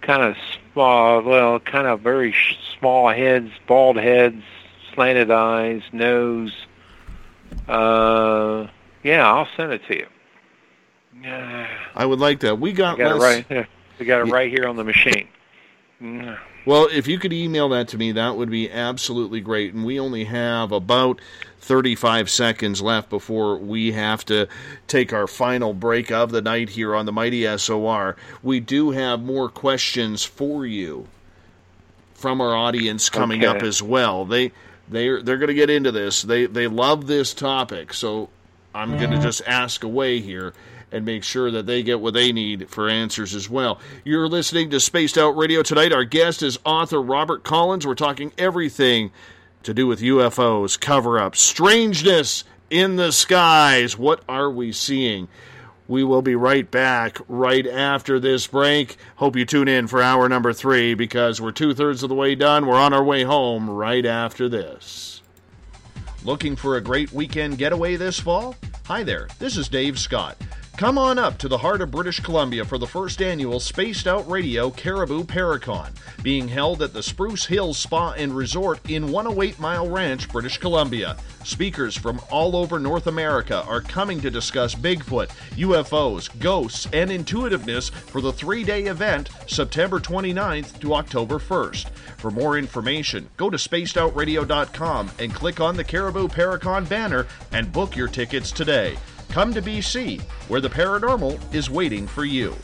[0.00, 0.36] kind of
[0.72, 1.22] small.
[1.22, 2.34] Well, kind of very
[2.78, 4.42] small heads, bald heads,
[4.94, 6.54] slanted eyes, nose.
[7.68, 8.66] Uh,
[9.02, 10.06] yeah, I'll send it to you.
[11.94, 12.58] I would like that.
[12.58, 13.68] We got, got less, it right here.
[13.98, 15.28] We got it right here on the machine.
[16.64, 19.74] Well, if you could email that to me, that would be absolutely great.
[19.74, 21.20] And we only have about
[21.60, 24.48] 35 seconds left before we have to
[24.86, 28.16] take our final break of the night here on the Mighty SOR.
[28.42, 31.06] We do have more questions for you
[32.14, 33.56] from our audience coming Okay.
[33.56, 34.24] up as well.
[34.24, 34.52] They
[34.88, 36.22] they they're going to get into this.
[36.22, 38.28] They they love this topic, so
[38.74, 39.24] I'm going to mm-hmm.
[39.24, 40.54] just ask away here
[40.92, 43.80] and make sure that they get what they need for answers as well.
[44.04, 45.92] You're listening to Spaced Out Radio tonight.
[45.92, 47.86] Our guest is author Robert Collins.
[47.86, 49.10] We're talking everything
[49.62, 53.96] to do with UFOs, cover up, strangeness in the skies.
[53.96, 55.28] What are we seeing?
[55.88, 58.96] We will be right back right after this break.
[59.16, 62.34] Hope you tune in for hour number three because we're two thirds of the way
[62.34, 62.66] done.
[62.66, 65.22] We're on our way home right after this.
[66.24, 68.54] Looking for a great weekend getaway this fall?
[68.86, 70.36] Hi there, this is Dave Scott.
[70.76, 74.28] Come on up to the heart of British Columbia for the first annual Spaced Out
[74.28, 75.90] Radio Cariboo Paracon,
[76.22, 81.16] being held at the Spruce Hills Spa and Resort in 108 Mile Ranch, British Columbia.
[81.44, 87.90] Speakers from all over North America are coming to discuss Bigfoot, UFOs, ghosts, and intuitiveness
[87.90, 91.90] for the three day event September 29th to October 1st.
[92.16, 97.94] For more information, go to spacedoutradio.com and click on the Cariboo Paracon banner and book
[97.94, 98.96] your tickets today.
[99.32, 102.54] Come to BC, where the paranormal is waiting for you.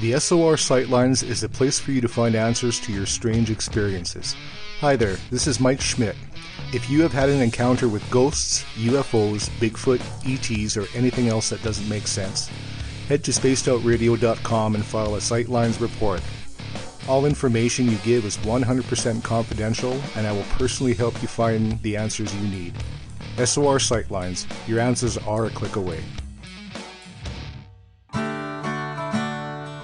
[0.00, 4.36] The SOR Sightlines is a place for you to find answers to your strange experiences.
[4.78, 6.14] Hi there, this is Mike Schmidt.
[6.72, 11.64] If you have had an encounter with ghosts, UFOs, Bigfoot, ETs, or anything else that
[11.64, 12.48] doesn't make sense,
[13.08, 16.22] head to spacedoutradio.com and file a Sightlines report.
[17.08, 21.96] All information you give is 100% confidential, and I will personally help you find the
[21.96, 22.74] answers you need.
[23.38, 26.00] SOR Sightlines, your answers are a click away.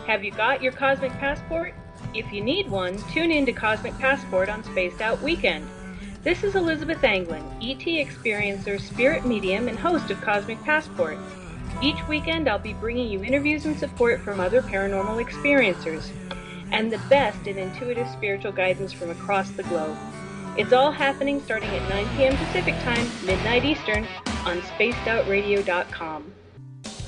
[0.09, 1.73] Have you got your Cosmic Passport?
[2.15, 5.69] If you need one, tune in to Cosmic Passport on Spaced Out Weekend.
[6.25, 11.17] This is Elizabeth Anglin, ET experiencer, spirit medium, and host of Cosmic Passport.
[11.81, 16.11] Each weekend, I'll be bringing you interviews and support from other paranormal experiencers
[16.73, 19.97] and the best in intuitive spiritual guidance from across the globe.
[20.57, 22.37] It's all happening starting at 9 p.m.
[22.37, 24.07] Pacific Time, midnight Eastern,
[24.45, 26.33] on spacedoutradio.com.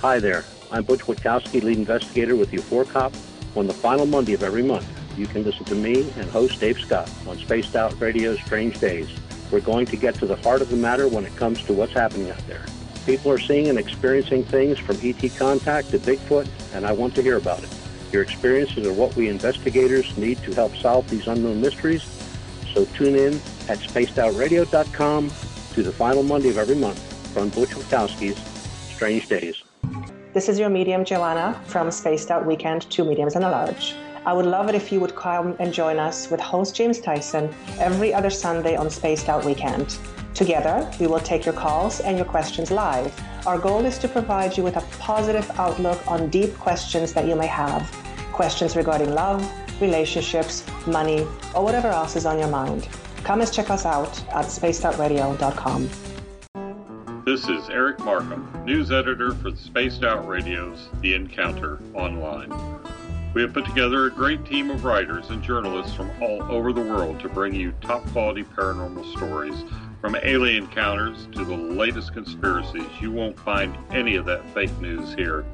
[0.01, 0.45] Hi there.
[0.73, 3.15] I'm Butch Witkowski, lead investigator with UFORCOP.
[3.57, 4.85] On the final Monday of every month,
[5.17, 9.09] you can listen to me and host Dave Scott on Spaced Out Radio's Strange Days.
[9.53, 11.93] We're going to get to the heart of the matter when it comes to what's
[11.93, 12.67] happening out there.
[13.07, 17.23] People are seeing and experiencing things from ET contact to Bigfoot, and I want to
[17.23, 17.71] hear about it.
[18.11, 22.16] Your experiences are what we investigators need to help solve these unknown mysteries.
[22.77, 23.33] So tune in
[23.71, 25.31] at spacedoutradio.com
[25.73, 26.99] to the final Monday of every month
[27.33, 28.37] from Butch Witkowski's
[28.95, 29.63] Strange Days.
[30.35, 33.95] This is your medium, Joanna, from Spaced Out Weekend, Two Mediums and a Large.
[34.27, 37.49] I would love it if you would come and join us with host James Tyson
[37.79, 39.97] every other Sunday on Spaced Out Weekend.
[40.35, 43.11] Together, we will take your calls and your questions live.
[43.47, 47.37] Our goal is to provide you with a positive outlook on deep questions that you
[47.37, 47.91] may have.
[48.33, 49.41] Questions regarding love,
[49.81, 51.21] relationships, money,
[51.55, 52.89] or whatever else is on your mind.
[53.25, 55.91] Come and check us out at spacedoutradio.com.
[57.25, 62.51] This is Eric Markham, news editor for Spaced Out Radio's The Encounter Online.
[63.35, 66.81] We have put together a great team of writers and journalists from all over the
[66.81, 69.65] world to bring you top quality paranormal stories.
[70.01, 75.13] From alien encounters to the latest conspiracies, you won't find any of that fake news
[75.15, 75.45] here.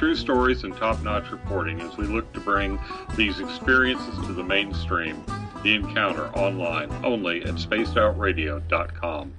[0.00, 2.80] True stories and top notch reporting as we look to bring
[3.16, 5.22] these experiences to the mainstream.
[5.62, 9.34] The Encounter Online, only at spacedoutradio.com.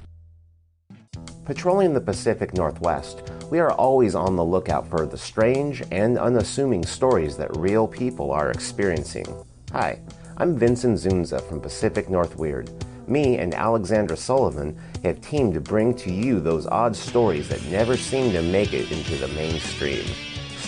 [1.45, 6.85] Patrolling the Pacific Northwest, we are always on the lookout for the strange and unassuming
[6.85, 9.25] stories that real people are experiencing.
[9.71, 9.99] Hi,
[10.37, 12.69] I'm Vincent Zunza from Pacific North Weird.
[13.07, 17.97] Me and Alexandra Sullivan have teamed to bring to you those odd stories that never
[17.97, 20.05] seem to make it into the mainstream.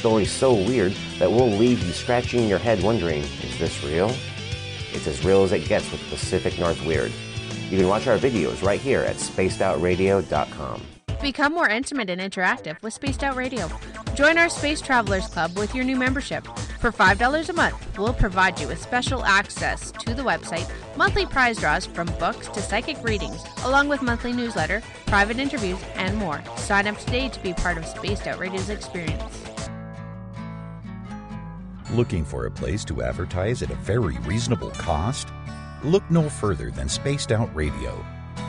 [0.03, 4.13] Stories so weird that will leave you scratching your head wondering, is this real?
[4.91, 7.13] It's as real as it gets with Pacific North Weird.
[7.69, 10.81] You can watch our videos right here at spacedoutradio.com.
[11.21, 13.69] Become more intimate and interactive with Spaced Out Radio.
[14.13, 16.45] Join our Space Travelers Club with your new membership.
[16.81, 21.59] For $5 a month, we'll provide you with special access to the website, monthly prize
[21.59, 26.43] draws from books to psychic readings, along with monthly newsletter, private interviews, and more.
[26.57, 29.52] Sign up today to be part of Spaced Out Radio's experience.
[31.91, 35.27] Looking for a place to advertise at a very reasonable cost?
[35.83, 38.03] Look no further than Spaced Out Radio.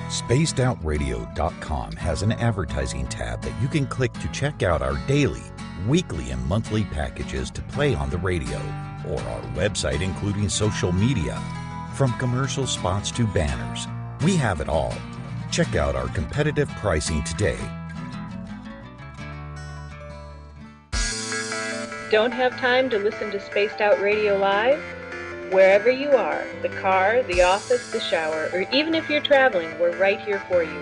[0.09, 5.43] SpacedOutRadio.com has an advertising tab that you can click to check out our daily,
[5.87, 8.59] weekly, and monthly packages to play on the radio,
[9.09, 11.39] or our website, including social media.
[11.95, 13.87] From commercial spots to banners,
[14.25, 14.95] we have it all.
[15.51, 17.59] Check out our competitive pricing today.
[22.15, 24.81] Don't have time to listen to Spaced Out Radio Live?
[25.51, 29.99] Wherever you are, the car, the office, the shower, or even if you're traveling, we're
[29.99, 30.81] right here for you.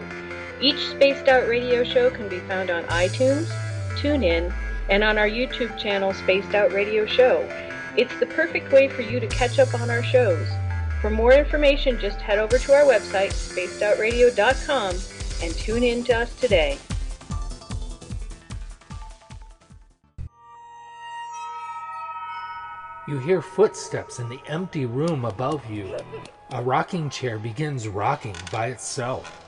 [0.60, 3.46] Each Spaced Out Radio show can be found on iTunes,
[3.96, 4.52] TuneIn,
[4.90, 7.48] and on our YouTube channel, Spaced Out Radio Show.
[7.96, 10.46] It's the perfect way for you to catch up on our shows.
[11.00, 14.96] For more information, just head over to our website, spacedoutradio.com,
[15.42, 16.76] and tune in to us today.
[23.12, 25.98] You hear footsteps in the empty room above you.
[26.52, 29.44] A rocking chair begins rocking by itself.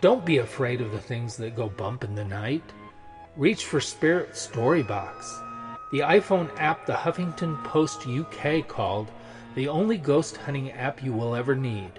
[0.00, 2.64] Don't be afraid of the things that go bump in the night.
[3.36, 5.22] Reach for Spirit Storybox,
[5.92, 9.12] the iPhone app the Huffington Post UK called
[9.54, 11.92] the only ghost hunting app you will ever need.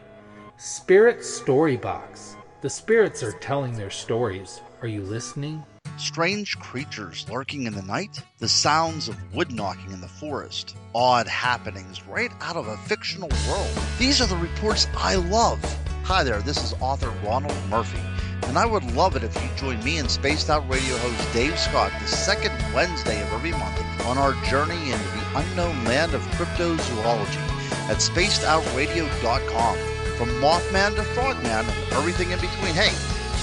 [0.58, 2.36] Spirit Storybox.
[2.60, 4.60] The spirits are telling their stories.
[4.82, 5.64] Are you listening?
[5.98, 11.28] Strange creatures lurking in the night, the sounds of wood knocking in the forest, odd
[11.28, 13.68] happenings right out of a fictional world.
[13.98, 15.60] These are the reports I love.
[16.03, 17.99] Hi there, this is author Ronald Murphy,
[18.44, 21.57] and I would love it if you join me and Spaced Out Radio host Dave
[21.57, 26.22] Scott the second Wednesday of every month on our journey into the unknown land of
[26.38, 27.41] cryptozoology
[27.90, 29.78] at spacedoutradio.com.
[30.18, 32.74] From Mothman to Frogman and everything in between.
[32.74, 32.91] Hey,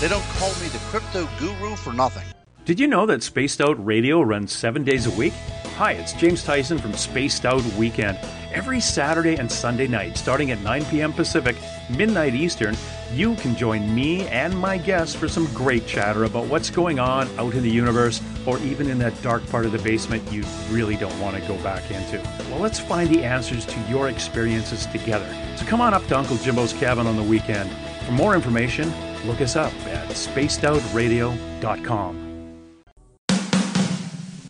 [0.01, 2.24] they don't call me the crypto guru for nothing.
[2.65, 5.35] Did you know that Spaced Out Radio runs seven days a week?
[5.77, 8.19] Hi, it's James Tyson from Spaced Out Weekend.
[8.55, 11.12] Every Saturday and Sunday night, starting at 9 p.m.
[11.12, 11.57] Pacific,
[11.91, 12.74] midnight Eastern,
[13.12, 17.28] you can join me and my guests for some great chatter about what's going on
[17.39, 20.97] out in the universe or even in that dark part of the basement you really
[20.97, 22.19] don't want to go back into.
[22.49, 25.31] Well, let's find the answers to your experiences together.
[25.57, 27.70] So come on up to Uncle Jimbo's cabin on the weekend.
[28.07, 28.91] For more information,
[29.27, 32.23] look us up at spacedoutradio.com.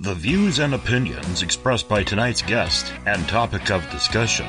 [0.05, 4.45] The views and opinions expressed by tonight's guest and topic of discussion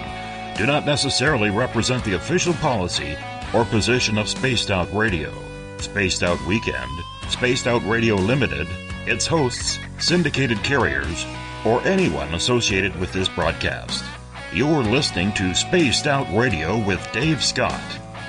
[0.58, 3.16] do not necessarily represent the official policy
[3.54, 5.32] or position of Spaced Out Radio,
[5.78, 6.92] Spaced Out Weekend,
[7.30, 8.68] Spaced Out Radio Limited,
[9.06, 11.26] its hosts, syndicated carriers,
[11.66, 14.04] or anyone associated with this broadcast.
[14.52, 17.82] You're listening to Spaced Out Radio with Dave Scott.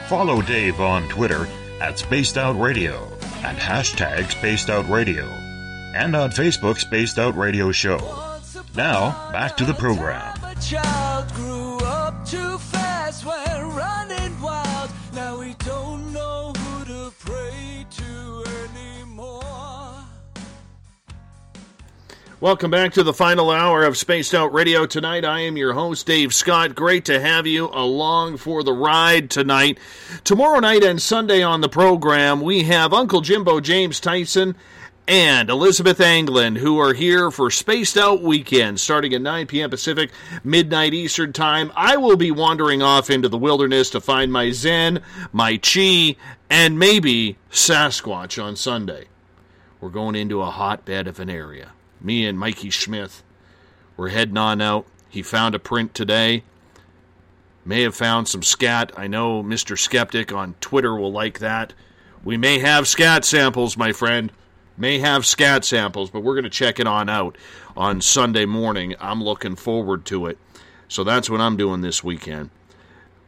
[0.08, 1.48] Follow Dave on Twitter
[1.80, 3.02] at Spaced Out Radio
[3.42, 5.28] and hashtag Spaced Out Radio
[5.96, 7.96] and on Facebook's Spaced Out Radio Show.
[8.76, 10.36] Now, back to the program.
[10.44, 14.90] A child grew up too fast, went running wild.
[15.14, 18.44] Now we don't know who to pray to
[18.74, 20.04] anymore.
[22.40, 25.24] Welcome back to the final hour of Spaced Out Radio tonight.
[25.24, 26.74] I am your host, Dave Scott.
[26.74, 29.78] Great to have you along for the ride tonight.
[30.24, 34.56] Tomorrow night and Sunday on the program, we have Uncle Jimbo James Tyson
[35.08, 39.70] and Elizabeth Anglin, who are here for Spaced Out Weekend, starting at 9 p.m.
[39.70, 40.10] Pacific,
[40.42, 41.70] midnight Eastern Time.
[41.76, 45.00] I will be wandering off into the wilderness to find my Zen,
[45.32, 46.16] my Chi,
[46.50, 49.06] and maybe Sasquatch on Sunday.
[49.80, 51.72] We're going into a hotbed of an area.
[52.00, 53.22] Me and Mikey Smith,
[53.96, 54.86] we're heading on out.
[55.08, 56.42] He found a print today.
[57.64, 58.92] May have found some scat.
[58.96, 59.78] I know Mr.
[59.78, 61.74] Skeptic on Twitter will like that.
[62.24, 64.32] We may have scat samples, my friend.
[64.78, 67.36] May have scat samples, but we're going to check it on out
[67.76, 68.94] on Sunday morning.
[69.00, 70.38] I'm looking forward to it.
[70.88, 72.50] So that's what I'm doing this weekend.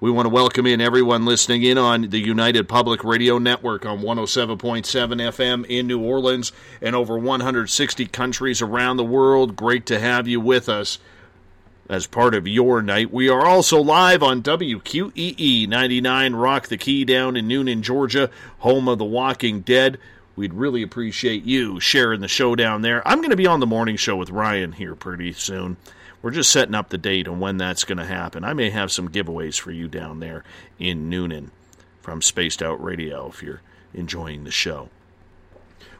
[0.00, 3.98] We want to welcome in everyone listening in on the United Public Radio Network on
[3.98, 9.56] 107.7 FM in New Orleans and over 160 countries around the world.
[9.56, 11.00] Great to have you with us
[11.88, 13.12] as part of your night.
[13.12, 18.86] We are also live on WQEE 99 Rock the Key down in Newnan, Georgia, home
[18.86, 19.98] of The Walking Dead.
[20.38, 23.02] We'd really appreciate you sharing the show down there.
[23.06, 25.78] I'm going to be on the morning show with Ryan here pretty soon.
[26.22, 28.44] We're just setting up the date and when that's going to happen.
[28.44, 30.44] I may have some giveaways for you down there
[30.78, 31.48] in Newnan
[32.00, 33.62] from Spaced Out Radio if you're
[33.92, 34.90] enjoying the show.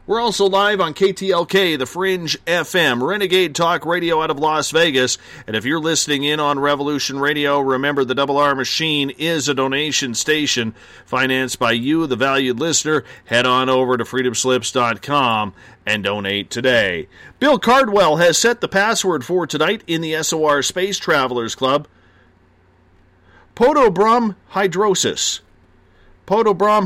[0.09, 5.19] We're also live on KTLK, The Fringe FM, Renegade Talk Radio out of Las Vegas.
[5.45, 9.53] And if you're listening in on Revolution Radio, remember the Double R Machine is a
[9.53, 10.73] donation station
[11.05, 13.03] financed by you, the valued listener.
[13.25, 15.53] Head on over to freedomslips.com
[15.85, 17.07] and donate today.
[17.37, 21.87] Bill Cardwell has set the password for tonight in the SOR Space Travelers Club.
[23.55, 25.41] Podobrom hydrosis.
[26.29, 26.85] Podobrom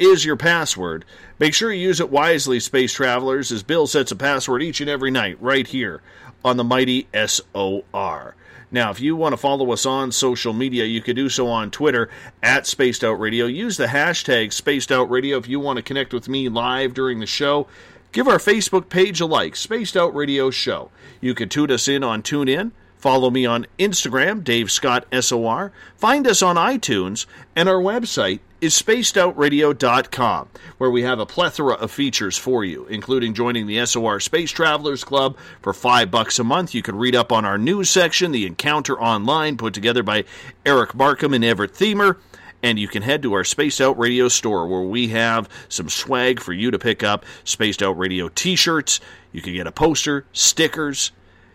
[0.00, 1.04] is your password.
[1.38, 4.90] Make sure you use it wisely, space travelers, as Bill sets a password each and
[4.90, 6.02] every night right here
[6.44, 8.34] on the mighty SOR.
[8.72, 11.70] Now, if you want to follow us on social media, you can do so on
[11.70, 12.10] Twitter
[12.42, 13.46] at Spaced Out Radio.
[13.46, 17.20] Use the hashtag Spaced Out Radio if you want to connect with me live during
[17.20, 17.68] the show.
[18.10, 20.90] Give our Facebook page a like, Spaced Out Radio Show.
[21.20, 22.72] You can tune us in on TuneIn.
[22.96, 25.70] Follow me on Instagram, Dave Scott SOR.
[25.96, 30.48] Find us on iTunes, and our website is spacedoutradio.com,
[30.78, 35.04] where we have a plethora of features for you, including joining the SOR Space Travelers
[35.04, 36.74] Club for five bucks a month.
[36.74, 40.24] You can read up on our news section, The Encounter Online, put together by
[40.66, 42.16] Eric Markham and Everett Themer.
[42.60, 46.40] And you can head to our Spaced Out Radio store where we have some swag
[46.40, 48.98] for you to pick up Spaced Out Radio t shirts.
[49.30, 51.12] You can get a poster, stickers.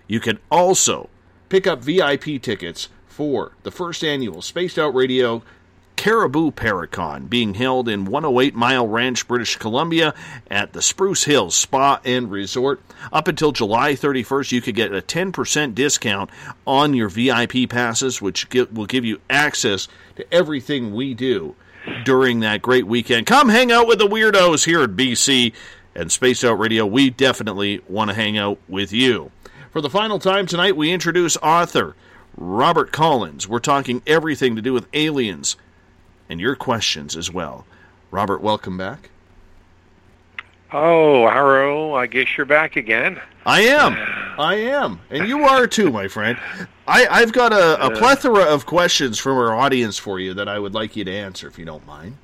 [0.07, 1.09] You can also
[1.49, 5.43] pick up VIP tickets for the first annual Spaced Out Radio
[5.95, 10.13] Cariboo Paracon being held in 108 Mile Ranch, British Columbia
[10.49, 12.81] at the Spruce Hills Spa and Resort.
[13.11, 16.29] Up until July 31st, you could get a 10% discount
[16.67, 21.55] on your VIP passes, which will give you access to everything we do
[22.03, 23.25] during that great weekend.
[23.25, 25.53] Come hang out with the weirdos here at BC
[25.95, 26.85] and Spaced Out Radio.
[26.85, 29.31] We definitely want to hang out with you.
[29.71, 31.95] For the final time tonight, we introduce author
[32.37, 33.47] Robert Collins.
[33.47, 35.55] We're talking everything to do with aliens
[36.33, 37.63] and your questions as well.
[38.09, 39.11] Robert, welcome back.
[40.71, 43.21] Oh, Harrow, I guess you're back again.
[43.45, 43.93] I am.
[44.39, 44.99] I am.
[45.11, 46.39] And you are too, my friend.
[46.87, 50.57] I, I've got a, a plethora of questions from our audience for you that I
[50.57, 52.17] would like you to answer, if you don't mind.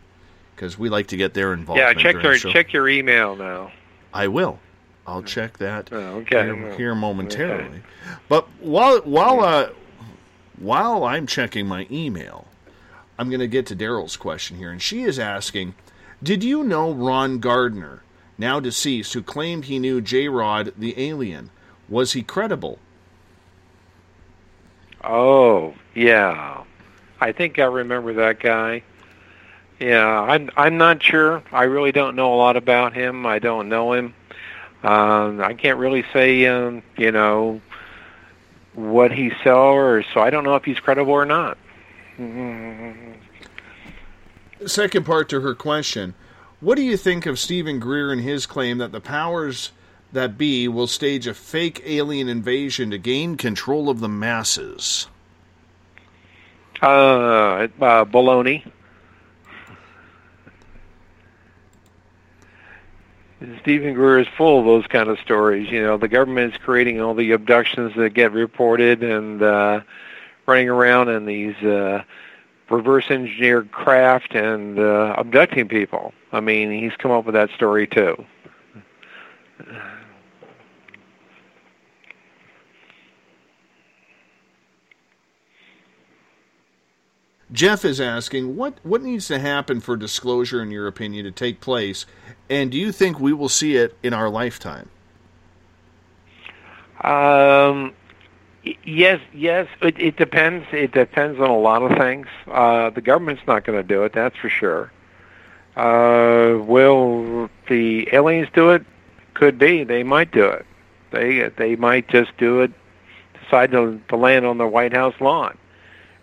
[0.55, 1.95] Because we like to get their involvement.
[1.99, 3.71] Yeah, check your check your email now.
[4.11, 4.59] I will.
[5.05, 6.45] I'll check that Oh, okay.
[6.45, 7.81] here, here momentarily.
[8.27, 9.69] But while while uh,
[10.57, 12.47] while I'm checking my email,
[13.19, 15.75] I'm going to get to Daryl's question here, and she is asking,
[16.23, 18.01] "Did you know Ron Gardner,
[18.37, 20.29] now deceased, who claimed he knew J.
[20.29, 21.49] Rod the alien?
[21.89, 22.79] Was he credible?"
[25.03, 26.63] Oh, yeah.
[27.19, 28.83] I think I remember that guy.
[29.81, 31.43] Yeah, I'm I'm not sure.
[31.51, 33.25] I really don't know a lot about him.
[33.25, 34.13] I don't know him.
[34.81, 37.59] Um, I can't really say, um, you know,
[38.75, 41.57] what he saw, or so I don't know if he's credible or not.
[44.65, 46.13] Second part to her question
[46.59, 49.71] What do you think of Steven Greer and his claim that the powers
[50.11, 55.07] that be will stage a fake alien invasion to gain control of the masses?
[56.81, 57.67] Uh, uh,
[58.05, 58.69] baloney.
[63.61, 65.69] Steven Greer is full of those kind of stories.
[65.69, 69.81] You know, the government is creating all the abductions that get reported and uh,
[70.45, 72.03] running around in these uh,
[72.69, 76.13] reverse engineered craft and uh, abducting people.
[76.31, 78.25] I mean, he's come up with that story too.
[87.51, 91.59] Jeff is asking what what needs to happen for disclosure in your opinion to take
[91.59, 92.05] place
[92.49, 94.89] and do you think we will see it in our lifetime?
[97.03, 97.95] Um
[98.83, 99.67] yes, yes.
[99.81, 100.65] It, it depends.
[100.71, 102.27] It depends on a lot of things.
[102.47, 104.13] Uh, the government's not going to do it.
[104.13, 104.91] That's for sure.
[105.75, 108.85] Uh, will the aliens do it?
[109.33, 109.83] Could be.
[109.83, 110.65] They might do it.
[111.11, 112.71] They they might just do it.
[113.41, 115.57] Decide to, to land on the White House lawn.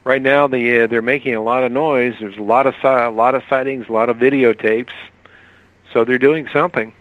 [0.05, 2.15] Right now, the uh, they're making a lot of noise.
[2.21, 4.93] There's a lot of a lot of sightings, a lot of videotapes.
[5.93, 6.93] So they're doing something.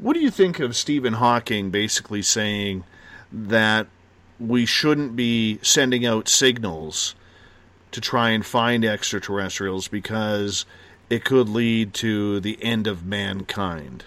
[0.00, 2.84] What do you think of Stephen Hawking basically saying
[3.32, 3.86] that
[4.38, 7.14] we shouldn't be sending out signals
[7.90, 10.64] to try and find extraterrestrials because
[11.10, 14.04] it could lead to the end of mankind?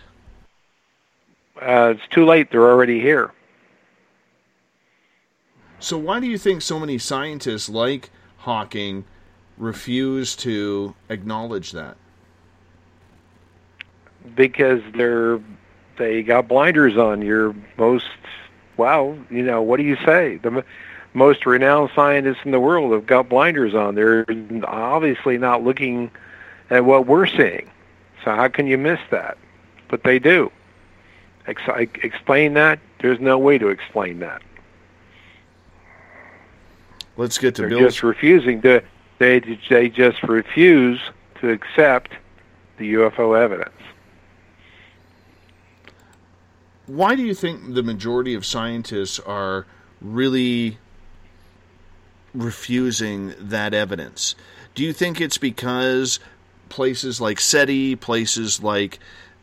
[1.61, 2.51] Uh, it's too late.
[2.51, 3.31] They're already here.
[5.79, 9.05] So why do you think so many scientists like Hawking
[9.57, 11.97] refuse to acknowledge that?
[14.35, 15.39] because they're
[15.97, 17.21] they got blinders on.
[17.21, 18.05] Your most
[18.77, 20.37] well, you know, what do you say?
[20.37, 20.63] The m-
[21.13, 23.95] most renowned scientists in the world have got blinders on.
[23.95, 24.25] They're
[24.65, 26.11] obviously not looking
[26.69, 27.69] at what we're seeing.
[28.23, 29.37] So how can you miss that?
[29.87, 30.51] But they do.
[31.47, 31.61] Ex-
[32.03, 32.79] explain that?
[32.99, 34.41] There's no way to explain that.
[37.17, 38.83] Let's get to They're Bill's just refusing to.
[39.19, 39.39] They
[39.69, 40.99] they just refuse
[41.39, 42.11] to accept
[42.77, 43.71] the UFO evidence.
[46.87, 49.65] Why do you think the majority of scientists are
[50.01, 50.77] really
[52.33, 54.35] refusing that evidence?
[54.73, 56.19] Do you think it's because
[56.69, 58.99] places like SETI, places like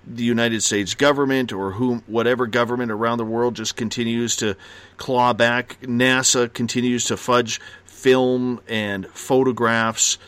[0.06, 4.56] the United States government or whom whatever government around the world just continues to
[4.96, 5.78] claw back.
[5.82, 10.18] NASA continues to fudge film and photographs.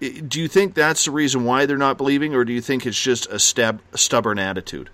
[0.00, 2.86] Eh, do you think that's the reason why they're not believing, or do you think
[2.86, 4.88] it's just a stab, stubborn attitude?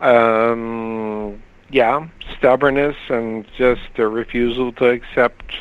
[0.00, 2.08] Um, yeah,
[2.38, 5.54] stubbornness and just a refusal to accept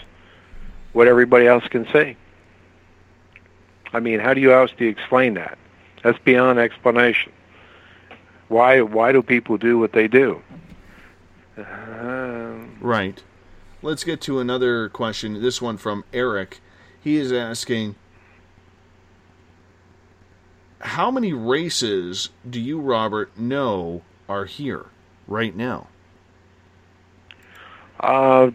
[0.94, 2.16] what everybody else can see.
[3.92, 5.58] I mean, how do you else do you explain that?
[6.04, 7.34] That's beyond explanation.
[8.48, 10.42] Why why do people do what they do?
[11.58, 13.22] Um, Right.
[13.82, 15.42] Let's get to another question.
[15.42, 16.60] This one from Eric.
[17.02, 17.96] He is asking
[20.80, 24.86] How many races do you, Robert, know are here
[25.28, 25.88] right now?
[28.00, 28.52] Uh,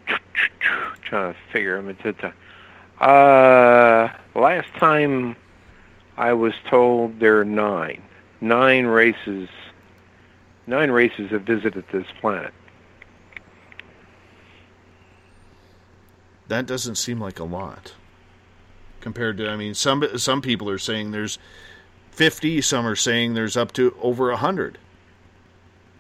[1.03, 2.33] trying to figure them the.
[3.05, 5.37] Uh, last time
[6.17, 8.03] I was told there are nine,
[8.41, 9.49] nine races,
[10.67, 12.55] nine races have visited this planet.
[16.49, 17.95] That doesn't seem like a lot.
[19.01, 21.39] Compared to, I mean, some some people are saying there's
[22.13, 24.79] 50, some are saying there's up to over 100.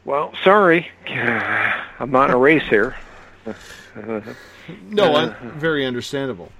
[0.05, 2.95] Well, sorry, I'm not in a race here.
[4.89, 6.51] No, Uh, very understandable.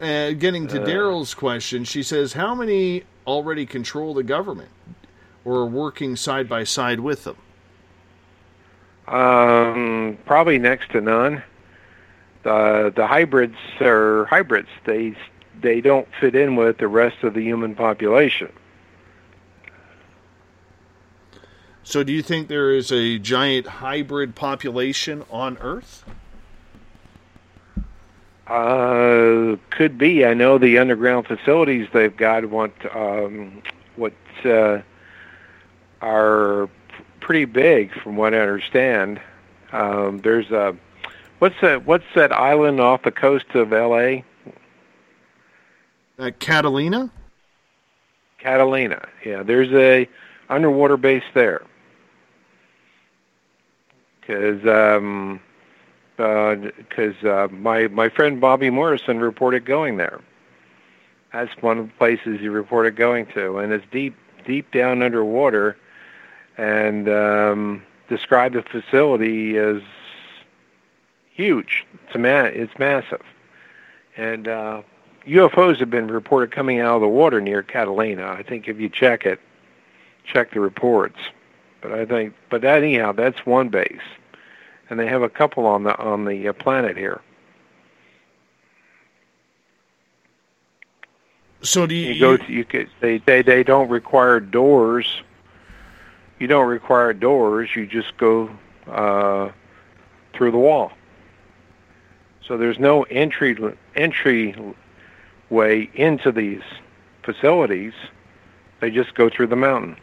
[0.00, 0.86] Uh, getting to Uh.
[0.86, 4.70] Daryl's question, she says, "How many already control the government,
[5.44, 7.36] or are working side by side with them?"
[9.06, 11.42] Um, probably next to none.
[12.42, 14.68] The the hybrids are hybrids.
[14.84, 15.14] They
[15.60, 18.52] they don't fit in with the rest of the human population.
[21.84, 26.04] So, do you think there is a giant hybrid population on Earth?
[28.46, 30.24] Uh, could be.
[30.24, 33.62] I know the underground facilities they've got what um,
[33.96, 34.12] what
[34.44, 34.82] uh,
[36.00, 36.68] are
[37.20, 39.20] pretty big, from what I understand.
[39.72, 40.76] Um, there's a
[41.38, 41.86] what's that?
[41.86, 44.24] What's that island off the coast of L.A.?
[46.18, 47.10] Uh, Catalina.
[48.38, 49.08] Catalina.
[49.24, 50.08] Yeah, there's a
[50.48, 51.62] underwater base there.
[54.32, 55.40] Because um,
[56.16, 60.20] because uh, my my friend Bobby Morrison reported going there.
[61.32, 64.14] That's one of the places he reported going to, and it's deep
[64.46, 65.76] deep down underwater,
[66.56, 69.82] and um, described the facility as
[71.34, 71.84] huge.
[72.06, 73.22] It's ma- it's massive,
[74.16, 74.82] and uh,
[75.26, 78.28] UFOs have been reported coming out of the water near Catalina.
[78.28, 79.40] I think if you check it,
[80.24, 81.18] check the reports.
[81.82, 84.00] But I think, but anyhow, that's one base,
[84.92, 87.22] and they have a couple on the on the uh, planet here.
[91.62, 95.22] So do you, You go to you could they they they don't require doors.
[96.38, 97.74] You don't require doors.
[97.74, 98.50] You just go
[98.86, 99.48] uh,
[100.34, 100.92] through the wall.
[102.46, 103.56] So there's no entry
[103.96, 104.54] entry
[105.48, 106.60] way into these
[107.22, 107.94] facilities.
[108.80, 109.96] They just go through the mountain.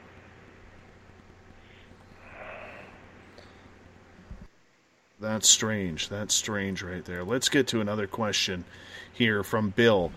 [5.20, 6.08] That's strange.
[6.08, 7.26] That's strange right there.
[7.26, 8.64] Let's get to another question
[9.12, 10.12] here from Bill.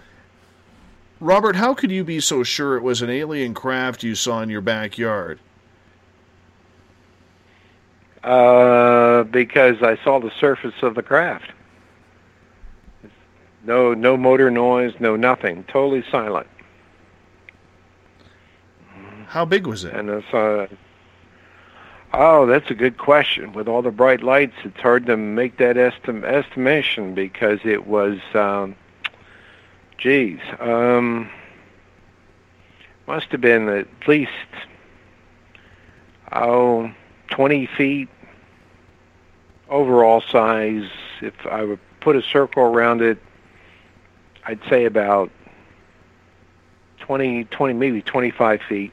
[1.19, 4.49] Robert, how could you be so sure it was an alien craft you saw in
[4.49, 5.41] your backyard?
[8.23, 11.51] Uh, because I saw the surface of the craft.
[13.65, 15.65] No, no motor noise, no nothing.
[15.65, 16.47] Totally silent.
[19.27, 19.95] How big was it?
[19.95, 20.66] And it's, uh,
[22.12, 23.52] oh, that's a good question.
[23.52, 28.18] With all the bright lights, it's hard to make that estim- estimation because it was,
[28.34, 28.76] um,
[29.98, 31.30] geez, um,
[33.06, 34.30] must have been at least,
[36.32, 36.93] oh,
[37.30, 38.09] 20 feet
[39.68, 40.89] overall size.
[41.20, 43.18] If I would put a circle around it,
[44.44, 45.30] I'd say about
[47.01, 48.93] 20, 20 maybe 25 feet.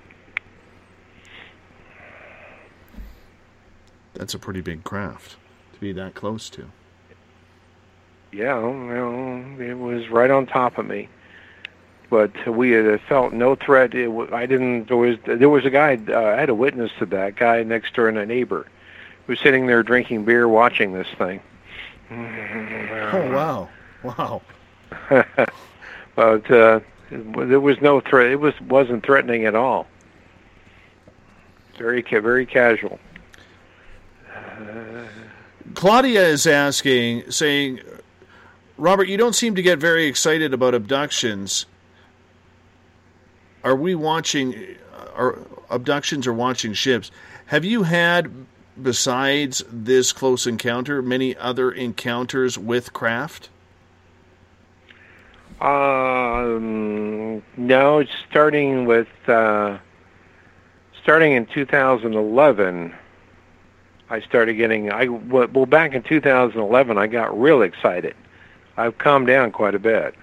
[4.19, 5.37] That's a pretty big craft
[5.73, 6.65] to be that close to.
[8.33, 11.07] Yeah, well, it was right on top of me.
[12.09, 13.95] But we had felt no threat.
[13.95, 14.89] It, I didn't.
[14.89, 15.97] There was there was a guy.
[16.05, 18.67] Uh, I had a witness to that guy next door and a neighbor,
[19.25, 21.39] who was sitting there drinking beer, watching this thing.
[23.11, 23.69] Oh wow,
[24.03, 24.41] wow.
[26.15, 26.79] but uh,
[27.09, 28.31] there was no threat.
[28.31, 29.87] It was wasn't threatening at all.
[31.77, 32.99] Very ca- very casual.
[35.75, 37.79] Claudia is asking, saying,
[38.77, 41.65] Robert, you don't seem to get very excited about abductions.
[43.63, 44.75] Are we watching,
[45.15, 45.37] are
[45.69, 47.11] abductions or watching ships?
[47.47, 48.31] Have you had,
[48.81, 53.49] besides this close encounter, many other encounters with craft?
[55.61, 59.77] Um, no, starting with uh,
[61.03, 62.95] starting in 2011.
[64.09, 68.15] I started getting I well back in 2011 I got real excited.
[68.77, 70.15] I've calmed down quite a bit.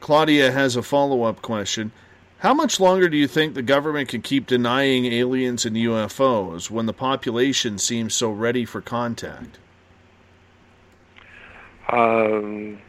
[0.00, 1.92] Claudia has a follow up question.
[2.38, 6.86] How much longer do you think the government can keep denying aliens and UFOs when
[6.86, 9.60] the population seems so ready for contact?
[11.88, 12.80] Um,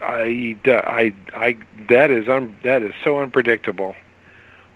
[0.00, 1.58] I, I, I,
[1.90, 3.94] that is un, that is so unpredictable.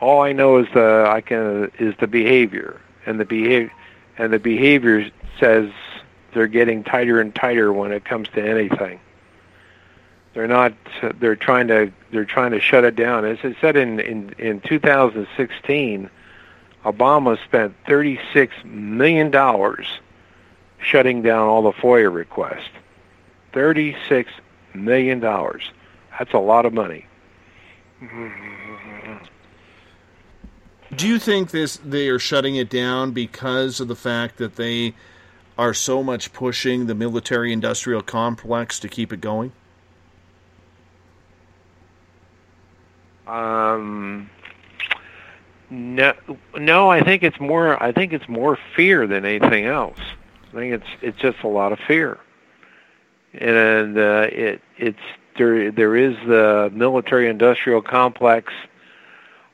[0.00, 3.72] All I know is the I can is the behavior, and the behavior,
[4.18, 5.10] and the behavior
[5.40, 5.70] says
[6.32, 9.00] they're getting tighter and tighter when it comes to anything.
[10.34, 10.74] They're not.
[11.18, 11.90] They're trying to.
[12.12, 13.24] They're trying to shut it down.
[13.24, 16.10] As I said in in in 2016,
[16.84, 19.86] Obama spent 36 million dollars
[20.78, 22.68] shutting down all the FOIA requests.
[23.54, 24.30] 36
[24.74, 25.70] million dollars.
[26.18, 27.06] That's a lot of money.
[28.02, 28.65] Mm-hmm.
[30.94, 34.94] Do you think this they are shutting it down because of the fact that they
[35.58, 39.52] are so much pushing the military industrial complex to keep it going?
[43.26, 44.30] Um,
[45.70, 46.14] no,
[46.56, 46.90] no.
[46.90, 47.82] I think it's more.
[47.82, 49.98] I think it's more fear than anything else.
[50.52, 52.18] I think it's it's just a lot of fear,
[53.34, 55.00] and uh, it it's
[55.36, 55.72] there.
[55.72, 58.52] There is the military-industrial complex.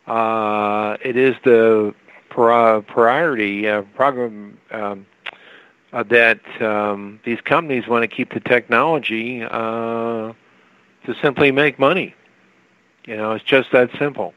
[0.07, 1.95] Uh, it is the
[2.29, 5.07] priority uh, program um,
[5.93, 10.33] uh, that um, these companies want to keep the technology uh,
[11.05, 12.15] to simply make money.
[13.05, 14.35] You know, it's just that simple.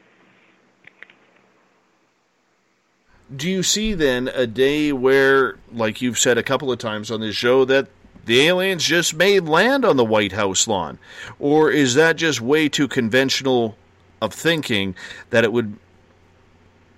[3.34, 7.20] Do you see then a day where, like you've said a couple of times on
[7.20, 7.88] this show, that
[8.24, 10.98] the aliens just made land on the White House lawn?
[11.38, 13.76] Or is that just way too conventional
[14.20, 14.94] of thinking
[15.30, 15.76] that it would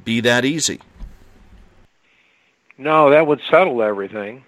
[0.05, 0.81] be that easy?
[2.77, 4.45] No, that would settle everything.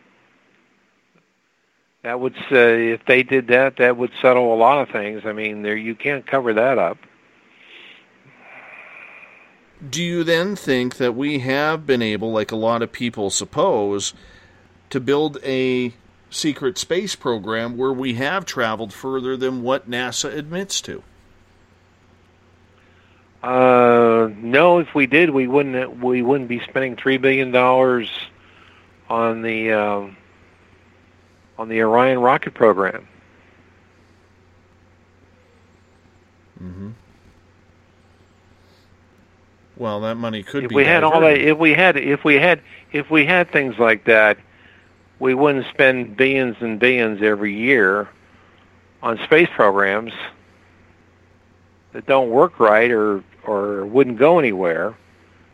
[2.03, 5.23] That would say if they did that, that would settle a lot of things.
[5.27, 6.97] I mean, there you can't cover that up.
[9.89, 14.15] Do you then think that we have been able, like a lot of people suppose,
[14.91, 15.95] to build a
[16.31, 21.03] secret space program where we have traveled further than what NASA admits to?
[23.43, 25.99] Uh, no, if we did, we wouldn't.
[25.99, 28.10] We wouldn't be spending three billion dollars
[29.09, 30.17] on the um,
[31.59, 33.09] on the Orion rocket program.
[36.62, 36.91] Mm-hmm.
[39.77, 40.75] Well, that money could if be.
[40.77, 42.60] we had all that, if we had, if we had,
[42.93, 44.36] if we had things like that,
[45.19, 48.09] we wouldn't spend billions and billions every year
[49.02, 50.12] on space programs
[51.93, 54.94] that don't work right or or wouldn't go anywhere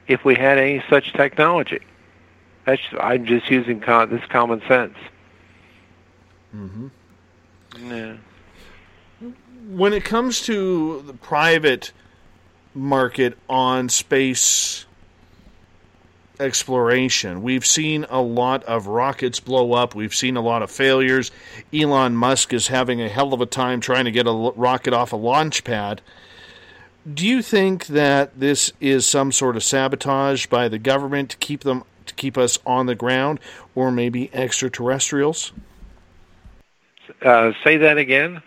[0.07, 1.81] if we had any such technology.
[2.65, 4.97] That's I'm just using con- this common sense.
[6.55, 6.91] Mhm.
[7.89, 8.15] Yeah.
[9.69, 11.93] when it comes to the private
[12.73, 14.87] market on space
[16.39, 19.95] exploration, we've seen a lot of rockets blow up.
[19.95, 21.31] We've seen a lot of failures.
[21.75, 25.13] Elon Musk is having a hell of a time trying to get a rocket off
[25.13, 26.01] a launch pad.
[27.13, 31.61] Do you think that this is some sort of sabotage by the government to keep
[31.63, 33.41] them to keep us on the ground,
[33.75, 35.53] or maybe extraterrestrials?
[37.23, 38.43] Uh, say that again.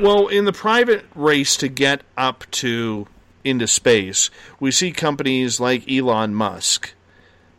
[0.00, 3.06] Well, in the private race to get up to
[3.44, 4.30] into space,
[4.60, 6.92] we see companies like Elon Musk,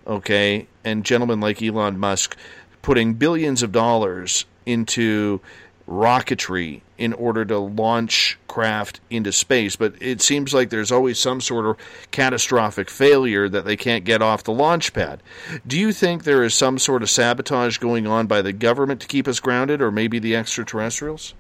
[0.06, 2.38] okay, and gentlemen like Elon Musk
[2.82, 5.42] putting billions of dollars into
[5.90, 9.76] rocketry in order to launch craft into space.
[9.76, 11.78] But it seems like there's always some sort of
[12.12, 15.24] catastrophic failure that they can't get off the launch pad.
[15.66, 19.08] Do you think there is some sort of sabotage going on by the government to
[19.08, 21.34] keep us grounded, or maybe the extraterrestrials?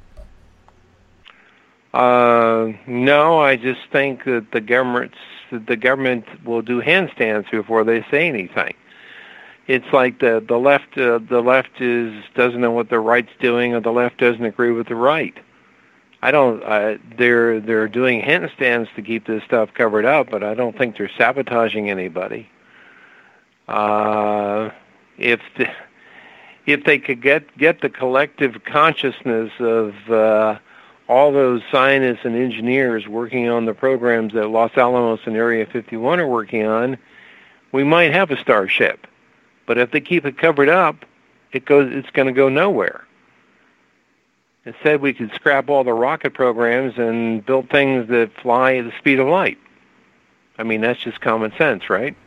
[1.93, 5.13] Uh, no, I just think that the government
[5.51, 8.75] the government will do handstands before they say anything.
[9.69, 13.75] It's like the the left uh, the left is doesn't know what the right's doing,
[13.75, 15.37] or the left doesn't agree with the right.
[16.23, 16.63] I don't.
[16.63, 20.97] Uh, they're they're doing handstands to keep this stuff covered up, but I don't think
[20.97, 22.49] they're sabotaging anybody.
[23.67, 24.71] Uh,
[25.19, 25.69] if the,
[26.65, 30.57] if they could get get the collective consciousness of uh,
[31.07, 36.19] all those scientists and engineers working on the programs that Los Alamos and Area 51
[36.19, 36.97] are working on,
[37.71, 39.05] we might have a starship.
[39.69, 41.05] But if they keep it covered up,
[41.51, 43.05] it goes it's going to go nowhere.
[44.65, 48.91] Instead, we could scrap all the rocket programs and build things that fly at the
[48.97, 49.59] speed of light.
[50.57, 52.17] I mean, that's just common sense, right?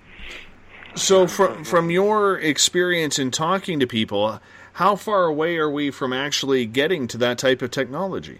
[0.94, 4.38] So, from from your experience in talking to people,
[4.74, 8.38] how far away are we from actually getting to that type of technology?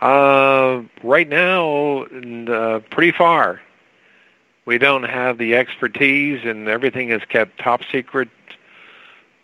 [0.00, 3.60] Uh, right now, uh, pretty far.
[4.66, 8.28] We don't have the expertise, and everything is kept top secret,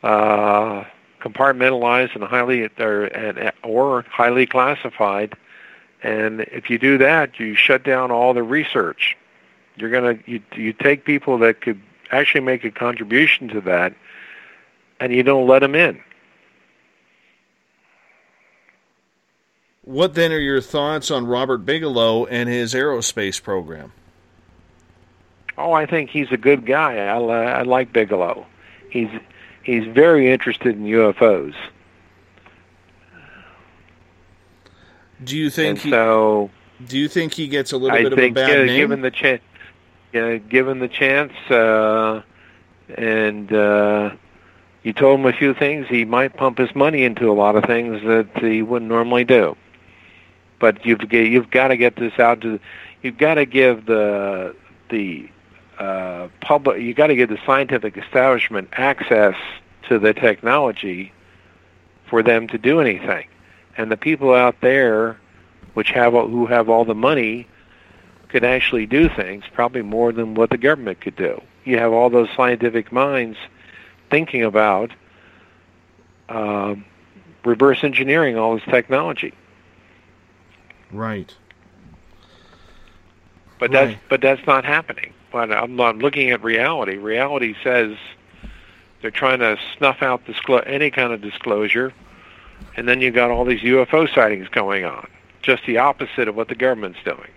[0.03, 0.85] uh,
[1.21, 5.35] compartmentalized, and highly or, or highly classified.
[6.03, 9.17] And if you do that, you shut down all the research.
[9.77, 13.95] You're gonna you you take people that could actually make a contribution to that,
[14.99, 16.01] and you don't let them in.
[19.83, 23.93] What then are your thoughts on Robert Bigelow and his aerospace program?
[25.61, 26.97] Oh, I think he's a good guy.
[26.97, 28.47] I, I like Bigelow.
[28.89, 29.09] He's
[29.63, 31.55] he's very interested in UFOs.
[35.23, 35.91] Do you think And he?
[35.91, 36.51] so
[36.85, 38.77] do you think he gets a little I bit think of a bad uh, name?
[38.77, 39.43] given the chance,
[40.13, 42.23] yeah, given the chance, uh,
[42.97, 44.11] and uh,
[44.83, 47.65] you told him a few things, he might pump his money into a lot of
[47.65, 49.57] things that he wouldn't normally do.
[50.59, 52.61] But you've you've got to get this out to,
[53.03, 54.57] you've got to give the
[54.91, 55.29] the
[55.81, 59.35] uh, public, you got to give the scientific establishment access
[59.89, 61.11] to the technology
[62.07, 63.27] for them to do anything.
[63.79, 65.19] And the people out there,
[65.73, 67.47] which have who have all the money,
[68.29, 71.41] could actually do things probably more than what the government could do.
[71.65, 73.39] You have all those scientific minds
[74.11, 74.91] thinking about
[76.29, 76.85] um,
[77.43, 79.33] reverse engineering all this technology.
[80.93, 81.35] Right.
[83.59, 85.15] But that's but that's not happening.
[85.31, 86.97] But I'm looking at reality.
[86.97, 87.97] Reality says
[89.01, 91.93] they're trying to snuff out disclo- any kind of disclosure,
[92.77, 95.09] and then you got all these UFO sightings going on.
[95.43, 97.31] Just the opposite of what the government's doing.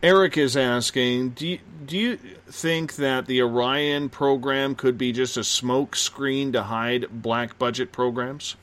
[0.00, 5.36] Eric is asking, do you, do you think that the Orion program could be just
[5.36, 8.54] a smoke screen to hide black budget programs?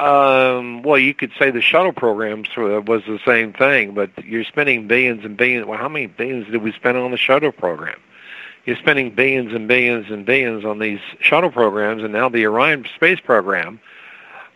[0.00, 4.88] Um, well, you could say the shuttle programs was the same thing, but you're spending
[4.88, 5.66] billions and billions.
[5.66, 8.00] Well, how many billions did we spend on the shuttle program?
[8.66, 12.86] You're spending billions and billions and billions on these shuttle programs, and now the Orion
[12.96, 13.78] space program.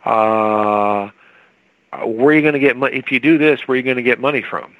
[0.04, 1.10] Uh,
[2.04, 2.96] where are you going to get money?
[2.96, 4.74] If you do this, where are you going to get money from?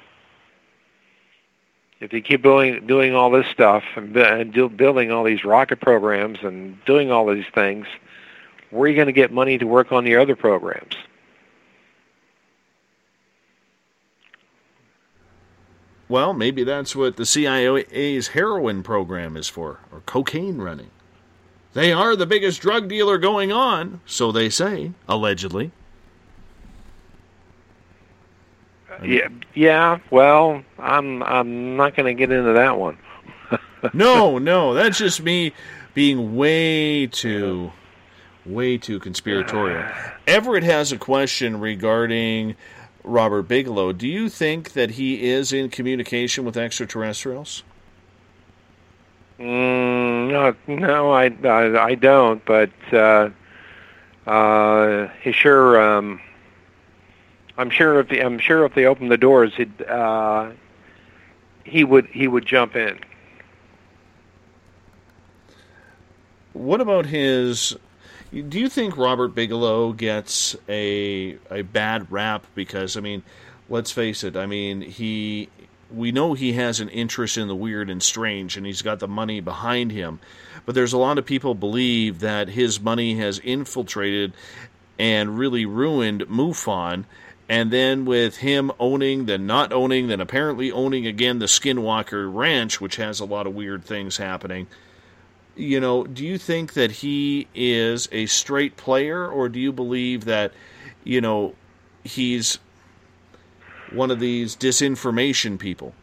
[2.01, 5.79] If you keep doing doing all this stuff and, and do, building all these rocket
[5.79, 7.87] programs and doing all these things,
[8.71, 10.95] where are you going to get money to work on your other programs?
[16.07, 20.89] Well, maybe that's what the CIA's heroin program is for, or cocaine running.
[21.73, 25.71] They are the biggest drug dealer going on, so they say, allegedly.
[29.03, 29.99] Yeah, yeah.
[30.09, 32.97] Well, I'm I'm not going to get into that one.
[33.93, 35.53] no, no, that's just me
[35.93, 37.71] being way too
[38.45, 39.83] way too conspiratorial.
[40.27, 42.55] Everett has a question regarding
[43.03, 43.93] Robert Bigelow.
[43.93, 47.63] Do you think that he is in communication with extraterrestrials?
[49.39, 52.43] Mm, no, no, I, I, I don't.
[52.45, 53.29] But uh,
[54.27, 55.81] uh, he sure.
[55.81, 56.21] Um,
[57.57, 60.51] I'm sure if the, I'm sure if they opened the doors, he'd, uh,
[61.63, 62.99] he would he would jump in.
[66.53, 67.77] What about his?
[68.31, 73.23] Do you think Robert Bigelow gets a a bad rap because I mean,
[73.69, 74.35] let's face it.
[74.35, 75.49] I mean, he
[75.91, 79.07] we know he has an interest in the weird and strange, and he's got the
[79.07, 80.19] money behind him.
[80.65, 84.33] But there's a lot of people believe that his money has infiltrated
[84.99, 87.05] and really ruined MUFON.
[87.47, 92.79] And then with him owning, then not owning, then apparently owning again the Skinwalker Ranch,
[92.79, 94.67] which has a lot of weird things happening
[95.59, 100.25] you know, do you think that he is a straight player, or do you believe
[100.25, 100.53] that,
[101.03, 101.53] you know,
[102.03, 102.59] he's
[103.91, 105.93] one of these disinformation people?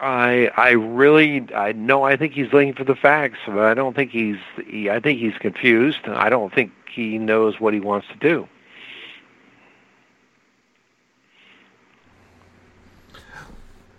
[0.00, 3.94] I I really I no I think he's looking for the facts, but I don't
[3.94, 6.00] think he's he, I think he's confused.
[6.06, 8.48] I don't think he knows what he wants to do.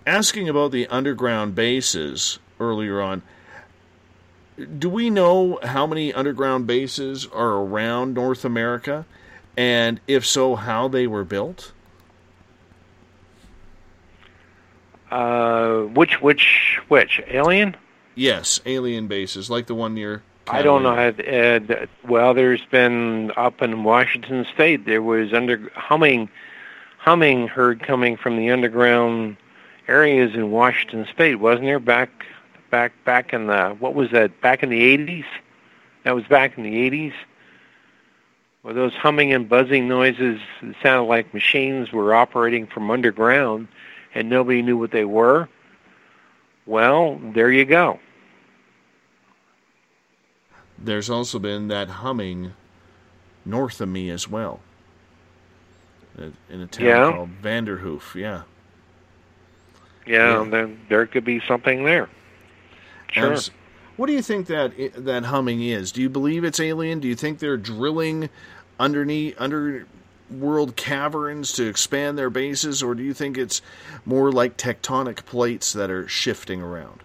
[0.07, 3.21] Asking about the underground bases earlier on,
[4.65, 9.05] do we know how many underground bases are around North America?
[9.57, 11.73] And if so, how they were built?
[15.09, 17.75] Uh, which which which alien?
[18.15, 20.23] Yes, alien bases like the one near.
[20.47, 20.93] I don't know.
[20.93, 24.85] Ed, well, there's been up in Washington State.
[24.85, 26.29] There was under humming,
[26.97, 29.37] humming heard coming from the underground
[29.87, 31.79] areas in Washington State, wasn't there?
[31.79, 32.25] Back
[32.71, 34.41] back back in the what was that?
[34.41, 35.25] Back in the 80s.
[36.03, 37.13] That was back in the 80s.
[38.63, 40.39] Where those humming and buzzing noises
[40.81, 43.67] sounded like machines were operating from underground,
[44.13, 45.49] and nobody knew what they were.
[46.65, 47.99] Well, there you go.
[50.77, 52.53] There's also been that humming
[53.45, 54.59] north of me as well.
[56.49, 57.11] In a town Yeah.
[57.11, 58.43] called Vanderhoof, yeah.
[60.05, 60.49] Yeah, Yeah.
[60.49, 62.09] then there could be something there.
[63.11, 63.33] Sure.
[63.33, 63.51] Abs-
[63.97, 65.91] What do you think that that humming is?
[65.91, 66.99] Do you believe it's alien?
[66.99, 68.29] Do you think they're drilling
[68.79, 73.61] underneath underworld caverns to expand their bases, or do you think it's
[74.05, 77.01] more like tectonic plates that are shifting around?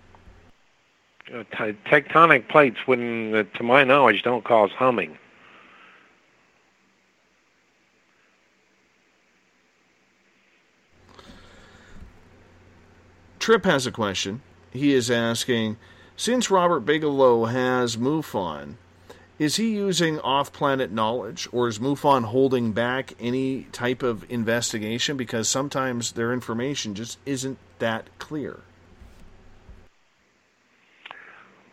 [1.34, 5.18] Uh, te- tectonic plates wouldn't, uh, to my knowledge, don't cause humming.
[13.38, 14.42] Trip has a question.
[14.72, 15.76] He is asking,
[16.16, 18.74] since Robert Bigelow has MUFON,
[19.38, 25.46] is he using off-planet knowledge, or is MUFON holding back any type of investigation because
[25.48, 28.60] sometimes their information just isn't that clear?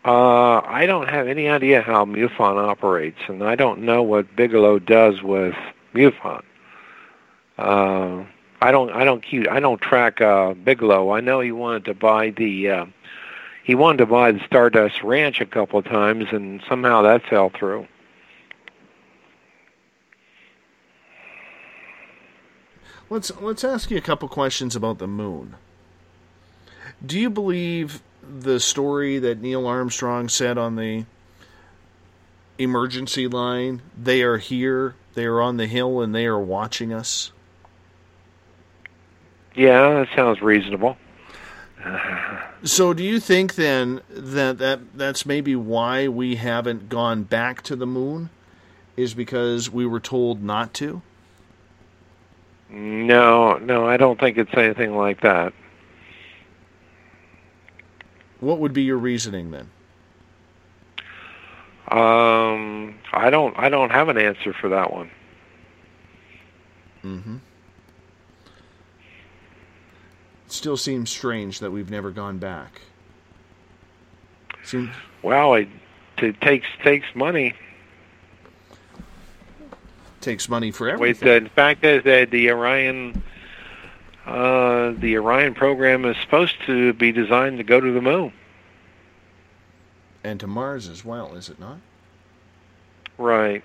[0.04, 4.78] Uh, I don't have any idea how MUFON operates, and I don't know what Bigelow
[4.78, 5.54] does with
[5.94, 6.42] MUFON.
[7.56, 8.24] Uh,
[8.60, 11.10] I don't, I don't keep, I don't track uh, Bigelow.
[11.10, 12.86] I know he wanted to buy the, uh,
[13.64, 17.50] he wanted to buy the Stardust Ranch a couple of times, and somehow that fell
[17.50, 17.88] through.
[23.08, 25.56] Let's let's ask you a couple questions about the moon.
[27.04, 31.06] Do you believe the story that Neil Armstrong said on the
[32.58, 33.82] emergency line?
[33.96, 37.32] They are here, they are on the hill, and they are watching us.
[39.54, 40.96] Yeah, that sounds reasonable.
[42.62, 47.76] So, do you think then that, that that's maybe why we haven't gone back to
[47.76, 48.30] the moon?
[48.96, 51.02] Is because we were told not to?
[52.70, 55.52] No, no, I don't think it's anything like that.
[58.40, 59.70] What would be your reasoning then?
[61.88, 65.10] Um, I don't, I don't have an answer for that one.
[67.04, 67.36] Mm-hmm.
[67.36, 67.40] It
[70.54, 72.80] still seems strange that we've never gone back.
[74.62, 74.90] Seems
[75.22, 75.68] Well, it,
[76.18, 77.54] it takes takes money.
[80.20, 81.44] takes money for Wait, everything.
[81.44, 83.22] the fact is that the Orion
[84.26, 88.32] Uh, the Orion program is supposed to be designed to go to the moon.
[90.22, 91.76] And to Mars as well, is it not?
[93.18, 93.62] Right.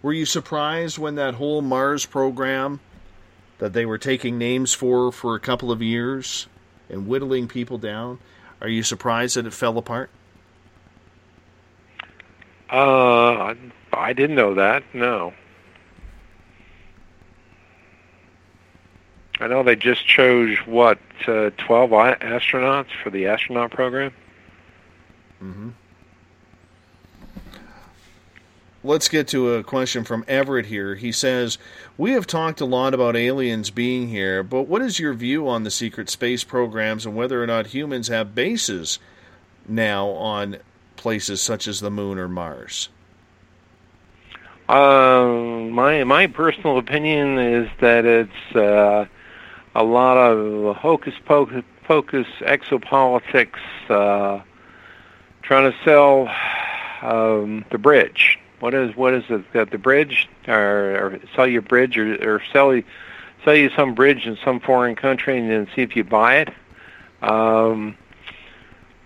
[0.00, 2.80] Were you surprised when that whole Mars program
[3.60, 6.48] that they were taking names for for a couple of years
[6.88, 8.18] and whittling people down?
[8.60, 10.10] Are you surprised that it fell apart?
[12.70, 13.56] Uh, I,
[13.92, 14.82] I didn't know that.
[14.92, 15.32] No.
[19.40, 24.12] I know they just chose what uh, twelve astronauts for the astronaut program.
[25.42, 25.70] Mm-hmm.
[28.82, 30.94] Let's get to a question from Everett here.
[30.94, 31.58] He says,
[31.98, 35.64] We have talked a lot about aliens being here, but what is your view on
[35.64, 38.98] the secret space programs and whether or not humans have bases
[39.68, 40.56] now on
[40.96, 42.88] places such as the moon or Mars?
[44.70, 49.04] Um, my my personal opinion is that it's uh,
[49.74, 53.58] a lot of hocus pocus, pocus exopolitics,
[53.90, 54.40] uh,
[55.42, 56.30] trying to sell
[57.02, 58.38] um, the bridge.
[58.60, 59.52] What is what is it?
[59.52, 62.84] The, the bridge, or, or sell your bridge, or, or sell you
[63.44, 66.48] sell you some bridge in some foreign country, and then see if you buy it.
[67.22, 67.96] Um,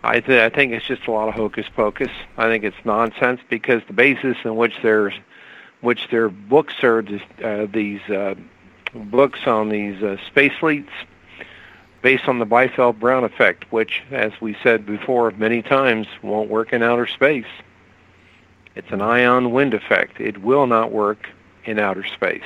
[0.02, 2.10] I, th- I think it's just a lot of hocus pocus.
[2.36, 5.14] I think it's nonsense because the basis in which their
[5.80, 7.04] which their books are
[7.42, 8.34] uh, these uh,
[8.94, 10.90] books on these uh, space fleets
[12.02, 16.72] based on the Biefeld Brown effect, which, as we said before many times, won't work
[16.72, 17.46] in outer space.
[18.74, 20.20] It's an ion wind effect.
[20.20, 21.28] It will not work
[21.64, 22.42] in outer space.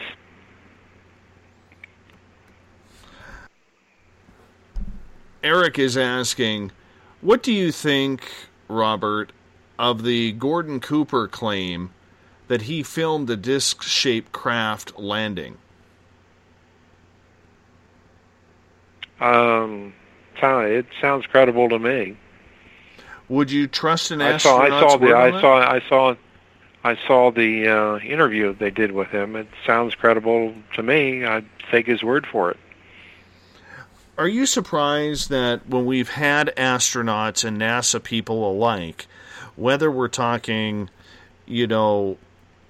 [5.42, 6.72] Eric is asking,
[7.20, 8.30] What do you think,
[8.68, 9.32] Robert,
[9.78, 11.90] of the Gordon Cooper claim
[12.48, 15.56] that he filmed a disc shaped craft landing?
[19.20, 19.94] Um,
[20.40, 22.16] it sounds credible to me.
[23.28, 26.14] Would you trust an I saw, I saw the, I saw, I saw,
[26.84, 29.36] I saw the uh, interview they did with him.
[29.36, 31.24] It sounds credible to me.
[31.24, 32.56] I'd take his word for it.
[34.16, 39.06] Are you surprised that when we've had astronauts and NASA people alike,
[39.54, 40.90] whether we're talking,
[41.46, 42.16] you know,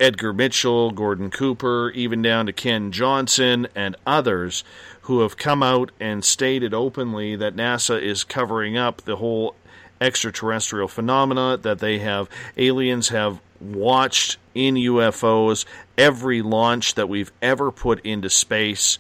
[0.01, 4.63] Edgar Mitchell, Gordon Cooper, even down to Ken Johnson and others
[5.03, 9.55] who have come out and stated openly that NASA is covering up the whole
[10.01, 15.65] extraterrestrial phenomena, that they have aliens have watched in UFOs
[15.97, 18.99] every launch that we've ever put into space.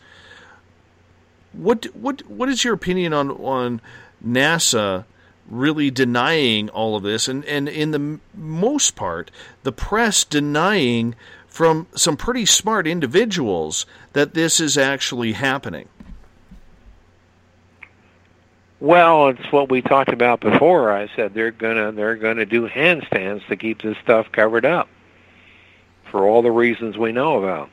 [1.52, 3.81] What what what is your opinion on on
[4.25, 5.05] NASA
[5.49, 9.31] really denying all of this, and and in the most part,
[9.62, 11.15] the press denying
[11.47, 15.89] from some pretty smart individuals that this is actually happening?
[18.81, 20.92] Well, it's what we talked about before.
[20.92, 24.89] I said they're gonna they're gonna do handstands to keep this stuff covered up
[26.10, 27.70] for all the reasons we know about.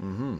[0.00, 0.36] hmm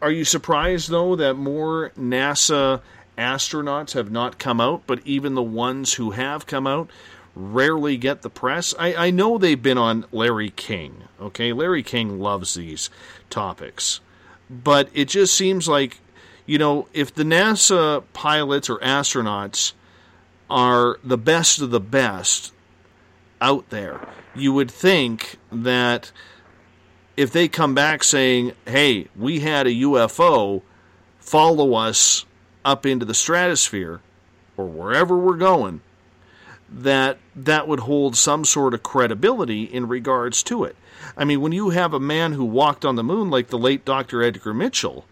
[0.00, 2.80] Are you surprised though that more NASA
[3.16, 6.88] astronauts have not come out, but even the ones who have come out
[7.34, 8.74] rarely get the press?
[8.78, 11.02] I, I know they've been on Larry King.
[11.20, 12.90] Okay, Larry King loves these
[13.28, 13.98] topics,
[14.50, 15.98] but it just seems like
[16.46, 19.72] you know if the NASA pilots or astronauts
[20.50, 22.52] are the best of the best
[23.40, 26.10] out there, you would think that
[27.16, 30.62] if they come back saying, "Hey, we had a UFO
[31.18, 32.24] follow us
[32.64, 34.00] up into the stratosphere
[34.56, 35.80] or wherever we're going,"
[36.70, 40.76] that that would hold some sort of credibility in regards to it.
[41.16, 43.84] I mean, when you have a man who walked on the moon like the late
[43.84, 44.22] Dr.
[44.22, 45.04] Edgar Mitchell,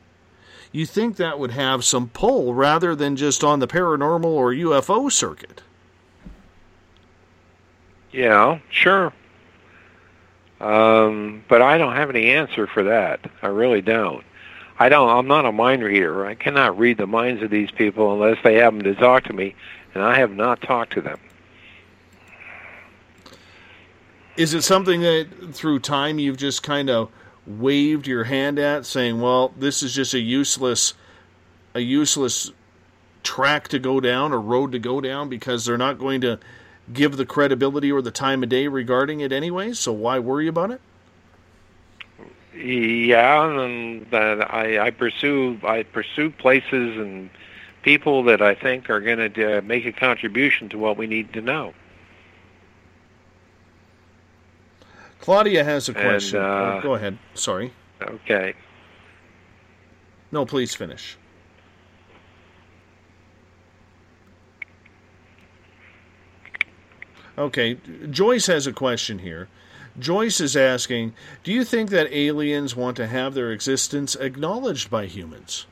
[0.72, 5.10] you think that would have some pull rather than just on the paranormal or UFO
[5.10, 5.62] circuit.
[8.12, 9.12] Yeah, sure.
[10.60, 13.20] Um, but I don't have any answer for that.
[13.42, 14.24] I really don't.
[14.78, 15.08] I don't.
[15.08, 16.26] I'm not a mind reader.
[16.26, 19.54] I cannot read the minds of these people unless they happen to talk to me,
[19.94, 21.18] and I have not talked to them.
[24.36, 27.10] Is it something that through time you've just kind of
[27.46, 30.94] waved your hand at, saying, "Well, this is just a useless,
[31.74, 32.52] a useless
[33.22, 36.38] track to go down, a road to go down, because they're not going to
[36.92, 39.72] give the credibility or the time of day regarding it anyway.
[39.72, 40.80] So why worry about it?"
[42.54, 47.30] Yeah, and I, I pursue I pursue places and
[47.82, 51.32] people that I think are going to uh, make a contribution to what we need
[51.34, 51.72] to know.
[55.26, 56.40] Claudia has a And, question.
[56.40, 57.18] uh, Oh, go ahead.
[57.34, 57.72] Sorry.
[58.00, 58.54] Okay.
[60.30, 61.18] No, please finish.
[67.36, 67.76] Okay,
[68.08, 69.48] Joyce has a question here.
[69.98, 75.06] Joyce is asking Do you think that aliens want to have their existence acknowledged by
[75.06, 75.66] humans?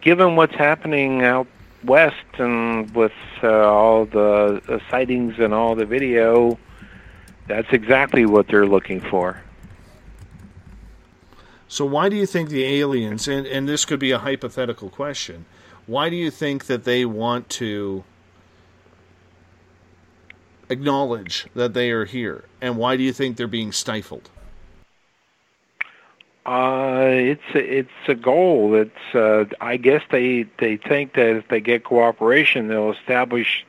[0.00, 1.46] Given what's happening out
[1.84, 6.58] west and with uh, all the, the sightings and all the video,
[7.46, 9.42] that's exactly what they're looking for.
[11.68, 15.46] So, why do you think the aliens, and, and this could be a hypothetical question,
[15.86, 18.04] why do you think that they want to
[20.68, 22.44] acknowledge that they are here?
[22.60, 24.30] And why do you think they're being stifled?
[26.46, 28.76] Uh, it's a, it's a goal.
[28.76, 33.66] It's uh, I guess they they think that if they get cooperation, they'll establish.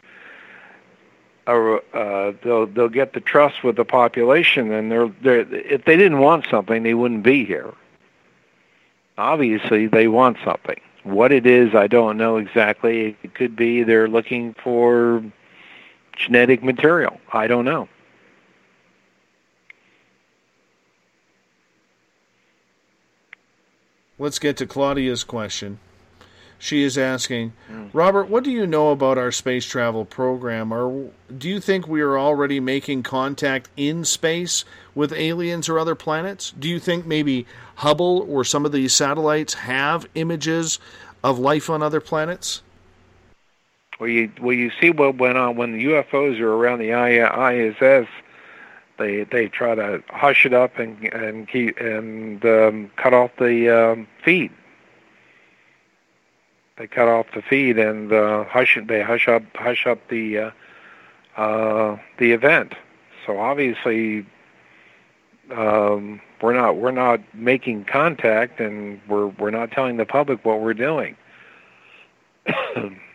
[1.48, 5.86] A, uh, they'll they'll get the trust with the population, and they're they are if
[5.86, 7.74] they didn't want something, they wouldn't be here.
[9.18, 10.80] Obviously, they want something.
[11.02, 13.18] What it is, I don't know exactly.
[13.24, 15.24] It could be they're looking for
[16.16, 17.20] genetic material.
[17.34, 17.90] I don't know.
[24.20, 25.80] Let's get to Claudia's question.
[26.60, 27.88] She is asking, hmm.
[27.94, 30.72] Robert, what do you know about our space travel program?
[30.72, 34.66] Or do you think we are already making contact in space
[34.96, 36.52] with aliens or other planets?
[36.58, 40.80] Do you think maybe Hubble or some of these satellites have images
[41.24, 42.64] of life on other planets?
[44.00, 48.08] Well, you well you see what went on when the UFOs are around the ISS.
[48.98, 53.70] They they try to hush it up and and keep and um, cut off the
[53.70, 54.52] um, feed.
[56.78, 58.78] They cut off the feed and uh, hush.
[58.84, 60.52] They hush up hush up the uh,
[61.38, 62.74] uh, the event.
[63.26, 64.26] So obviously,
[65.52, 70.62] um, we're not we're not making contact, and we're we're not telling the public what
[70.62, 71.16] we're doing.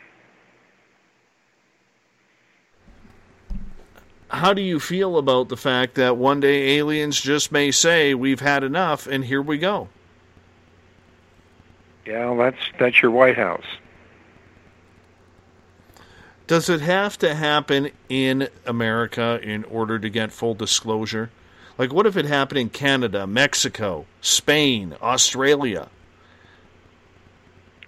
[4.32, 8.40] How do you feel about the fact that one day aliens just may say, We've
[8.40, 9.88] had enough, and here we go?
[12.06, 13.66] Yeah, well, that's that's your White House.
[16.46, 21.30] Does it have to happen in America in order to get full disclosure?
[21.78, 25.88] Like, what if it happened in Canada, Mexico, Spain, Australia?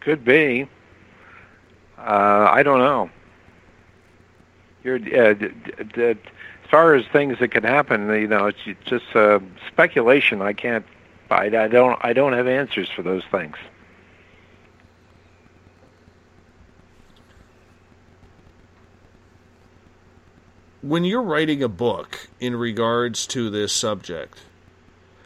[0.00, 0.68] Could be.
[1.98, 3.10] Uh, I don't know.
[4.84, 6.20] You're uh, d- d- d-
[6.74, 8.08] far as things that could happen.
[8.08, 9.38] You know, it's just uh,
[9.68, 10.42] speculation.
[10.42, 10.84] I can't.
[11.30, 11.96] I, I don't.
[12.04, 13.54] I don't have answers for those things.
[20.82, 24.40] When you're writing a book in regards to this subject,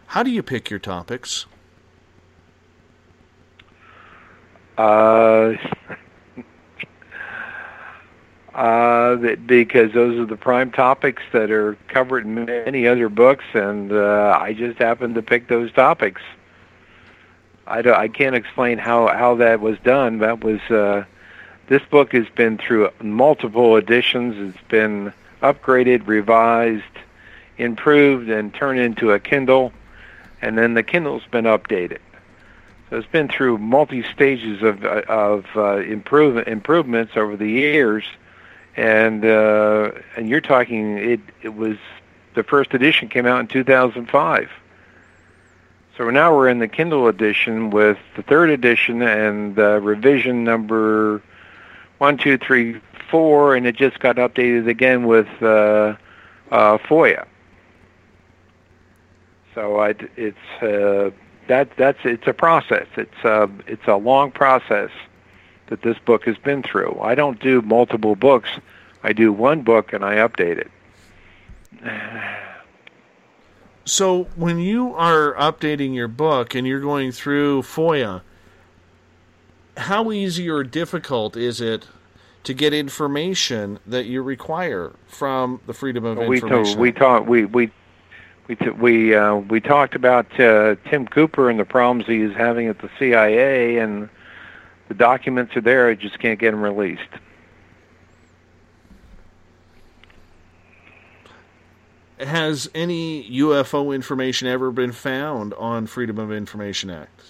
[0.08, 1.46] how do you pick your topics?
[4.76, 5.54] Uh,
[8.58, 13.44] uh, that- because those are the prime topics that are covered in many other books,
[13.54, 16.20] and uh, I just happened to pick those topics.
[17.68, 20.18] I, don't, I can't explain how, how that was done.
[20.18, 21.04] That was uh,
[21.68, 24.54] this book has been through multiple editions.
[24.54, 26.82] It's been upgraded, revised,
[27.58, 29.72] improved, and turned into a Kindle,
[30.42, 31.98] and then the Kindle's been updated.
[32.90, 38.04] So it's been through multi stages of uh, of uh, improve, improvements over the years,
[38.78, 41.76] and uh, and you're talking it it was
[42.34, 44.50] the first edition came out in 2005.
[45.96, 51.20] So now we're in the Kindle edition with the third edition and uh, revision number
[51.98, 55.96] one, two, three, four, and it just got updated again with uh,
[56.52, 57.26] uh, FOIA.
[59.56, 61.10] So I, it's uh,
[61.48, 62.86] that that's it's a process.
[62.96, 64.90] It's a it's a long process
[65.68, 66.98] that this book has been through.
[67.00, 68.48] I don't do multiple books.
[69.02, 70.70] I do one book and I update it.
[73.84, 78.20] So, when you are updating your book and you're going through FOIA,
[79.78, 81.86] how easy or difficult is it
[82.44, 86.74] to get information that you require from the Freedom of we Information?
[86.74, 87.70] to, we talked we we
[88.48, 92.34] we t- we uh, we talked about uh, Tim Cooper and the problems he is
[92.34, 94.08] having at the CIA, and
[94.88, 95.88] the documents are there.
[95.88, 97.02] I just can't get them released.
[102.18, 107.22] Has any UFO information ever been found on Freedom of Information Act?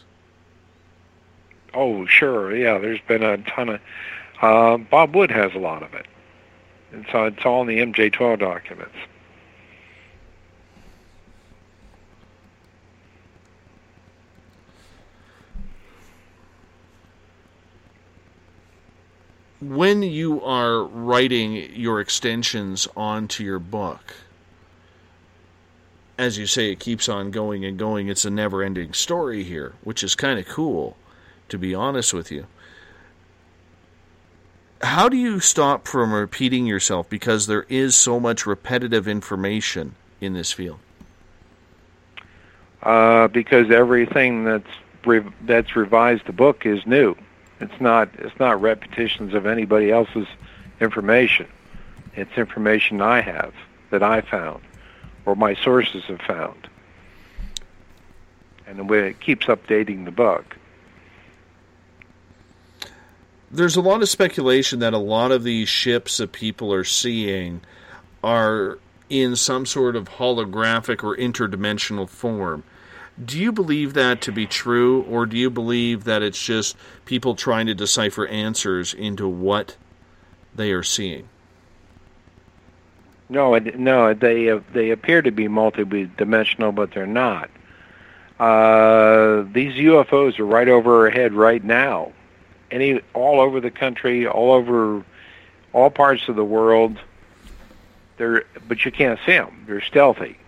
[1.74, 2.78] Oh, sure, yeah.
[2.78, 3.80] There's been a ton of.
[4.40, 6.06] Uh, Bob Wood has a lot of it.
[6.92, 8.94] And so it's all in the MJ12 documents.
[19.60, 24.14] When you are writing your extensions onto your book,
[26.16, 28.08] as you say, it keeps on going and going.
[28.08, 30.96] It's a never ending story here, which is kind of cool,
[31.48, 32.46] to be honest with you.
[34.82, 40.34] How do you stop from repeating yourself because there is so much repetitive information in
[40.34, 40.78] this field?
[42.82, 44.70] Uh, because everything that's
[45.04, 47.16] re- that's revised the book is new.
[47.60, 50.26] It's not it's not repetitions of anybody else's
[50.80, 51.46] information.
[52.14, 53.54] It's information I have
[53.90, 54.62] that I found
[55.28, 56.68] or my sources have found.
[58.66, 60.56] And the way it keeps updating the book.
[63.50, 67.60] There's a lot of speculation that a lot of these ships that people are seeing
[68.24, 68.78] are
[69.10, 72.64] in some sort of holographic or interdimensional form.
[73.24, 77.34] Do you believe that to be true, or do you believe that it's just people
[77.34, 79.76] trying to decipher answers into what
[80.54, 81.28] they are seeing?
[83.28, 87.50] No, no, they uh, they appear to be multidimensional, but they're not.
[88.38, 92.12] Uh, these UFOs are right over our head right now,
[92.70, 95.04] any all over the country, all over
[95.72, 96.98] all parts of the world.
[98.16, 99.64] They're but you can't see them.
[99.66, 100.38] They're stealthy,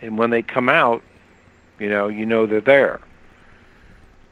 [0.00, 1.02] and when they come out,
[1.80, 3.00] you know, you know they're there.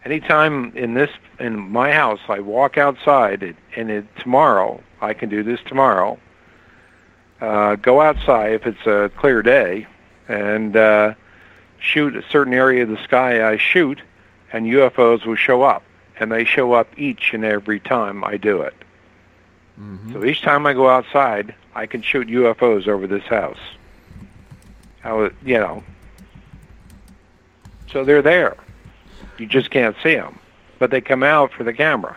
[0.05, 1.10] Anytime in this
[1.41, 6.18] in my house, I walk outside, and it, tomorrow I can do this tomorrow.
[7.41, 9.86] Uh, go outside if it's a clear day,
[10.28, 11.15] and uh,
[11.78, 13.49] shoot a certain area of the sky.
[13.49, 14.01] I shoot,
[14.52, 15.83] and UFOs will show up,
[16.18, 18.75] and they show up each and every time I do it.
[19.81, 20.12] Mm-hmm.
[20.12, 23.59] So each time I go outside, I can shoot UFOs over this house.
[25.05, 25.85] I was, you know,
[27.91, 28.57] so they're there.
[29.39, 30.39] You just can't see them,
[30.78, 32.17] but they come out for the camera.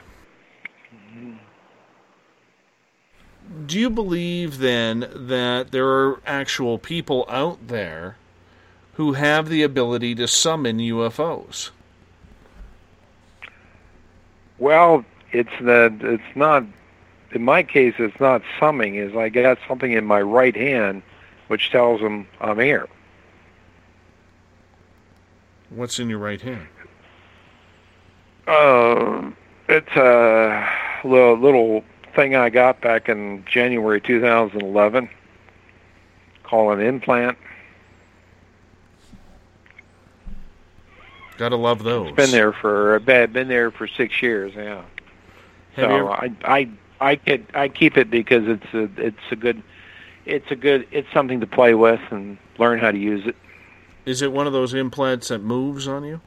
[3.66, 8.16] Do you believe then that there are actual people out there
[8.94, 11.72] who have the ability to summon UFOs?
[14.58, 16.64] Well, it's the it's not
[17.32, 21.02] in my case it's not summing is I got something in my right hand
[21.48, 22.88] which tells them I'm here.
[25.72, 26.68] What's in your right hand?
[28.46, 29.32] Uh,
[29.70, 30.70] it's a
[31.06, 31.84] little, little
[32.14, 35.10] thing I got back in January 2011
[36.44, 37.38] called an implant.
[41.38, 42.10] Gotta love those.
[42.10, 44.54] It's been there for been been there for six years.
[44.56, 44.84] Yeah.
[45.74, 46.70] Have so I I
[47.00, 49.64] I could I keep it because it's a it's a good
[50.26, 53.36] it's a good it's something to play with and learn how to use it.
[54.06, 56.22] Is it one of those implants that moves on you?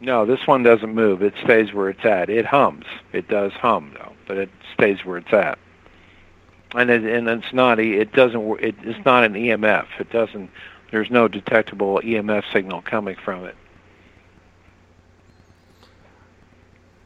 [0.00, 1.22] No, this one doesn't move.
[1.22, 2.28] It stays where it's at.
[2.28, 2.84] It hums.
[3.12, 5.58] It does hum though, but it stays where it's at.
[6.74, 7.78] And it, and it's not.
[7.78, 8.60] It doesn't.
[8.60, 9.86] It, it's not an EMF.
[9.98, 10.50] It doesn't.
[10.90, 13.56] There's no detectable EMF signal coming from it.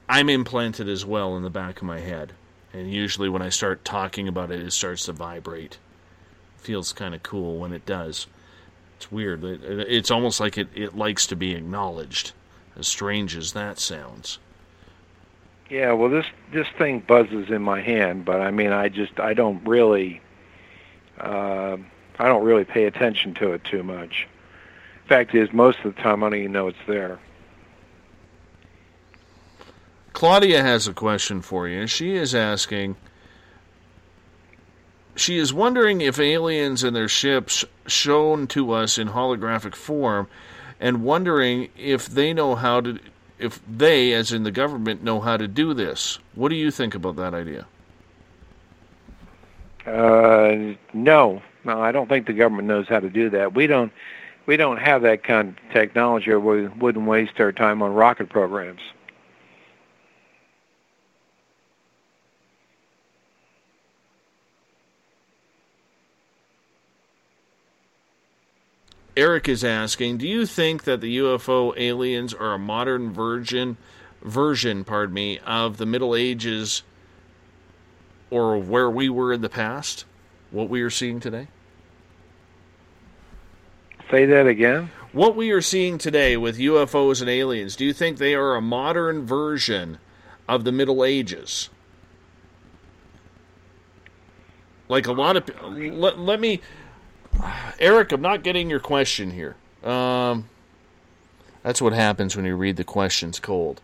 [0.08, 2.32] I'm implanted as well in the back of my head,
[2.72, 5.78] and usually when I start talking about it, it starts to vibrate.
[6.56, 8.26] Feels kind of cool when it does.
[9.00, 9.42] It's weird.
[9.44, 12.32] It, it- it's almost like it, it likes to be acknowledged.
[12.76, 14.38] As strange as that sounds.
[15.70, 15.92] Yeah.
[15.92, 19.66] Well, this this thing buzzes in my hand, but I mean, I just I don't
[19.66, 20.20] really.
[21.18, 21.78] Uh,
[22.18, 24.28] I don't really pay attention to it too much.
[25.08, 27.18] Fact is, most of the time I don't even know it's there.
[30.12, 31.86] Claudia has a question for you.
[31.86, 32.96] She is asking.
[35.16, 40.28] She is wondering if aliens and their ships shown to us in holographic form,
[40.78, 42.98] and wondering if they know how to,
[43.38, 46.18] if they, as in the government, know how to do this.
[46.34, 47.66] What do you think about that idea?
[49.86, 53.54] Uh, no, no, I don't think the government knows how to do that.
[53.54, 53.92] We don't,
[54.46, 58.28] we don't have that kind of technology, or we wouldn't waste our time on rocket
[58.28, 58.80] programs.
[69.20, 73.76] Eric is asking, do you think that the UFO aliens are a modern version
[74.22, 76.82] version, pardon me, of the Middle Ages
[78.30, 80.06] or where we were in the past?
[80.50, 81.48] What we are seeing today?
[84.10, 84.90] Say that again.
[85.12, 88.62] What we are seeing today with UFOs and aliens, do you think they are a
[88.62, 89.98] modern version
[90.48, 91.68] of the Middle Ages?
[94.88, 96.62] Like a lot of let, let me
[97.78, 99.56] Eric, I'm not getting your question here.
[99.82, 100.48] Um,
[101.62, 103.80] that's what happens when you read the questions cold.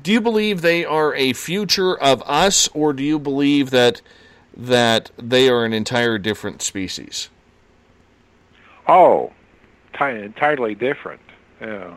[0.00, 4.00] Do you believe they are a future of us, or do you believe that
[4.56, 7.28] that they are an entire different species?
[8.86, 9.32] Oh,
[9.98, 11.20] ti- entirely different.
[11.60, 11.96] Yeah.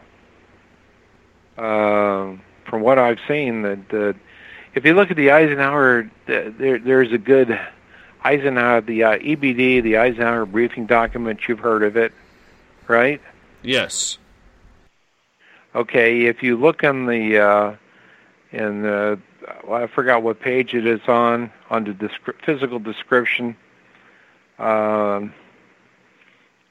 [1.57, 4.15] Um, from what I've seen, that
[4.73, 7.57] if you look at the Eisenhower, there there's a good
[8.25, 11.47] Eisenhower, the uh, EBD, the Eisenhower briefing document.
[11.47, 12.11] You've heard of it,
[12.87, 13.21] right?
[13.61, 14.17] Yes.
[15.75, 17.75] Okay, if you look in the uh,
[18.51, 19.19] in the
[19.67, 23.55] well, I forgot what page it is on on the descri- physical description.
[24.57, 25.33] Um,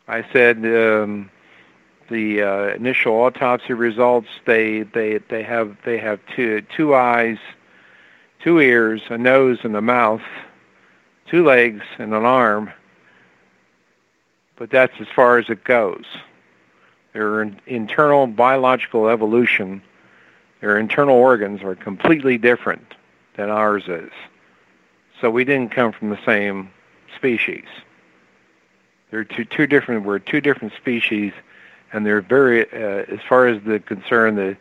[0.09, 1.31] I said um,
[2.11, 4.29] the uh, initial autopsy results.
[4.45, 7.39] They they they have they have two two eyes,
[8.43, 10.23] two ears, a nose, and a mouth,
[11.31, 12.73] two legs, and an arm.
[14.57, 16.05] But that's as far as it goes.
[17.13, 19.83] Their internal biological evolution,
[20.61, 22.95] their internal organs are completely different
[23.37, 24.11] than ours is.
[25.21, 26.71] So we didn't come from the same
[27.17, 27.65] species.
[29.11, 30.05] They're two, two different.
[30.05, 31.33] We're two different species,
[31.93, 34.57] and they're very, uh, as far as the concern, the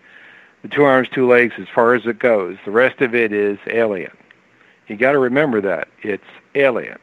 [0.63, 2.57] the two arms, two legs, as far as it goes.
[2.65, 4.15] The rest of it is alien.
[4.87, 6.23] You got to remember that it's
[6.55, 6.99] alien,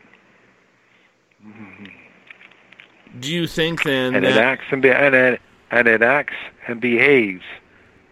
[3.19, 6.35] Do you think then and that it acts and, be, and it and it acts
[6.67, 7.45] and behaves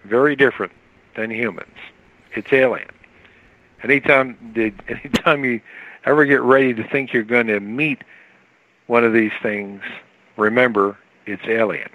[0.05, 0.73] very different
[1.17, 1.77] than humans.
[2.35, 2.89] It's alien.
[3.83, 5.61] Anytime, the, anytime you
[6.05, 8.03] ever get ready to think you're going to meet
[8.87, 9.83] one of these things,
[10.37, 11.91] remember it's alien.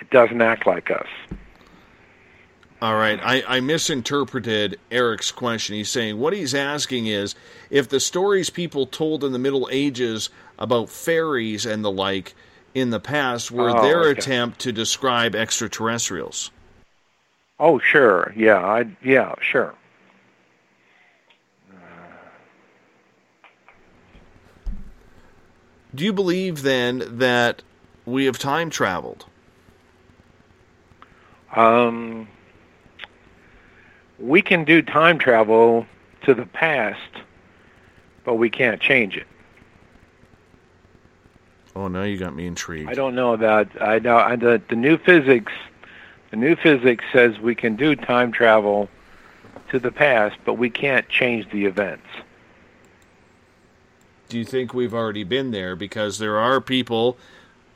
[0.00, 1.06] It doesn't act like us.
[2.82, 5.76] All right, I, I misinterpreted Eric's question.
[5.76, 7.36] He's saying what he's asking is
[7.70, 12.34] if the stories people told in the Middle Ages about fairies and the like
[12.74, 14.18] in the past were Oh, their okay.
[14.18, 16.50] attempt to describe extraterrestrials.
[17.60, 18.32] Oh, sure.
[18.34, 19.76] Yeah, I yeah, sure.
[25.94, 27.62] Do you believe then that
[28.04, 29.26] we have time traveled?
[31.54, 32.26] Um,
[34.22, 35.84] we can do time travel
[36.22, 37.00] to the past,
[38.24, 39.26] but we can't change it.
[41.74, 42.88] Oh, now you got me intrigued.
[42.88, 45.52] I don't know about I know I, the the new physics.
[46.30, 48.88] The new physics says we can do time travel
[49.70, 52.06] to the past, but we can't change the events.
[54.28, 55.76] Do you think we've already been there?
[55.76, 57.18] Because there are people,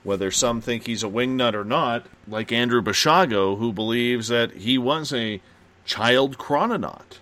[0.04, 4.78] whether some think he's a wingnut or not, like Andrew Basiago, who believes that he
[4.78, 5.40] was a
[5.86, 7.20] child chrononaut.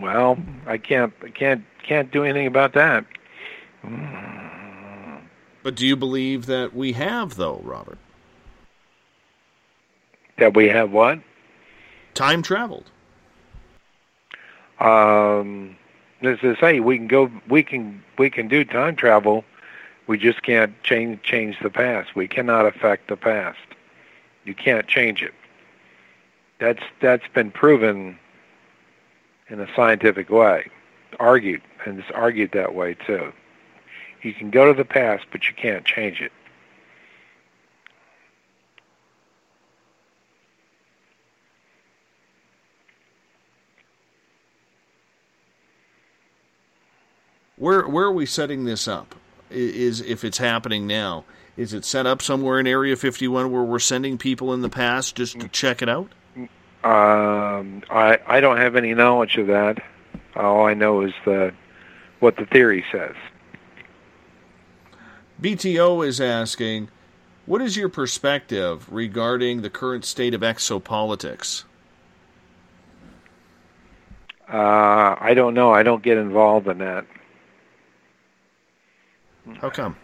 [0.00, 3.06] Well, I can't I can't can't do anything about that.
[5.62, 7.98] But do you believe that we have, though, Robert?
[10.38, 11.18] That we have what?
[12.14, 12.90] Time traveled.
[14.78, 15.76] Um,
[16.22, 19.44] as I say, we can go, we can, we can do time travel.
[20.06, 22.14] We just can't change change the past.
[22.14, 23.58] We cannot affect the past.
[24.44, 25.34] You can't change it.
[26.58, 28.18] That's that's been proven
[29.48, 30.70] in a scientific way,
[31.20, 33.32] argued, and it's argued that way too.
[34.22, 36.32] You can go to the past, but you can't change it.
[47.56, 49.14] Where where are we setting this up?
[49.50, 51.24] Is if it's happening now?
[51.56, 55.16] Is it set up somewhere in Area 51 where we're sending people in the past
[55.16, 56.10] just to check it out?
[56.86, 59.82] Um, I I don't have any knowledge of that.
[60.36, 61.52] All I know is the
[62.20, 63.14] what the theory says.
[65.42, 66.88] BTO is asking,
[67.44, 71.64] what is your perspective regarding the current state of exopolitics?
[74.50, 75.72] Uh, I don't know.
[75.72, 77.04] I don't get involved in that.
[79.60, 79.96] How come?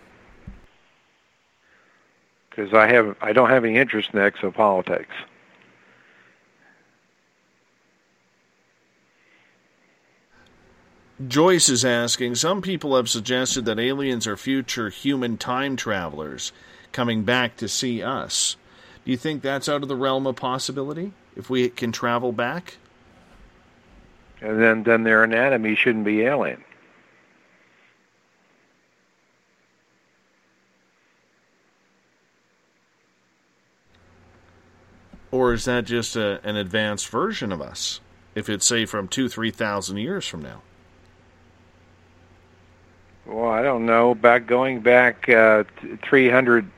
[2.55, 5.07] because I have I don't have any interest in exopolitics.
[11.29, 16.53] Joyce is asking, some people have suggested that aliens are future human time travelers
[16.91, 18.57] coming back to see us.
[19.05, 22.79] Do you think that's out of the realm of possibility if we can travel back?
[24.41, 26.65] And then then their anatomy shouldn't be alien.
[35.31, 38.01] Or is that just a, an advanced version of us?
[38.35, 40.63] if it's say from two, three thousand years from now?
[43.27, 44.15] Well, I don't know.
[44.15, 45.65] Back going back uh,
[46.03, 46.69] 300,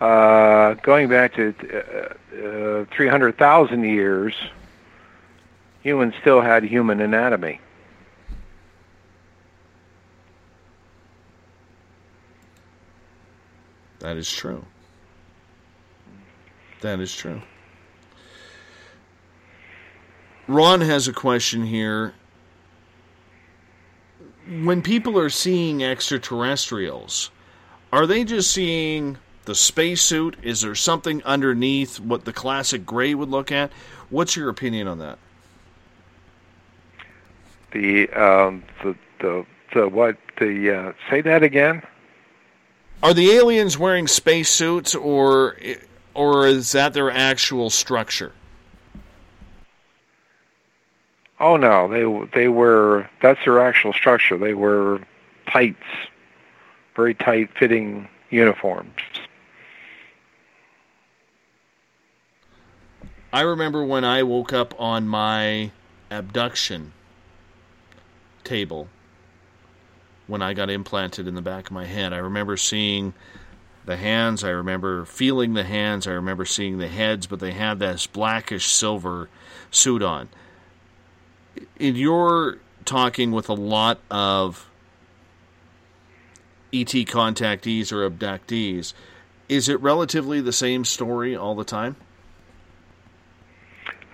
[0.00, 4.34] uh, going back to uh, uh, 300,000 years,
[5.82, 7.60] humans still had human anatomy.
[14.00, 14.64] That is true.
[16.80, 17.42] That is true.
[20.48, 22.14] Ron has a question here.
[24.50, 27.30] When people are seeing extraterrestrials,
[27.92, 30.36] are they just seeing the spacesuit?
[30.42, 33.70] Is there something underneath what the classic gray would look at?
[34.10, 35.18] What's your opinion on that?
[37.70, 41.82] The um, the the the what the uh, say that again?
[43.04, 45.56] Are the aliens wearing spacesuits, or
[46.12, 48.32] or is that their actual structure?
[51.40, 54.36] Oh no, they they were that's their actual structure.
[54.36, 55.00] They were
[55.50, 55.78] tights,
[56.94, 58.92] very tight fitting uniforms.
[63.32, 65.70] I remember when I woke up on my
[66.10, 66.92] abduction
[68.44, 68.88] table
[70.26, 72.12] when I got implanted in the back of my head.
[72.12, 73.14] I remember seeing
[73.86, 77.78] the hands, I remember feeling the hands, I remember seeing the heads, but they had
[77.78, 79.28] this blackish silver
[79.70, 80.28] suit on.
[81.78, 84.68] In your talking with a lot of
[86.72, 88.92] ET contactees or abductees,
[89.48, 91.96] is it relatively the same story all the time?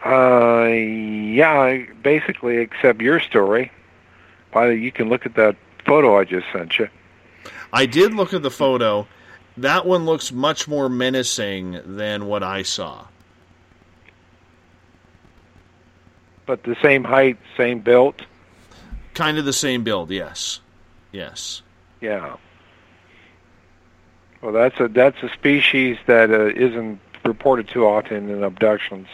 [0.04, 3.72] Uh, yeah, basically, except your story.
[4.52, 6.88] By the, you can look at that photo I just sent you.
[7.72, 9.06] I did look at the photo.
[9.56, 13.06] That one looks much more menacing than what I saw.
[16.46, 18.22] But the same height, same built.
[19.14, 20.60] Kind of the same build, yes.
[21.10, 21.62] Yes.
[22.00, 22.36] Yeah.
[24.40, 29.08] Well, that's a that's a species that uh, isn't reported too often in abductions.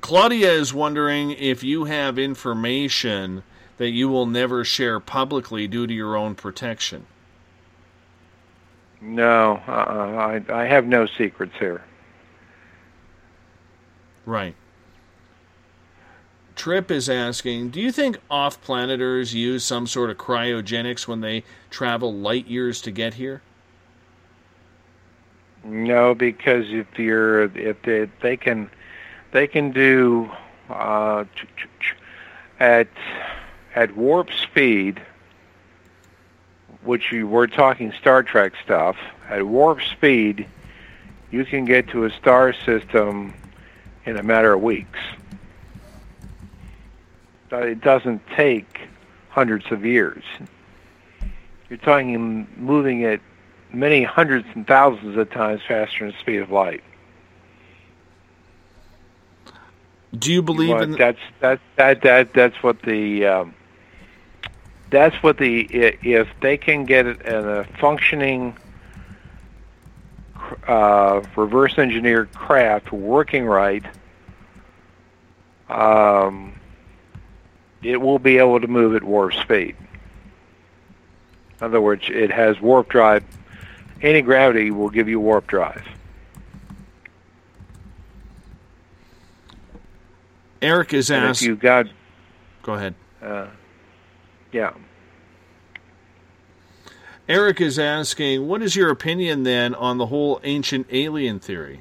[0.00, 3.44] Claudia is wondering if you have information
[3.76, 7.06] that you will never share publicly due to your own protection.
[9.00, 11.82] No, uh, I I have no secrets here.
[14.30, 14.54] Right.
[16.54, 22.14] Trip is asking, do you think off-planeters use some sort of cryogenics when they travel
[22.14, 23.42] light years to get here?
[25.64, 28.70] No, because if you're if they, they can
[29.32, 30.30] they can do
[30.68, 31.24] uh,
[32.60, 32.86] at
[33.74, 35.02] at warp speed,
[36.84, 38.96] which you were talking Star Trek stuff.
[39.28, 40.46] At warp speed,
[41.32, 43.34] you can get to a star system
[44.06, 44.98] in a matter of weeks.
[47.48, 48.80] But It doesn't take
[49.28, 50.22] hundreds of years.
[51.68, 53.20] You're talking moving at
[53.72, 56.82] many hundreds and thousands of times faster than the speed of light.
[60.18, 63.54] Do you believe Well, in that's that that that that's what the um,
[64.90, 68.56] that's what the if they can get it in a functioning
[70.68, 73.84] uh, reverse engineered craft working right,
[75.68, 76.54] um,
[77.82, 79.76] it will be able to move at warp speed.
[81.60, 83.24] In other words, it has warp drive.
[84.02, 85.86] Anti gravity will give you warp drive.
[90.62, 91.42] Eric is asked.
[91.42, 91.86] you got
[92.62, 92.94] Go ahead.
[93.22, 93.46] uh,
[94.52, 94.72] yeah.
[97.30, 101.80] Eric is asking, what is your opinion then on the whole ancient alien theory?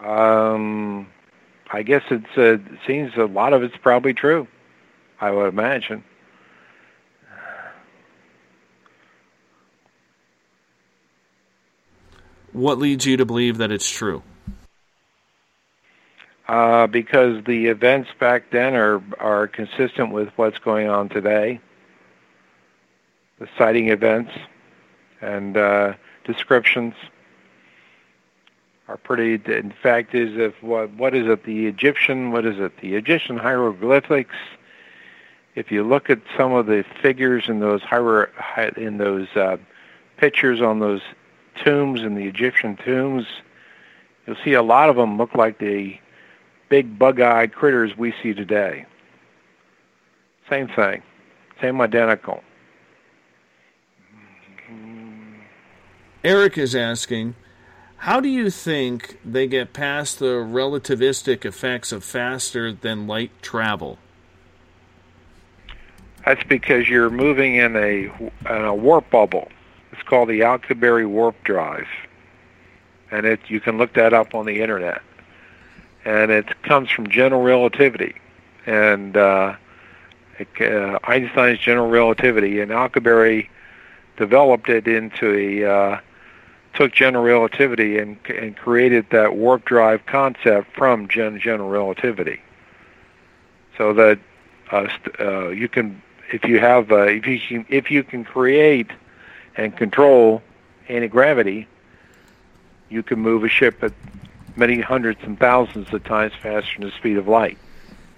[0.00, 1.06] Um,
[1.72, 4.48] I guess it's uh, it seems a lot of it's probably true.
[5.20, 6.02] I would imagine.
[12.52, 14.24] What leads you to believe that it's true?
[16.48, 21.60] Uh, because the events back then are are consistent with what's going on today.
[23.38, 24.32] The sighting events
[25.20, 26.94] and uh, descriptions
[28.88, 29.34] are pretty.
[29.52, 31.44] In fact, is if what what is it?
[31.44, 32.30] The Egyptian.
[32.30, 32.80] What is it?
[32.80, 34.34] The Egyptian hieroglyphics.
[35.54, 39.56] If you look at some of the figures in those hiero, hi- in those uh,
[40.18, 41.00] pictures on those
[41.64, 43.26] tombs in the Egyptian tombs,
[44.26, 45.98] you'll see a lot of them look like the
[46.68, 48.84] big bug-eyed critters we see today.
[50.50, 51.02] Same thing,
[51.60, 52.42] same identical.
[56.26, 57.36] Eric is asking,
[57.98, 63.98] how do you think they get past the relativistic effects of faster than light travel?
[66.24, 69.52] That's because you're moving in a in a warp bubble.
[69.92, 71.86] It's called the Alcubierre warp drive,
[73.12, 75.02] and it you can look that up on the internet.
[76.04, 78.16] And it comes from general relativity,
[78.66, 79.54] and uh,
[80.40, 83.48] it, uh, Einstein's general relativity, and Alcubierre
[84.16, 86.00] developed it into a uh,
[86.76, 92.40] took general relativity and and created that warp drive concept from gen, general relativity.
[93.76, 94.18] So that
[94.70, 98.24] uh, st- uh, you can if you have uh, if you can if you can
[98.24, 98.90] create
[99.56, 100.42] and control
[100.88, 101.66] anti gravity,
[102.88, 103.92] you can move a ship at
[104.54, 107.58] many hundreds and thousands of times faster than the speed of light,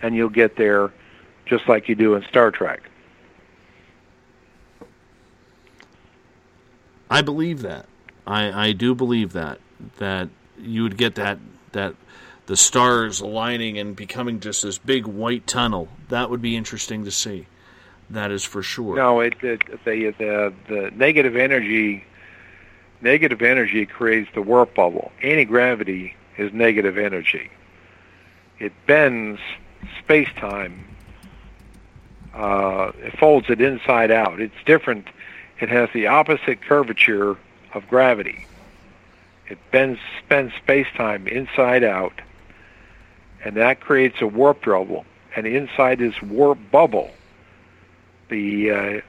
[0.02, 0.92] and you'll get there
[1.46, 2.82] just like you do in Star Trek.
[7.10, 7.86] I believe that.
[8.28, 9.58] I, I do believe that
[9.96, 11.38] that you would get that
[11.72, 11.94] that
[12.46, 15.88] the stars aligning and becoming just this big white tunnel.
[16.10, 17.46] That would be interesting to see.
[18.10, 18.96] That is for sure.
[18.96, 22.04] No, it, it the the the negative energy
[23.00, 25.10] negative energy creates the warp bubble.
[25.22, 27.50] Anti gravity is negative energy.
[28.58, 29.40] It bends
[30.00, 30.84] space time.
[32.34, 34.38] Uh, it folds it inside out.
[34.38, 35.08] It's different.
[35.60, 37.38] It has the opposite curvature
[37.74, 38.46] of gravity.
[39.48, 42.20] It bends bends space time inside out,
[43.44, 45.04] and that creates a warp bubble.
[45.36, 47.10] And inside this warp bubble,
[48.28, 49.00] the uh,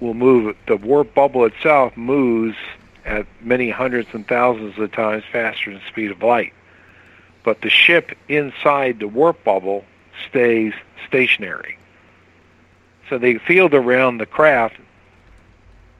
[0.00, 0.56] will move.
[0.66, 2.56] The warp bubble itself moves
[3.04, 6.52] at many hundreds and thousands of times faster than the speed of light.
[7.42, 9.84] But the ship inside the warp bubble
[10.28, 10.72] stays
[11.06, 11.78] stationary.
[13.10, 14.76] So the field around the craft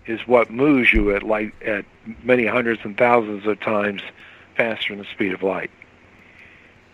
[0.06, 1.84] is what moves you at light at
[2.22, 4.02] many hundreds and thousands of times
[4.56, 5.70] faster than the speed of light.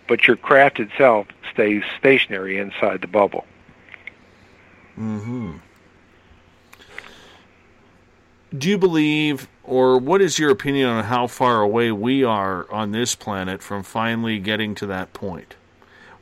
[0.09, 3.45] But your craft itself stays stationary inside the bubble.
[4.95, 5.57] hmm
[8.57, 12.91] Do you believe, or what is your opinion on how far away we are on
[12.91, 15.55] this planet from finally getting to that point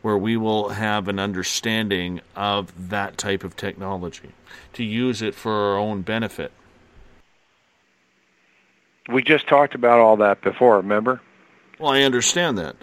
[0.02, 4.32] where we will have an understanding of that type of technology
[4.74, 6.52] to use it for our own benefit?
[9.08, 11.20] We just talked about all that before, remember?
[11.78, 12.76] Well, I understand that.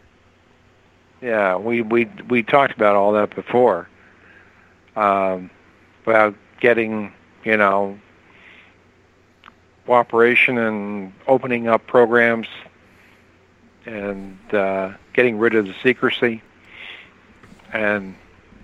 [1.22, 3.88] Yeah, we we we talked about all that before.
[4.96, 5.50] Um,
[6.04, 7.12] about getting,
[7.44, 8.00] you know,
[9.86, 12.48] cooperation and opening up programs
[13.86, 16.42] and uh, getting rid of the secrecy
[17.72, 18.16] and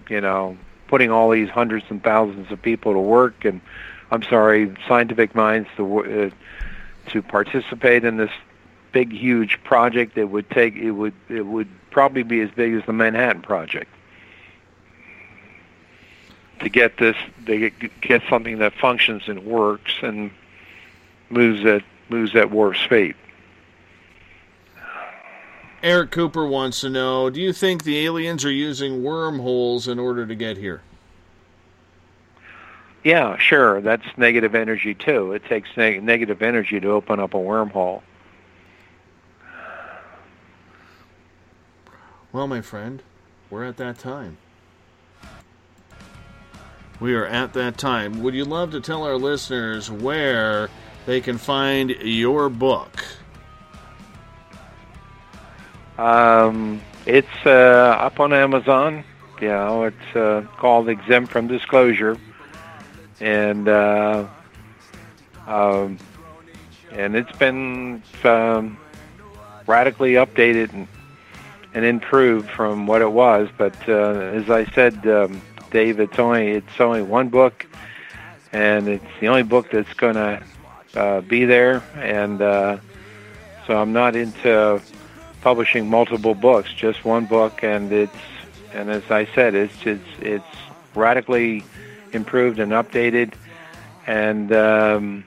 [0.09, 0.57] you know
[0.87, 3.61] putting all these hundreds and thousands of people to work and
[4.09, 6.29] I'm sorry scientific minds to uh,
[7.07, 8.31] to participate in this
[8.91, 12.85] big huge project that would take it would it would probably be as big as
[12.85, 13.89] the Manhattan project
[16.61, 20.31] to get this they get, get something that functions and works and
[21.29, 23.15] moves at moves at warp speed.
[25.83, 30.27] Eric Cooper wants to know Do you think the aliens are using wormholes in order
[30.27, 30.81] to get here?
[33.03, 33.81] Yeah, sure.
[33.81, 35.33] That's negative energy too.
[35.33, 38.01] It takes neg- negative energy to open up a wormhole.
[42.31, 43.01] Well, my friend,
[43.49, 44.37] we're at that time.
[46.99, 48.21] We are at that time.
[48.21, 50.69] Would you love to tell our listeners where
[51.07, 53.03] they can find your book?
[55.97, 57.49] Um, it's uh,
[57.99, 59.03] up on Amazon.
[59.41, 62.17] You know, it's uh, called Exempt from Disclosure,
[63.21, 64.27] and uh,
[65.47, 65.97] um,
[66.91, 68.77] and it's been um,
[69.67, 70.87] radically updated and,
[71.73, 73.47] and improved from what it was.
[73.57, 77.65] But uh, as I said, um, Dave, it's only it's only one book,
[78.51, 80.43] and it's the only book that's going to
[80.95, 82.77] uh, be there, and uh,
[83.67, 84.81] so I'm not into
[85.41, 88.15] publishing multiple books, just one book, and it's
[88.73, 90.45] and as I said, it's it's it's
[90.95, 91.63] radically
[92.15, 93.33] improved and updated,
[94.07, 95.23] and um,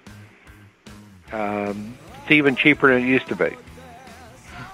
[1.33, 3.57] um, it's even cheaper than it used to be.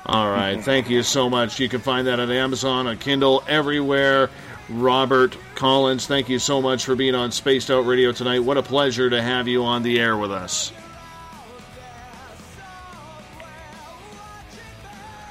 [0.06, 0.60] All right.
[0.60, 1.60] Thank you so much.
[1.60, 4.30] You can find that on Amazon, on Kindle, everywhere.
[4.68, 8.40] Robert Collins, thank you so much for being on Spaced Out Radio tonight.
[8.40, 10.72] What a pleasure to have you on the air with us.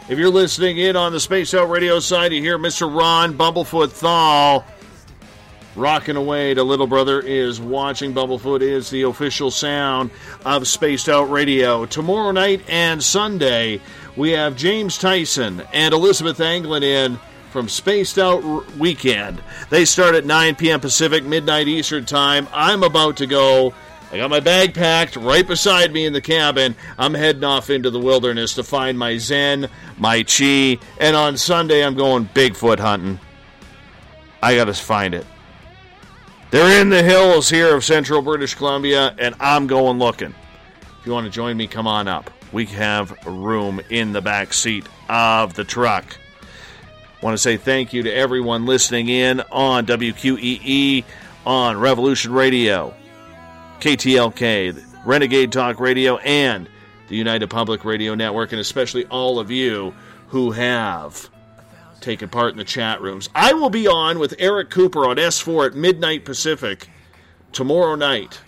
[0.09, 2.93] If you're listening in on the Spaced Out Radio side, you hear Mr.
[2.93, 4.65] Ron Bumblefoot Thal
[5.79, 8.13] Rocking away to Little Brother is watching.
[8.13, 10.11] Bumblefoot is the official sound
[10.43, 11.85] of Spaced Out Radio.
[11.85, 13.79] Tomorrow night and Sunday,
[14.17, 17.17] we have James Tyson and Elizabeth Anglin in
[17.51, 18.43] from Spaced Out
[18.75, 19.41] Weekend.
[19.69, 20.81] They start at 9 p.m.
[20.81, 22.49] Pacific, midnight Eastern Time.
[22.51, 23.73] I'm about to go.
[24.11, 26.75] I got my bag packed right beside me in the cabin.
[26.97, 31.85] I'm heading off into the wilderness to find my Zen, my Chi, and on Sunday
[31.85, 33.17] I'm going Bigfoot hunting.
[34.43, 35.25] I got to find it.
[36.51, 40.33] They're in the hills here of central British Columbia, and I'm going looking.
[40.99, 42.31] If you want to join me, come on up.
[42.51, 46.17] We have room in the back seat of the truck.
[47.21, 51.03] Want to say thank you to everyone listening in on WQEE,
[51.45, 52.95] on Revolution Radio,
[53.79, 56.67] KTLK, Renegade Talk Radio, and
[57.09, 59.93] the United Public Radio Network, and especially all of you
[60.29, 61.29] who have
[61.99, 63.29] taken part in the chat rooms.
[63.35, 66.87] I will be on with Eric Cooper on S4 at midnight Pacific
[67.51, 68.39] tomorrow night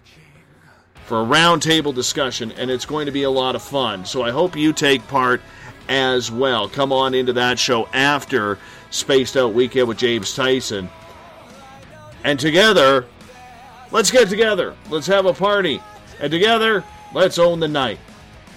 [1.05, 4.05] for a roundtable discussion, and it's going to be a lot of fun.
[4.05, 5.41] So I hope you take part
[5.89, 6.69] as well.
[6.69, 8.57] Come on into that show after
[8.91, 10.89] Spaced Out Weekend with James Tyson.
[12.23, 13.05] And together,
[13.91, 14.75] let's get together.
[14.89, 15.81] Let's have a party.
[16.19, 17.99] And together, let's own the night.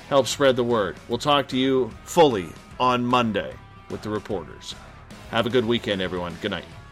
[0.09, 0.97] Help spread the word.
[1.09, 2.49] We'll talk to you fully
[2.79, 3.55] on Monday
[3.91, 4.75] with the reporters.
[5.35, 6.37] Have a good weekend, everyone.
[6.41, 6.84] Good night.